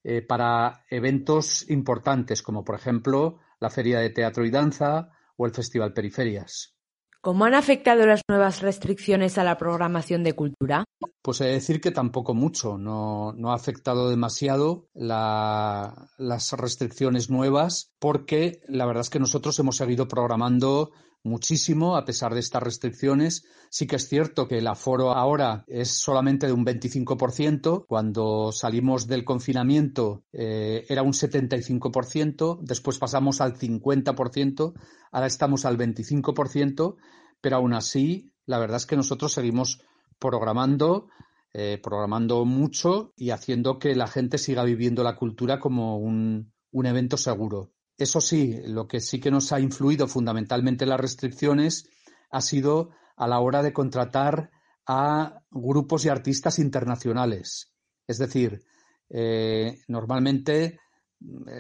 eh, 0.04 0.22
para 0.22 0.84
eventos 0.90 1.64
importantes, 1.70 2.42
como 2.42 2.66
por 2.66 2.76
ejemplo 2.76 3.40
la 3.62 3.70
Feria 3.70 4.00
de 4.00 4.10
Teatro 4.10 4.46
y 4.46 4.52
Danza 4.52 5.12
o 5.38 5.46
el 5.46 5.54
Festival 5.54 5.94
Periferias. 5.94 6.76
¿Cómo 7.22 7.46
han 7.46 7.54
afectado 7.54 8.06
las 8.06 8.20
nuevas 8.28 8.62
restricciones 8.62 9.38
a 9.38 9.46
la 9.46 9.58
programación 9.58 10.26
de 10.26 10.34
cultura? 10.34 10.84
Pues 11.22 11.40
he 11.40 11.46
de 11.46 11.54
decir 11.54 11.80
que 11.80 11.92
tampoco 11.92 12.34
mucho, 12.34 12.78
no, 12.78 13.34
ha 13.50 13.54
afectado 13.54 14.10
demasiado 14.10 14.90
las 14.94 16.52
restricciones 16.52 17.30
nuevas 17.30 17.94
porque 17.98 18.60
la 18.68 18.86
verdad 18.86 19.04
es 19.04 19.10
que 19.10 19.20
nosotros 19.20 19.58
hemos 19.60 19.78
seguido 19.78 20.10
programando 20.10 20.92
muchísimo 21.28 21.96
a 21.96 22.06
pesar 22.06 22.34
de 22.34 22.40
estas 22.40 22.64
restricciones. 22.64 23.46
Sí 23.70 23.86
que 23.86 23.98
es 23.98 24.08
cierto 24.08 24.48
que 24.48 24.58
el 24.58 24.68
aforo 24.68 25.12
ahora 25.12 25.64
es 25.68 26.00
solamente 26.00 26.48
de 26.48 26.54
un 26.54 26.66
25%. 26.66 27.86
Cuando 27.88 28.52
salimos 28.52 29.08
del 29.08 29.24
confinamiento 29.24 30.24
eh, 30.32 30.86
era 30.90 31.04
un 31.04 31.14
75%, 31.14 32.60
después 32.62 32.98
pasamos 32.98 33.42
al 33.42 33.56
50%, 33.56 34.74
ahora 35.12 35.28
estamos 35.28 35.66
al 35.66 35.78
25%, 35.78 36.96
pero 37.42 37.56
aún 37.58 37.74
así 37.74 38.32
la 38.46 38.58
verdad 38.58 38.78
es 38.78 38.86
que 38.86 38.96
nosotros 38.96 39.34
seguimos 39.34 39.82
programando. 40.20 41.10
Eh, 41.54 41.80
programando 41.82 42.46
mucho 42.46 43.14
y 43.16 43.32
haciendo 43.32 43.80
que 43.80 43.96
la 43.96 44.06
gente 44.06 44.38
siga 44.38 44.64
viviendo 44.64 45.02
la 45.02 45.16
cultura 45.16 45.60
como 45.60 45.98
un 45.98 46.52
evento 46.72 47.18
seguro. 47.18 47.72
Eso 47.98 48.22
sí, 48.22 48.60
lo 48.66 48.88
que 48.88 49.00
sí 49.00 49.20
que 49.20 49.32
nos 49.32 49.52
ha 49.52 49.60
influido 49.60 50.08
fundamentalmente 50.08 50.86
las 50.86 51.00
restricciones 51.00 51.90
ha 52.30 52.42
sido 52.42 52.92
a 53.16 53.28
la 53.28 53.40
hora 53.40 53.64
de 53.64 53.74
contratar 53.74 54.52
a 54.86 55.42
grupos 55.50 56.06
y 56.06 56.10
artistas 56.10 56.60
internacionales. 56.60 57.74
Es 58.06 58.20
decir, 58.20 58.64
eh, 59.10 59.80
normalmente 59.88 60.64
eh, 60.66 60.80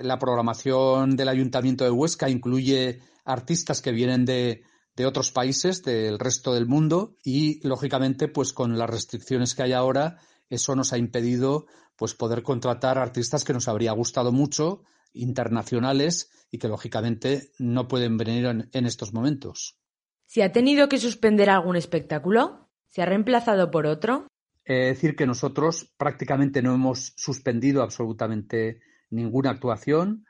la 0.03 0.19
programación 0.19 1.15
del 1.15 1.29
Ayuntamiento 1.29 1.83
de 1.83 1.91
Huesca 1.91 2.29
incluye 2.29 3.01
artistas 3.25 3.81
que 3.81 3.91
vienen 3.91 4.23
de, 4.23 4.61
de, 4.95 5.05
otros 5.05 5.31
países, 5.31 5.83
del 5.83 6.19
resto 6.19 6.53
del 6.53 6.67
mundo, 6.67 7.15
y 7.23 7.67
lógicamente, 7.67 8.27
pues 8.27 8.53
con 8.53 8.77
las 8.77 8.89
restricciones 8.89 9.55
que 9.55 9.63
hay 9.63 9.73
ahora, 9.73 10.19
eso 10.49 10.75
nos 10.75 10.93
ha 10.93 10.97
impedido 10.97 11.65
pues 11.97 12.13
poder 12.13 12.43
contratar 12.43 12.99
artistas 12.99 13.43
que 13.43 13.53
nos 13.53 13.67
habría 13.67 13.91
gustado 13.91 14.31
mucho 14.31 14.83
internacionales 15.14 16.32
y 16.51 16.60
que 16.60 16.68
lógicamente 16.68 17.51
no 17.60 17.88
pueden 17.88 18.18
venir 18.18 18.45
en, 18.45 18.86
estos 18.86 19.14
momentos. 19.14 19.78
¿Se 20.26 20.43
ha 20.43 20.51
tenido 20.51 20.89
que 20.89 20.97
suspender 20.97 21.49
algún 21.49 21.76
espectáculo? 21.76 22.70
¿Se 22.89 23.01
ha 23.01 23.05
reemplazado 23.05 23.72
por 23.72 23.86
otro? 23.86 24.28
Es 24.64 24.95
decir, 24.95 25.16
que 25.16 25.26
nosotros 25.26 25.93
prácticamente 25.97 26.62
no 26.62 26.74
hemos 26.74 27.14
suspendido 27.16 27.82
absolutamente 27.82 28.82
ninguna 29.10 29.51
actuación. 29.51 30.26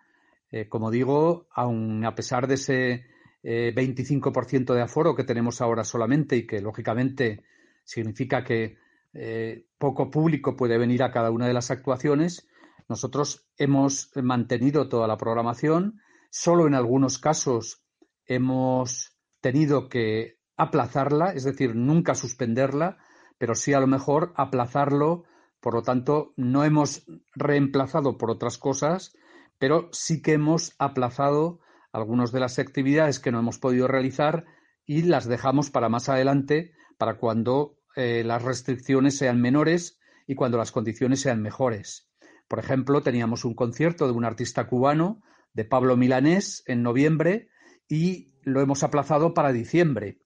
Eh, 0.51 0.67
como 0.69 0.91
digo, 0.91 1.47
aun 1.51 2.05
a 2.05 2.15
pesar 2.15 2.47
de 2.47 2.55
ese 2.55 3.05
25% 3.43 4.71
eh, 4.71 4.75
de 4.75 4.81
aforo 4.81 5.15
que 5.15 5.23
tenemos 5.23 5.61
ahora 5.61 5.83
solamente 5.83 6.35
y 6.35 6.45
que 6.45 6.61
lógicamente 6.61 7.43
significa 7.83 8.43
que 8.43 8.77
eh, 9.13 9.65
poco 9.77 10.11
público 10.11 10.55
puede 10.55 10.77
venir 10.77 11.01
a 11.01 11.11
cada 11.11 11.31
una 11.31 11.47
de 11.47 11.53
las 11.53 11.71
actuaciones, 11.71 12.47
nosotros 12.87 13.47
hemos 13.57 14.11
mantenido 14.15 14.87
toda 14.87 15.07
la 15.07 15.17
programación, 15.17 15.99
solo 16.29 16.67
en 16.67 16.75
algunos 16.75 17.19
casos 17.19 17.83
hemos 18.25 19.17
tenido 19.41 19.89
que 19.89 20.39
aplazarla, 20.55 21.31
es 21.33 21.43
decir, 21.43 21.75
nunca 21.75 22.15
suspenderla, 22.15 22.97
pero 23.37 23.55
sí 23.55 23.73
a 23.73 23.79
lo 23.79 23.87
mejor 23.87 24.33
aplazarlo, 24.35 25.23
por 25.59 25.73
lo 25.73 25.81
tanto, 25.83 26.33
no 26.35 26.63
hemos 26.63 27.05
reemplazado 27.35 28.17
por 28.17 28.31
otras 28.31 28.57
cosas, 28.57 29.13
pero 29.59 29.89
sí 29.91 30.21
que 30.21 30.33
hemos 30.33 30.73
aplazado 30.79 31.59
algunas 31.91 32.31
de 32.31 32.39
las 32.39 32.59
actividades 32.59 33.19
que 33.19 33.31
no 33.31 33.39
hemos 33.39 33.59
podido 33.59 33.87
realizar 33.87 34.45
y 34.85 35.03
las 35.03 35.27
dejamos 35.27 35.69
para 35.69 35.89
más 35.89 36.09
adelante, 36.09 36.73
para 36.97 37.17
cuando 37.17 37.77
eh, 37.95 38.23
las 38.23 38.43
restricciones 38.43 39.17
sean 39.17 39.41
menores 39.41 39.99
y 40.27 40.35
cuando 40.35 40.57
las 40.57 40.71
condiciones 40.71 41.21
sean 41.21 41.41
mejores. 41.41 42.09
Por 42.47 42.59
ejemplo, 42.59 43.01
teníamos 43.01 43.45
un 43.45 43.53
concierto 43.53 44.05
de 44.05 44.13
un 44.13 44.25
artista 44.25 44.67
cubano, 44.67 45.21
de 45.53 45.65
Pablo 45.65 45.97
Milanés, 45.97 46.63
en 46.67 46.83
noviembre 46.83 47.49
y 47.89 48.33
lo 48.43 48.61
hemos 48.61 48.83
aplazado 48.83 49.33
para 49.33 49.51
diciembre. 49.51 50.19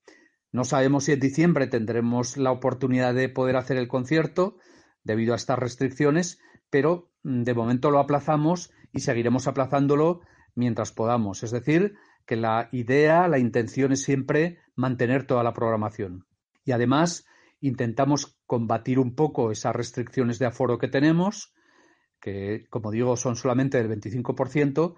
No 0.51 0.65
sabemos 0.65 1.05
si 1.05 1.13
en 1.13 1.19
diciembre 1.19 1.67
tendremos 1.67 2.38
la 2.38 2.51
oportunidad 2.51 3.13
de 3.13 3.30
poder 3.30 3.55
hacer 3.55 3.78
el 3.78 3.88
concierto 3.88 4.57
debido 5.03 5.34
a 5.34 5.38
estas 5.38 5.57
restricciones, 5.57 6.39
pero 6.69 7.11
mm, 7.24 7.43
de 7.43 7.53
momento 7.53 7.91
lo 7.91 7.99
aplazamos 7.99 8.72
y 8.91 8.99
seguiremos 8.99 9.47
aplazándolo 9.47 10.22
mientras 10.53 10.91
podamos. 10.91 11.43
Es 11.43 11.51
decir, 11.51 11.95
que 12.26 12.36
la 12.36 12.69
idea, 12.72 13.28
la 13.28 13.39
intención 13.39 13.93
es 13.93 14.03
siempre 14.03 14.59
mantener 14.76 15.26
toda 15.26 15.43
la 15.43 15.53
programación. 15.53 16.26
Y 16.65 16.74
además 16.74 17.26
intentamos 17.61 18.38
combatir 18.45 18.99
un 18.99 19.15
poco 19.15 19.51
esas 19.51 19.76
restricciones 19.76 20.39
de 20.39 20.47
aforo 20.47 20.78
que 20.78 20.88
tenemos 20.88 21.53
que 22.22 22.67
como 22.69 22.91
digo 22.91 23.17
son 23.17 23.36
solamente 23.36 23.78
del 23.78 23.89
25%, 23.89 24.95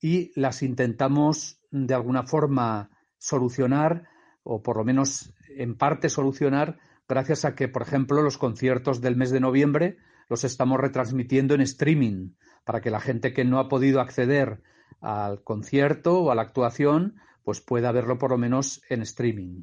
y 0.00 0.38
las 0.38 0.62
intentamos 0.62 1.60
de 1.70 1.94
alguna 1.94 2.24
forma 2.24 2.90
solucionar, 3.18 4.04
o 4.42 4.62
por 4.62 4.76
lo 4.76 4.84
menos 4.84 5.32
en 5.48 5.76
parte 5.76 6.08
solucionar, 6.08 6.78
gracias 7.08 7.44
a 7.44 7.54
que, 7.54 7.68
por 7.68 7.82
ejemplo, 7.82 8.22
los 8.22 8.38
conciertos 8.38 9.00
del 9.00 9.16
mes 9.16 9.30
de 9.30 9.40
noviembre 9.40 9.96
los 10.28 10.44
estamos 10.44 10.78
retransmitiendo 10.78 11.54
en 11.54 11.62
streaming, 11.62 12.34
para 12.64 12.80
que 12.80 12.90
la 12.90 13.00
gente 13.00 13.32
que 13.32 13.44
no 13.44 13.58
ha 13.58 13.68
podido 13.68 14.00
acceder 14.00 14.60
al 15.00 15.42
concierto 15.42 16.20
o 16.20 16.30
a 16.30 16.34
la 16.34 16.42
actuación, 16.42 17.16
pues 17.44 17.60
pueda 17.60 17.92
verlo 17.92 18.18
por 18.18 18.30
lo 18.30 18.38
menos 18.38 18.82
en 18.88 19.02
streaming. 19.02 19.62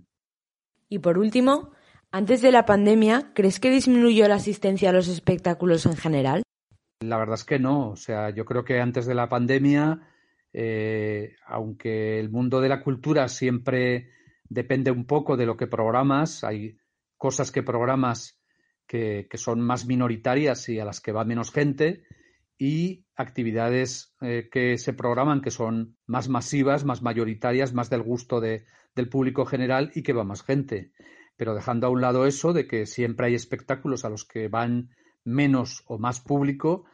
Y 0.89 0.99
por 0.99 1.17
último, 1.17 1.71
antes 2.11 2.41
de 2.41 2.51
la 2.51 2.65
pandemia, 2.65 3.31
¿crees 3.33 3.59
que 3.59 3.71
disminuyó 3.71 4.27
la 4.27 4.35
asistencia 4.35 4.91
a 4.91 4.93
los 4.93 5.07
espectáculos 5.07 5.85
en 5.85 5.97
general? 5.97 6.42
La 7.07 7.17
verdad 7.17 7.35
es 7.35 7.45
que 7.45 7.59
no. 7.59 7.89
O 7.89 7.95
sea, 7.95 8.29
yo 8.29 8.45
creo 8.45 8.63
que 8.63 8.79
antes 8.79 9.05
de 9.05 9.15
la 9.15 9.29
pandemia, 9.29 10.07
eh, 10.53 11.35
aunque 11.45 12.19
el 12.19 12.29
mundo 12.29 12.61
de 12.61 12.69
la 12.69 12.81
cultura 12.81 13.27
siempre 13.27 14.09
depende 14.47 14.91
un 14.91 15.05
poco 15.05 15.35
de 15.35 15.45
lo 15.45 15.57
que 15.57 15.67
programas, 15.67 16.43
hay 16.43 16.77
cosas 17.17 17.51
que 17.51 17.63
programas 17.63 18.39
que, 18.87 19.27
son 19.33 19.61
más 19.61 19.85
minoritarias 19.85 20.69
y 20.69 20.79
a 20.79 20.85
las 20.85 21.01
que 21.01 21.11
va 21.11 21.25
menos 21.25 21.51
gente, 21.51 22.03
y 22.57 23.05
actividades 23.15 24.15
eh, 24.21 24.49
que 24.51 24.77
se 24.77 24.93
programan 24.93 25.41
que 25.41 25.49
son 25.49 25.97
más 26.05 26.29
masivas, 26.29 26.85
más 26.85 27.01
mayoritarias, 27.01 27.73
más 27.73 27.89
del 27.89 28.03
gusto 28.03 28.39
de, 28.39 28.65
del 28.95 29.09
público 29.09 29.45
general 29.45 29.91
y 29.95 30.03
que 30.03 30.13
va 30.13 30.23
más 30.23 30.43
gente. 30.43 30.91
Pero 31.35 31.55
dejando 31.55 31.87
a 31.87 31.89
un 31.89 32.01
lado 32.01 32.27
eso 32.27 32.53
de 32.53 32.67
que 32.67 32.85
siempre 32.85 33.27
hay 33.27 33.35
espectáculos 33.35 34.05
a 34.05 34.09
los 34.09 34.25
que 34.25 34.47
van 34.47 34.91
menos 35.23 35.83
o 35.87 35.97
más 35.97 36.19
público, 36.19 36.85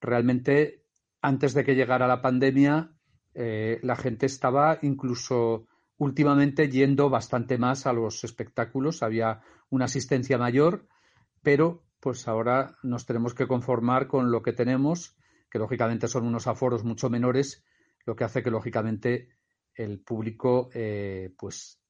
realmente 0.00 0.84
antes 1.20 1.54
de 1.54 1.64
que 1.64 1.74
llegara 1.74 2.06
la 2.06 2.22
pandemia, 2.22 2.92
eh, 3.34 3.80
la 3.82 3.96
gente 3.96 4.26
estaba 4.26 4.78
incluso 4.82 5.66
últimamente 5.96 6.68
yendo 6.70 7.10
bastante 7.10 7.58
más 7.58 7.86
a 7.86 7.92
los 7.92 8.24
espectáculos, 8.24 9.02
había 9.02 9.42
una 9.70 9.86
asistencia 9.86 10.38
mayor, 10.38 10.86
pero 11.42 11.84
pues 12.00 12.28
ahora 12.28 12.76
nos 12.82 13.04
tenemos 13.06 13.34
que 13.34 13.48
conformar 13.48 14.06
con 14.06 14.30
lo 14.30 14.42
que 14.42 14.52
tenemos, 14.52 15.16
que 15.50 15.58
lógicamente 15.58 16.06
son 16.06 16.24
unos 16.24 16.46
aforos 16.46 16.84
mucho 16.84 17.10
menores, 17.10 17.64
lo 18.04 18.14
que 18.14 18.24
hace 18.24 18.42
que 18.42 18.50
lógicamente 18.50 19.28
el 19.74 20.00
público 20.00 20.70
eh, 20.72 21.34
pues 21.36 21.80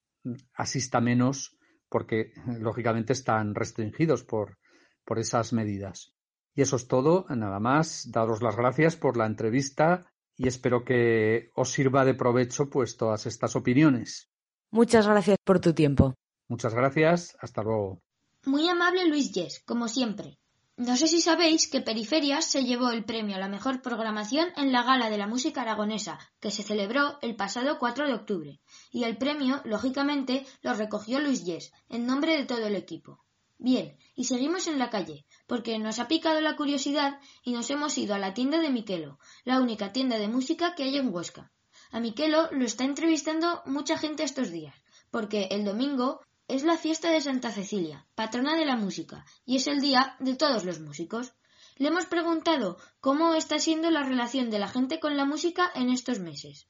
asista 0.54 1.00
menos 1.00 1.56
porque 1.88 2.32
lógicamente 2.60 3.12
están 3.12 3.54
restringidos 3.54 4.24
por, 4.24 4.58
por 5.04 5.18
esas 5.18 5.52
medidas. 5.52 6.14
Y 6.58 6.62
eso 6.62 6.74
es 6.74 6.88
todo, 6.88 7.24
nada 7.28 7.60
más. 7.60 8.10
Daros 8.10 8.42
las 8.42 8.56
gracias 8.56 8.96
por 8.96 9.16
la 9.16 9.26
entrevista 9.26 10.10
y 10.36 10.48
espero 10.48 10.84
que 10.84 11.52
os 11.54 11.70
sirva 11.70 12.04
de 12.04 12.14
provecho 12.14 12.68
pues 12.68 12.96
todas 12.96 13.26
estas 13.26 13.54
opiniones. 13.54 14.28
Muchas 14.72 15.06
gracias 15.06 15.36
por 15.44 15.60
tu 15.60 15.72
tiempo. 15.72 16.16
Muchas 16.48 16.74
gracias, 16.74 17.36
hasta 17.40 17.62
luego. 17.62 18.00
Muy 18.44 18.68
amable 18.68 19.06
Luis 19.06 19.30
Yes, 19.30 19.62
como 19.64 19.86
siempre. 19.86 20.40
No 20.76 20.96
sé 20.96 21.06
si 21.06 21.20
sabéis 21.20 21.70
que 21.70 21.80
Periferias 21.80 22.44
se 22.46 22.64
llevó 22.64 22.90
el 22.90 23.04
premio 23.04 23.36
a 23.36 23.38
la 23.38 23.48
mejor 23.48 23.80
programación 23.80 24.48
en 24.56 24.72
la 24.72 24.82
Gala 24.82 25.10
de 25.10 25.18
la 25.18 25.28
Música 25.28 25.62
Aragonesa, 25.62 26.18
que 26.40 26.50
se 26.50 26.64
celebró 26.64 27.20
el 27.22 27.36
pasado 27.36 27.78
4 27.78 28.08
de 28.08 28.14
octubre, 28.14 28.60
y 28.90 29.04
el 29.04 29.16
premio, 29.16 29.60
lógicamente, 29.64 30.44
lo 30.62 30.74
recogió 30.74 31.20
Luis 31.20 31.44
Yes, 31.44 31.72
en 31.88 32.04
nombre 32.04 32.36
de 32.36 32.46
todo 32.46 32.66
el 32.66 32.74
equipo. 32.74 33.24
Bien, 33.60 33.96
y 34.14 34.24
seguimos 34.24 34.68
en 34.68 34.78
la 34.78 34.88
calle, 34.88 35.26
porque 35.48 35.78
nos 35.78 35.98
ha 35.98 36.06
picado 36.06 36.40
la 36.40 36.54
curiosidad 36.54 37.18
y 37.42 37.52
nos 37.52 37.68
hemos 37.70 37.96
ido 37.98 38.14
a 38.14 38.18
la 38.18 38.34
tienda 38.34 38.58
de 38.58 38.70
Miquelo, 38.70 39.18
la 39.44 39.60
única 39.60 39.92
tienda 39.92 40.18
de 40.18 40.28
música 40.28 40.74
que 40.76 40.84
hay 40.84 40.98
en 40.98 41.12
Huesca. 41.12 41.50
A 41.90 41.98
Miquelo 42.00 42.48
lo 42.52 42.64
está 42.66 42.84
entrevistando 42.84 43.62
mucha 43.64 43.96
gente 43.96 44.22
estos 44.22 44.50
días, 44.50 44.76
porque 45.10 45.48
el 45.50 45.64
domingo 45.64 46.20
es 46.48 46.64
la 46.64 46.76
fiesta 46.76 47.10
de 47.10 47.22
Santa 47.22 47.50
Cecilia, 47.50 48.06
patrona 48.14 48.56
de 48.56 48.66
la 48.66 48.76
música, 48.76 49.24
y 49.46 49.56
es 49.56 49.66
el 49.66 49.80
día 49.80 50.16
de 50.20 50.36
todos 50.36 50.64
los 50.64 50.80
músicos. 50.80 51.32
Le 51.76 51.88
hemos 51.88 52.04
preguntado 52.04 52.76
cómo 53.00 53.34
está 53.34 53.58
siendo 53.58 53.90
la 53.90 54.02
relación 54.02 54.50
de 54.50 54.58
la 54.58 54.68
gente 54.68 55.00
con 55.00 55.16
la 55.16 55.24
música 55.24 55.70
en 55.74 55.88
estos 55.88 56.20
meses. 56.20 56.68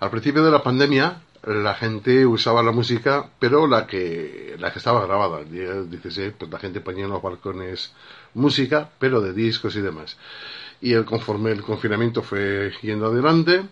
Al 0.00 0.10
principio 0.10 0.44
de 0.44 0.50
la 0.50 0.62
pandemia, 0.62 1.22
la 1.46 1.74
gente 1.74 2.24
usaba 2.26 2.62
la 2.62 2.72
música, 2.72 3.30
pero 3.38 3.66
la 3.66 3.86
que, 3.86 4.56
la 4.58 4.72
que 4.72 4.78
estaba 4.78 5.04
grabada. 5.04 5.44
Dice, 5.44 6.32
pues 6.32 6.50
la 6.50 6.58
gente 6.58 6.80
ponía 6.80 7.04
en 7.04 7.10
los 7.10 7.22
balcones 7.22 7.92
música, 8.34 8.90
pero 8.98 9.20
de 9.20 9.32
discos 9.32 9.76
y 9.76 9.80
demás. 9.80 10.16
Y 10.80 10.92
el, 10.92 11.04
conforme 11.04 11.52
el 11.52 11.62
confinamiento 11.62 12.22
fue 12.22 12.72
yendo 12.82 13.06
adelante, 13.06 13.62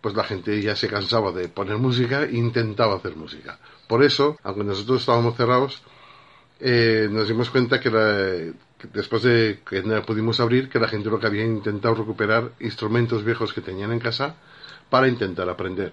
pues 0.00 0.14
la 0.14 0.24
gente 0.24 0.60
ya 0.62 0.76
se 0.76 0.88
cansaba 0.88 1.32
de 1.32 1.48
poner 1.48 1.78
música 1.78 2.22
e 2.22 2.36
intentaba 2.36 2.96
hacer 2.96 3.16
música. 3.16 3.58
Por 3.88 4.04
eso, 4.04 4.36
aunque 4.42 4.64
nosotros 4.64 5.00
estábamos 5.00 5.36
cerrados, 5.36 5.82
eh, 6.60 7.08
nos 7.10 7.28
dimos 7.28 7.50
cuenta 7.50 7.80
que, 7.80 8.52
después 8.92 9.22
de 9.22 9.60
que 9.68 9.82
pudimos 10.06 10.40
abrir, 10.40 10.68
que 10.68 10.78
la 10.78 10.88
gente 10.88 11.10
lo 11.10 11.18
que 11.18 11.26
había 11.26 11.44
intentado 11.44 11.94
recuperar 11.94 12.52
instrumentos 12.60 13.24
viejos 13.24 13.52
que 13.52 13.60
tenían 13.60 13.92
en 13.92 13.98
casa 13.98 14.36
para 14.88 15.08
intentar 15.08 15.48
aprender. 15.48 15.92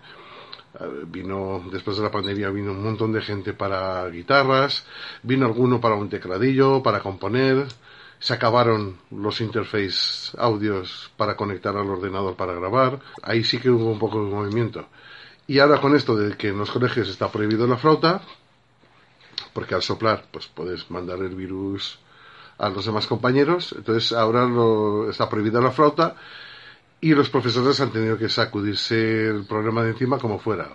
Vino, 1.08 1.64
después 1.72 1.98
de 1.98 2.04
la 2.04 2.12
pandemia, 2.12 2.50
vino 2.50 2.72
un 2.72 2.84
montón 2.84 3.14
de 3.14 3.22
gente 3.22 3.54
para 3.54 4.08
guitarras, 4.10 4.86
vino 5.24 5.46
alguno 5.46 5.80
para 5.80 5.96
un 5.96 6.10
tecladillo, 6.10 6.84
para 6.84 7.00
componer, 7.00 7.66
se 8.20 8.34
acabaron 8.34 8.98
los 9.12 9.40
interface 9.42 10.36
audios 10.38 11.12
para 11.16 11.36
conectar 11.36 11.76
al 11.78 11.90
ordenador 11.90 12.36
para 12.36 12.54
grabar, 12.54 13.00
ahí 13.22 13.44
sí 13.44 13.60
que 13.60 13.70
hubo 13.70 13.92
un 13.92 14.00
poco 14.00 14.24
de 14.24 14.32
movimiento. 14.32 14.88
Y 15.48 15.60
ahora 15.60 15.80
con 15.80 15.96
esto 15.96 16.16
de 16.16 16.36
que 16.36 16.50
en 16.50 16.58
los 16.58 16.72
colegios 16.72 17.08
está 17.08 17.32
prohibido 17.32 17.68
la 17.68 17.78
flauta, 17.78 18.22
porque 19.54 19.76
al 19.76 19.84
soplar 19.84 20.26
pues 20.32 20.48
puedes 20.48 20.90
mandar 20.92 21.20
el 21.20 21.36
virus 21.36 22.00
a 22.58 22.70
los 22.70 22.86
demás 22.86 23.08
compañeros, 23.08 23.74
entonces 23.78 24.12
ahora 24.12 24.48
está 25.10 25.30
prohibida 25.30 25.62
la 25.62 25.72
flauta 25.72 26.16
y 27.02 27.14
los 27.14 27.30
profesores 27.30 27.80
han 27.82 27.92
tenido 27.92 28.18
que 28.18 28.30
sacudirse 28.30 29.28
el 29.28 29.46
problema 29.46 29.84
de 29.84 29.92
encima 29.92 30.18
como 30.18 30.40
fuera. 30.40 30.72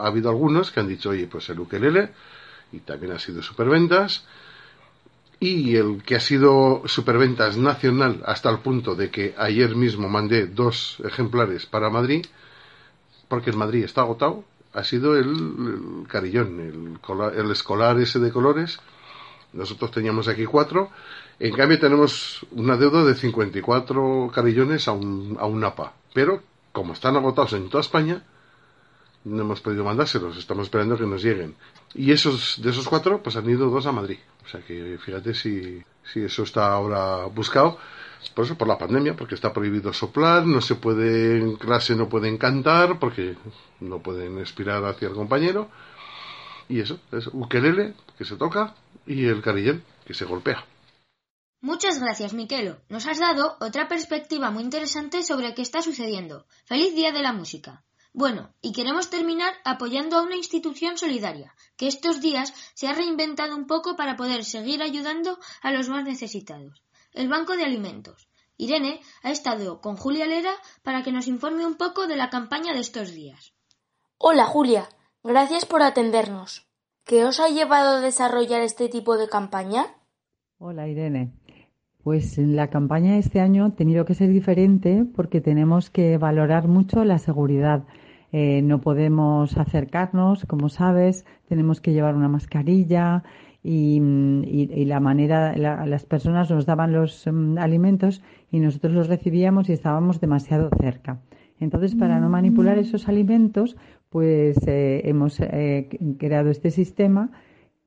Ha 0.00 0.06
habido 0.06 0.30
algunos 0.30 0.70
que 0.70 0.80
han 0.80 0.88
dicho, 0.88 1.10
oye, 1.10 1.26
pues 1.26 1.48
el 1.50 1.60
ukelele, 1.60 2.10
y 2.72 2.80
también 2.80 3.12
ha 3.12 3.18
sido 3.18 3.42
superventas, 3.42 4.24
y 5.40 5.76
el 5.76 6.02
que 6.02 6.16
ha 6.16 6.20
sido 6.20 6.82
superventas 6.86 7.56
nacional 7.56 8.22
hasta 8.24 8.50
el 8.50 8.60
punto 8.60 8.94
de 8.94 9.10
que 9.10 9.34
ayer 9.36 9.76
mismo 9.76 10.08
mandé 10.08 10.46
dos 10.46 11.02
ejemplares 11.04 11.66
para 11.66 11.90
Madrid, 11.90 12.24
porque 13.28 13.50
en 13.50 13.58
Madrid 13.58 13.84
está 13.84 14.02
agotado, 14.02 14.44
ha 14.72 14.82
sido 14.82 15.16
el, 15.16 16.06
carillón, 16.08 16.60
el, 16.60 17.38
el, 17.38 17.50
escolar 17.50 17.98
ese 18.00 18.18
de 18.18 18.32
colores. 18.32 18.80
Nosotros 19.52 19.92
teníamos 19.92 20.26
aquí 20.26 20.44
cuatro. 20.44 20.90
En 21.38 21.54
cambio 21.54 21.78
tenemos 21.78 22.46
una 22.52 22.76
deuda 22.76 23.04
de 23.04 23.14
54 23.14 24.30
carillones 24.34 24.88
a 24.88 24.92
un, 24.92 25.36
a 25.38 25.46
un 25.46 25.62
APA. 25.64 25.94
Pero 26.12 26.42
como 26.72 26.92
están 26.92 27.16
agotados 27.16 27.52
en 27.54 27.68
toda 27.68 27.80
España, 27.80 28.22
no 29.24 29.42
hemos 29.42 29.60
podido 29.60 29.84
mandárselos. 29.84 30.36
Estamos 30.36 30.64
esperando 30.64 30.96
que 30.96 31.06
nos 31.06 31.22
lleguen. 31.22 31.56
Y 31.94 32.12
esos 32.12 32.60
de 32.62 32.70
esos 32.70 32.88
cuatro, 32.88 33.22
pues 33.22 33.36
han 33.36 33.48
ido 33.48 33.70
dos 33.70 33.86
a 33.86 33.92
Madrid. 33.92 34.18
O 34.44 34.48
sea 34.48 34.60
que 34.60 34.98
fíjate 35.04 35.34
si, 35.34 35.82
si 36.12 36.20
eso 36.20 36.42
está 36.42 36.72
ahora 36.72 37.26
buscado 37.26 37.78
por 38.32 38.44
eso, 38.44 38.56
por 38.56 38.68
la 38.68 38.78
pandemia, 38.78 39.16
porque 39.16 39.34
está 39.34 39.52
prohibido 39.52 39.92
soplar, 39.92 40.46
no 40.46 40.60
se 40.60 40.76
puede 40.76 41.38
en 41.38 41.56
clase, 41.56 41.94
no 41.94 42.08
pueden 42.08 42.38
cantar, 42.38 42.98
porque 42.98 43.36
no 43.80 44.00
pueden 44.00 44.38
expirar 44.38 44.84
hacia 44.84 45.08
el 45.08 45.14
compañero. 45.14 45.68
Y 46.68 46.80
eso, 46.80 46.98
es 47.12 47.26
ukelele, 47.28 47.94
que 48.16 48.24
se 48.24 48.36
toca, 48.36 48.74
y 49.06 49.26
el 49.26 49.42
carillón, 49.42 49.82
que 50.06 50.14
se 50.14 50.24
golpea. 50.24 50.64
Muchas 51.64 51.98
gracias, 51.98 52.34
Miquelo. 52.34 52.82
Nos 52.90 53.06
has 53.06 53.18
dado 53.18 53.56
otra 53.58 53.88
perspectiva 53.88 54.50
muy 54.50 54.62
interesante 54.62 55.22
sobre 55.22 55.54
qué 55.54 55.62
está 55.62 55.80
sucediendo. 55.80 56.44
Feliz 56.66 56.94
Día 56.94 57.10
de 57.10 57.22
la 57.22 57.32
Música. 57.32 57.82
Bueno, 58.12 58.52
y 58.60 58.72
queremos 58.72 59.08
terminar 59.08 59.54
apoyando 59.64 60.18
a 60.18 60.22
una 60.22 60.36
institución 60.36 60.98
solidaria, 60.98 61.54
que 61.78 61.86
estos 61.86 62.20
días 62.20 62.52
se 62.74 62.86
ha 62.86 62.92
reinventado 62.92 63.56
un 63.56 63.66
poco 63.66 63.96
para 63.96 64.14
poder 64.14 64.44
seguir 64.44 64.82
ayudando 64.82 65.38
a 65.62 65.70
los 65.70 65.88
más 65.88 66.04
necesitados 66.04 66.82
el 67.14 67.28
Banco 67.30 67.56
de 67.56 67.64
Alimentos. 67.64 68.28
Irene 68.58 69.00
ha 69.22 69.30
estado 69.30 69.80
con 69.80 69.96
Julia 69.96 70.26
Lera 70.26 70.52
para 70.82 71.02
que 71.02 71.12
nos 71.12 71.28
informe 71.28 71.64
un 71.64 71.76
poco 71.76 72.06
de 72.06 72.16
la 72.16 72.28
campaña 72.28 72.74
de 72.74 72.80
estos 72.80 73.14
días. 73.14 73.54
Hola 74.18 74.44
Julia, 74.44 74.90
gracias 75.22 75.64
por 75.64 75.82
atendernos. 75.82 76.66
¿Qué 77.04 77.24
os 77.24 77.40
ha 77.40 77.48
llevado 77.48 77.96
a 77.96 78.00
desarrollar 78.00 78.60
este 78.60 78.90
tipo 78.90 79.16
de 79.16 79.28
campaña? 79.28 79.86
Hola 80.58 80.86
Irene. 80.88 81.32
Pues 82.04 82.38
la 82.38 82.68
campaña 82.68 83.14
de 83.14 83.18
este 83.18 83.40
año 83.40 83.64
ha 83.64 83.70
tenido 83.70 84.04
que 84.04 84.14
ser 84.14 84.28
diferente 84.28 85.04
porque 85.16 85.40
tenemos 85.40 85.90
que 85.90 86.18
valorar 86.18 86.68
mucho 86.68 87.04
la 87.04 87.18
seguridad. 87.18 87.84
Eh, 88.30 88.62
no 88.62 88.80
podemos 88.80 89.56
acercarnos, 89.56 90.44
como 90.44 90.68
sabes, 90.68 91.24
tenemos 91.48 91.80
que 91.80 91.92
llevar 91.92 92.14
una 92.14 92.28
mascarilla, 92.28 93.24
y, 93.66 94.84
la 94.84 95.00
manera, 95.00 95.56
las 95.56 96.04
personas 96.04 96.50
nos 96.50 96.66
daban 96.66 96.92
los 96.92 97.26
mm, 97.26 97.56
alimentos 97.56 98.22
y 98.50 98.60
nosotros 98.60 98.92
los 98.92 99.08
recibíamos 99.08 99.70
y 99.70 99.72
estábamos 99.72 100.20
demasiado 100.20 100.68
cerca. 100.78 101.22
Entonces, 101.58 101.94
para 101.94 102.20
no 102.20 102.28
manipular 102.28 102.76
esos 102.76 103.08
alimentos, 103.08 103.76
pues 104.10 104.58
eh, 104.66 105.00
hemos 105.06 105.40
eh, 105.40 105.88
creado 106.18 106.50
este 106.50 106.70
sistema 106.70 107.30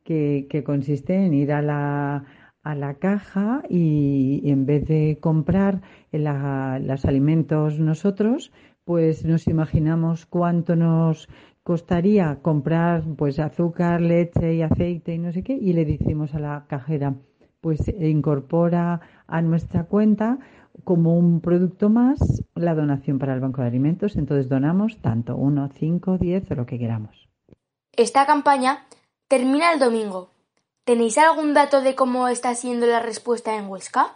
que, 0.04 0.64
consiste 0.66 1.14
en 1.26 1.34
ir 1.34 1.52
a 1.52 1.62
la, 1.62 2.24
a 2.68 2.76
la 2.76 2.96
caja 2.96 3.64
y, 3.70 4.42
en 4.46 4.66
vez 4.66 4.86
de 4.86 5.18
comprar 5.22 5.82
los 6.12 7.06
alimentos 7.06 7.80
nosotros, 7.80 8.52
pues 8.84 9.26
nos 9.26 9.48
imaginamos 9.48 10.26
cuánto 10.26 10.76
nos 10.76 11.30
costaría 11.64 12.40
comprar 12.42 13.04
pues 13.18 13.40
azúcar, 13.40 14.02
leche 14.02 14.56
y 14.56 14.62
aceite 14.62 15.14
y 15.14 15.18
no 15.18 15.32
sé 15.32 15.44
qué 15.44 15.54
y 15.54 15.74
le 15.74 15.86
decimos 15.86 16.34
a 16.34 16.40
la 16.40 16.66
cajera 16.68 17.16
pues 17.62 17.88
incorpora 18.00 19.02
a 19.28 19.42
nuestra 19.42 19.84
cuenta 19.86 20.40
como 20.84 21.18
un 21.18 21.42
producto 21.42 21.90
más 21.90 22.44
la 22.56 22.76
donación 22.76 23.20
para 23.20 23.34
el 23.34 23.40
Banco 23.40 23.62
de 23.62 23.68
Alimentos. 23.68 24.16
Entonces 24.16 24.48
donamos 24.48 24.98
tanto, 25.02 25.36
uno, 25.36 25.70
cinco, 25.74 26.18
diez 26.18 26.50
o 26.52 26.56
lo 26.56 26.66
que 26.66 26.80
queramos. 26.80 27.28
Esta 27.94 28.26
campaña 28.26 28.86
termina 29.28 29.74
el 29.74 29.80
domingo. 29.80 30.37
¿Tenéis 30.88 31.18
algún 31.18 31.54
dato 31.54 31.82
de 31.82 31.96
cómo 31.96 32.30
está 32.30 32.56
siendo 32.56 32.86
la 32.86 33.02
respuesta 33.02 33.58
en 33.58 33.68
Huesca? 33.68 34.16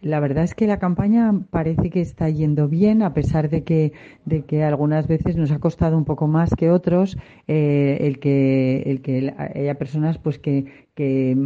La 0.00 0.20
verdad 0.20 0.42
es 0.42 0.54
que 0.54 0.66
la 0.66 0.78
campaña 0.78 1.34
parece 1.50 1.90
que 1.90 2.00
está 2.00 2.30
yendo 2.30 2.66
bien, 2.66 3.02
a 3.02 3.12
pesar 3.12 3.50
de 3.50 3.62
que, 3.62 3.92
de 4.24 4.46
que 4.46 4.64
algunas 4.64 5.06
veces 5.06 5.36
nos 5.36 5.50
ha 5.50 5.58
costado 5.58 5.98
un 5.98 6.06
poco 6.06 6.26
más 6.26 6.54
que 6.56 6.70
otros 6.70 7.18
eh, 7.46 7.98
el 8.00 8.20
que, 8.20 8.84
el 8.86 9.02
que 9.02 9.34
haya 9.36 9.74
personas 9.74 10.16
pues 10.16 10.38
que, 10.38 10.88
que, 10.94 11.36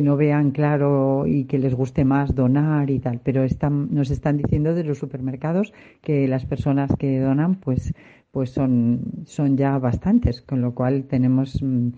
no 0.00 0.16
vean 0.16 0.52
claro 0.52 1.26
y 1.26 1.46
que 1.46 1.58
les 1.58 1.74
guste 1.74 2.04
más 2.04 2.36
donar 2.36 2.90
y 2.90 3.00
tal. 3.00 3.20
Pero 3.24 3.42
están, 3.42 3.92
nos 3.92 4.12
están 4.12 4.36
diciendo 4.36 4.76
de 4.76 4.84
los 4.84 4.98
supermercados 4.98 5.72
que 6.02 6.28
las 6.28 6.46
personas 6.46 6.92
que 6.96 7.18
donan 7.18 7.56
pues, 7.56 7.92
pues 8.30 8.50
son, 8.50 9.24
son 9.24 9.56
ya 9.56 9.76
bastantes, 9.78 10.40
con 10.40 10.60
lo 10.60 10.72
cual 10.72 11.06
tenemos 11.08 11.60
mm, 11.60 11.88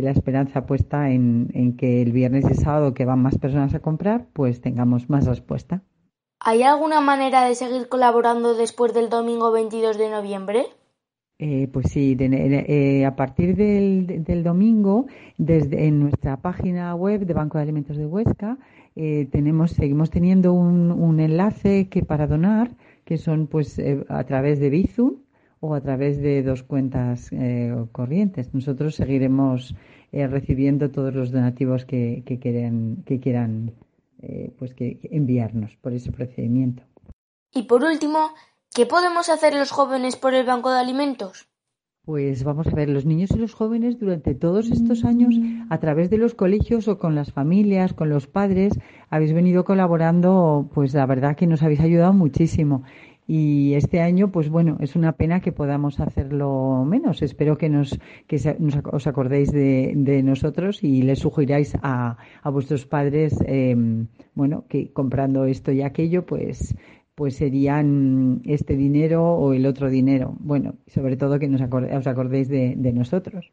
la 0.00 0.10
esperanza 0.10 0.64
puesta 0.64 1.10
en, 1.10 1.76
que 1.76 2.00
el 2.00 2.12
viernes 2.12 2.46
y 2.50 2.54
sábado 2.54 2.94
que 2.94 3.04
van 3.04 3.20
más 3.20 3.38
personas 3.38 3.74
a 3.74 3.80
comprar, 3.80 4.26
pues 4.32 4.60
tengamos 4.60 5.10
más 5.10 5.26
respuesta. 5.26 5.82
¿Hay 6.40 6.62
alguna 6.62 7.00
manera 7.00 7.44
de 7.44 7.54
seguir 7.54 7.88
colaborando 7.88 8.54
después 8.54 8.94
del 8.94 9.10
domingo 9.10 9.52
22 9.52 9.98
de 9.98 10.10
noviembre? 10.10 10.66
Eh, 11.38 11.68
pues 11.72 11.86
sí, 11.90 12.16
eh, 12.18 13.04
a 13.04 13.16
partir 13.16 13.54
del, 13.56 14.42
domingo, 14.42 15.06
desde 15.36 15.86
en 15.86 16.00
nuestra 16.00 16.36
página 16.36 16.94
web 16.94 17.26
de 17.26 17.34
Banco 17.34 17.58
de 17.58 17.64
Alimentos 17.64 17.96
de 17.96 18.06
Huesca, 18.06 18.58
eh, 18.96 19.28
tenemos, 19.30 19.72
seguimos 19.72 20.10
teniendo 20.10 20.52
un, 20.52 20.90
un, 20.90 21.20
enlace 21.20 21.88
que 21.88 22.04
para 22.04 22.26
donar, 22.26 22.70
que 23.04 23.18
son 23.18 23.46
pues 23.46 23.80
a 24.08 24.24
través 24.24 24.60
de 24.60 24.70
Bizum, 24.70 25.21
o 25.64 25.74
a 25.74 25.80
través 25.80 26.20
de 26.20 26.42
dos 26.42 26.64
cuentas 26.64 27.28
eh, 27.30 27.72
corrientes. 27.92 28.52
Nosotros 28.52 28.96
seguiremos 28.96 29.76
eh, 30.10 30.26
recibiendo 30.26 30.90
todos 30.90 31.14
los 31.14 31.30
donativos 31.30 31.84
que, 31.84 32.24
que, 32.26 32.40
quieran, 32.40 33.04
que 33.06 33.20
quieran 33.20 33.72
eh, 34.20 34.52
pues 34.58 34.74
que 34.74 34.98
enviarnos 35.12 35.76
por 35.76 35.92
ese 35.92 36.10
procedimiento. 36.10 36.82
Y 37.54 37.62
por 37.62 37.84
último, 37.84 38.34
¿qué 38.74 38.86
podemos 38.86 39.28
hacer 39.28 39.54
los 39.54 39.70
jóvenes 39.70 40.16
por 40.16 40.34
el 40.34 40.44
banco 40.44 40.72
de 40.72 40.80
alimentos? 40.80 41.46
Pues 42.04 42.42
vamos 42.42 42.66
a 42.66 42.74
ver, 42.74 42.88
los 42.88 43.06
niños 43.06 43.30
y 43.30 43.38
los 43.38 43.54
jóvenes 43.54 44.00
durante 44.00 44.34
todos 44.34 44.68
estos 44.72 45.04
años, 45.04 45.36
a 45.70 45.78
través 45.78 46.10
de 46.10 46.18
los 46.18 46.34
colegios 46.34 46.88
o 46.88 46.98
con 46.98 47.14
las 47.14 47.30
familias, 47.32 47.94
con 47.94 48.10
los 48.10 48.26
padres, 48.26 48.72
habéis 49.08 49.32
venido 49.32 49.64
colaborando, 49.64 50.68
pues 50.74 50.94
la 50.94 51.06
verdad 51.06 51.36
que 51.36 51.46
nos 51.46 51.62
habéis 51.62 51.78
ayudado 51.78 52.12
muchísimo. 52.12 52.82
Y 53.34 53.72
este 53.76 54.02
año, 54.02 54.30
pues 54.30 54.50
bueno, 54.50 54.76
es 54.80 54.94
una 54.94 55.12
pena 55.12 55.40
que 55.40 55.52
podamos 55.52 56.00
hacerlo 56.00 56.84
menos. 56.86 57.22
Espero 57.22 57.56
que 57.56 57.70
nos, 57.70 57.98
que 58.26 58.36
os 58.92 59.06
acordéis 59.06 59.50
de, 59.50 60.22
nosotros 60.22 60.84
y 60.84 61.00
les 61.00 61.20
sugiráis 61.20 61.74
a, 61.80 62.18
a 62.42 62.50
vuestros 62.50 62.84
padres, 62.84 63.38
em, 63.46 64.08
bueno, 64.34 64.66
que 64.68 64.92
comprando 64.92 65.46
esto 65.46 65.72
y 65.72 65.80
aquello, 65.80 66.26
pues 66.26 66.74
pues 67.14 67.36
serían 67.36 68.40
este 68.44 68.76
dinero 68.76 69.22
o 69.22 69.52
el 69.52 69.66
otro 69.66 69.90
dinero. 69.90 70.34
Bueno, 70.40 70.74
sobre 70.86 71.16
todo 71.16 71.38
que 71.38 71.48
nos 71.48 71.60
os 71.60 72.06
acordéis 72.06 72.48
de, 72.48 72.92
nosotros. 72.92 73.52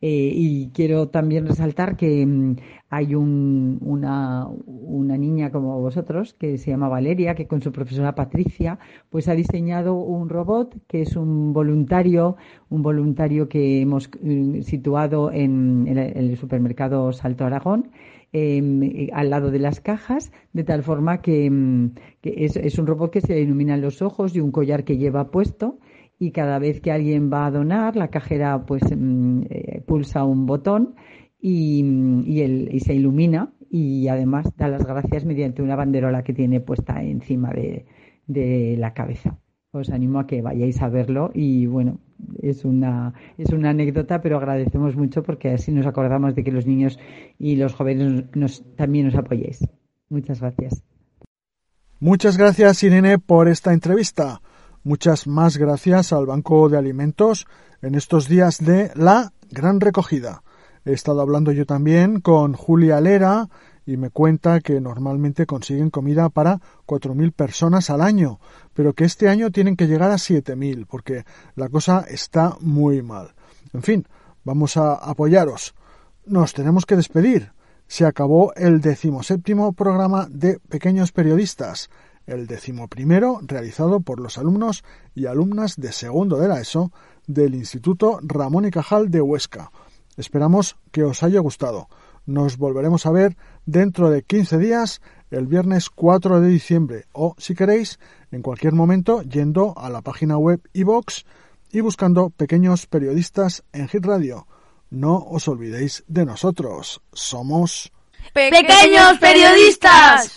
Eh, 0.00 0.30
y 0.32 0.70
quiero 0.70 1.08
también 1.08 1.46
resaltar 1.46 1.96
que 1.96 2.24
mm, 2.24 2.56
hay 2.88 3.16
una, 3.16 4.46
una, 4.46 5.16
niña 5.16 5.50
como 5.50 5.80
vosotros 5.80 6.34
que 6.34 6.56
se 6.56 6.70
llama 6.70 6.88
Valeria, 6.88 7.34
que 7.34 7.48
con 7.48 7.62
su 7.62 7.72
profesora 7.72 8.14
Patricia, 8.14 8.78
pues 9.10 9.26
ha 9.26 9.34
diseñado 9.34 9.94
un 9.96 10.28
robot 10.28 10.76
que 10.86 11.02
es 11.02 11.16
un 11.16 11.52
voluntario, 11.52 12.36
un 12.70 12.82
voluntario 12.82 13.48
que 13.48 13.80
hemos 13.80 14.08
mm, 14.22 14.60
situado 14.62 15.32
en, 15.32 15.88
el 15.88 16.36
supermercado 16.36 17.12
Salto 17.12 17.44
Aragón 17.44 17.90
Em, 18.32 18.82
eh, 18.82 19.08
al 19.14 19.30
lado 19.30 19.50
de 19.50 19.58
las 19.58 19.80
cajas, 19.80 20.32
de 20.52 20.62
tal 20.62 20.82
forma 20.82 21.22
que, 21.22 21.46
em, 21.46 21.92
es, 22.22 22.78
un 22.78 22.86
robot 22.86 23.10
que 23.10 23.22
se 23.22 23.32
le 23.32 23.40
iluminan 23.40 23.80
los 23.80 24.02
ojos 24.02 24.36
y 24.36 24.40
un 24.40 24.50
collar 24.52 24.84
que 24.84 24.98
lleva 24.98 25.30
puesto 25.30 25.78
y 26.18 26.32
cada 26.32 26.58
vez 26.58 26.80
que 26.80 26.92
alguien 26.92 27.30
va 27.32 27.46
a 27.46 27.50
donar, 27.50 27.96
la 27.96 28.08
cajera 28.08 28.64
pues 28.66 28.82
em, 28.90 29.44
eh, 29.50 29.82
pulsa 29.86 30.24
un 30.24 30.46
botón 30.46 30.94
y, 31.40 31.84
y, 32.26 32.80
se 32.80 32.94
ilumina 32.94 33.52
y 33.70 34.08
además 34.08 34.46
da 34.56 34.68
las 34.68 34.84
gracias 34.84 35.24
mediante 35.24 35.62
una 35.62 35.76
banderola 35.76 36.22
que 36.24 36.34
tiene 36.34 36.60
puesta 36.60 37.02
encima 37.02 37.52
de 37.52 38.76
la 38.78 38.92
cabeza 38.94 39.38
os 39.72 39.90
animo 39.90 40.18
a 40.18 40.26
que 40.26 40.42
vayáis 40.42 40.80
a 40.80 40.88
verlo 40.88 41.30
y 41.34 41.66
bueno, 41.66 42.00
es 42.40 42.64
una, 42.64 43.14
es 43.36 43.50
una 43.50 43.70
anécdota, 43.70 44.20
pero 44.20 44.38
agradecemos 44.38 44.96
mucho 44.96 45.22
porque 45.22 45.50
así 45.50 45.72
nos 45.72 45.86
acordamos 45.86 46.34
de 46.34 46.44
que 46.44 46.52
los 46.52 46.66
niños 46.66 46.98
y 47.38 47.56
los 47.56 47.74
jóvenes 47.74 48.24
nos, 48.34 48.64
también 48.76 49.06
nos 49.06 49.14
apoyéis. 49.14 49.66
Muchas 50.08 50.40
gracias. 50.40 50.82
Muchas 52.00 52.38
gracias, 52.38 52.82
Irene, 52.82 53.18
por 53.18 53.48
esta 53.48 53.72
entrevista. 53.72 54.40
Muchas 54.84 55.26
más 55.26 55.56
gracias 55.56 56.12
al 56.12 56.26
Banco 56.26 56.68
de 56.68 56.78
Alimentos 56.78 57.46
en 57.82 57.94
estos 57.94 58.28
días 58.28 58.58
de 58.58 58.92
la 58.94 59.32
gran 59.50 59.80
recogida. 59.80 60.42
He 60.84 60.92
estado 60.92 61.20
hablando 61.20 61.52
yo 61.52 61.66
también 61.66 62.20
con 62.20 62.54
Julia 62.54 63.00
Lera 63.00 63.48
y 63.84 63.96
me 63.96 64.10
cuenta 64.10 64.60
que 64.60 64.80
normalmente 64.80 65.46
consiguen 65.46 65.90
comida 65.90 66.28
para 66.28 66.60
4.000 66.86 67.32
personas 67.32 67.90
al 67.90 68.02
año, 68.02 68.38
pero 68.72 68.92
que 68.92 69.04
este 69.04 69.28
año 69.28 69.50
tienen 69.50 69.76
que 69.76 69.86
llegar 69.86 70.10
a 70.10 70.16
7.000 70.16 70.86
porque 70.88 71.24
la 71.56 71.68
cosa 71.68 72.04
está 72.08 72.56
muy 72.60 73.02
mal. 73.02 73.34
En 73.72 73.82
fin, 73.82 74.06
vamos 74.44 74.76
a 74.76 74.94
apoyaros. 74.94 75.74
Nos 76.24 76.52
tenemos 76.54 76.86
que 76.86 76.96
despedir. 76.96 77.52
Se 77.86 78.06
acabó 78.06 78.52
el 78.54 78.80
decimoséptimo 78.80 79.72
programa 79.72 80.28
de 80.30 80.60
Pequeños 80.68 81.10
Periodistas, 81.10 81.90
el 82.28 82.46
decimoprimero 82.46 83.40
realizado 83.42 84.00
por 84.00 84.20
los 84.20 84.38
alumnos 84.38 84.84
y 85.14 85.26
alumnas 85.26 85.76
de 85.76 85.92
segundo 85.92 86.38
de 86.38 86.48
la 86.48 86.60
ESO 86.60 86.92
del 87.26 87.54
Instituto 87.54 88.20
Ramón 88.22 88.66
y 88.66 88.70
Cajal 88.70 89.10
de 89.10 89.20
Huesca. 89.20 89.72
Esperamos 90.16 90.76
que 90.92 91.04
os 91.04 91.22
haya 91.22 91.40
gustado. 91.40 91.88
Nos 92.26 92.58
volveremos 92.58 93.06
a 93.06 93.10
ver 93.10 93.36
dentro 93.64 94.10
de 94.10 94.22
15 94.22 94.58
días, 94.58 95.00
el 95.30 95.46
viernes 95.46 95.88
4 95.90 96.40
de 96.40 96.48
diciembre, 96.48 97.06
o 97.12 97.34
si 97.38 97.54
queréis, 97.54 97.98
en 98.30 98.42
cualquier 98.42 98.74
momento, 98.74 99.22
yendo 99.22 99.74
a 99.78 99.88
la 99.88 100.02
página 100.02 100.36
web 100.36 100.60
iVox 100.74 101.24
y 101.72 101.80
buscando 101.80 102.30
pequeños 102.30 102.86
periodistas 102.86 103.64
en 103.72 103.88
Hit 103.88 104.04
Radio. 104.04 104.46
No 104.90 105.18
os 105.18 105.48
olvidéis 105.48 106.04
de 106.06 106.24
nosotros. 106.24 107.00
Somos 107.12 107.92
pequeños 108.32 109.18
periodistas. 109.18 110.36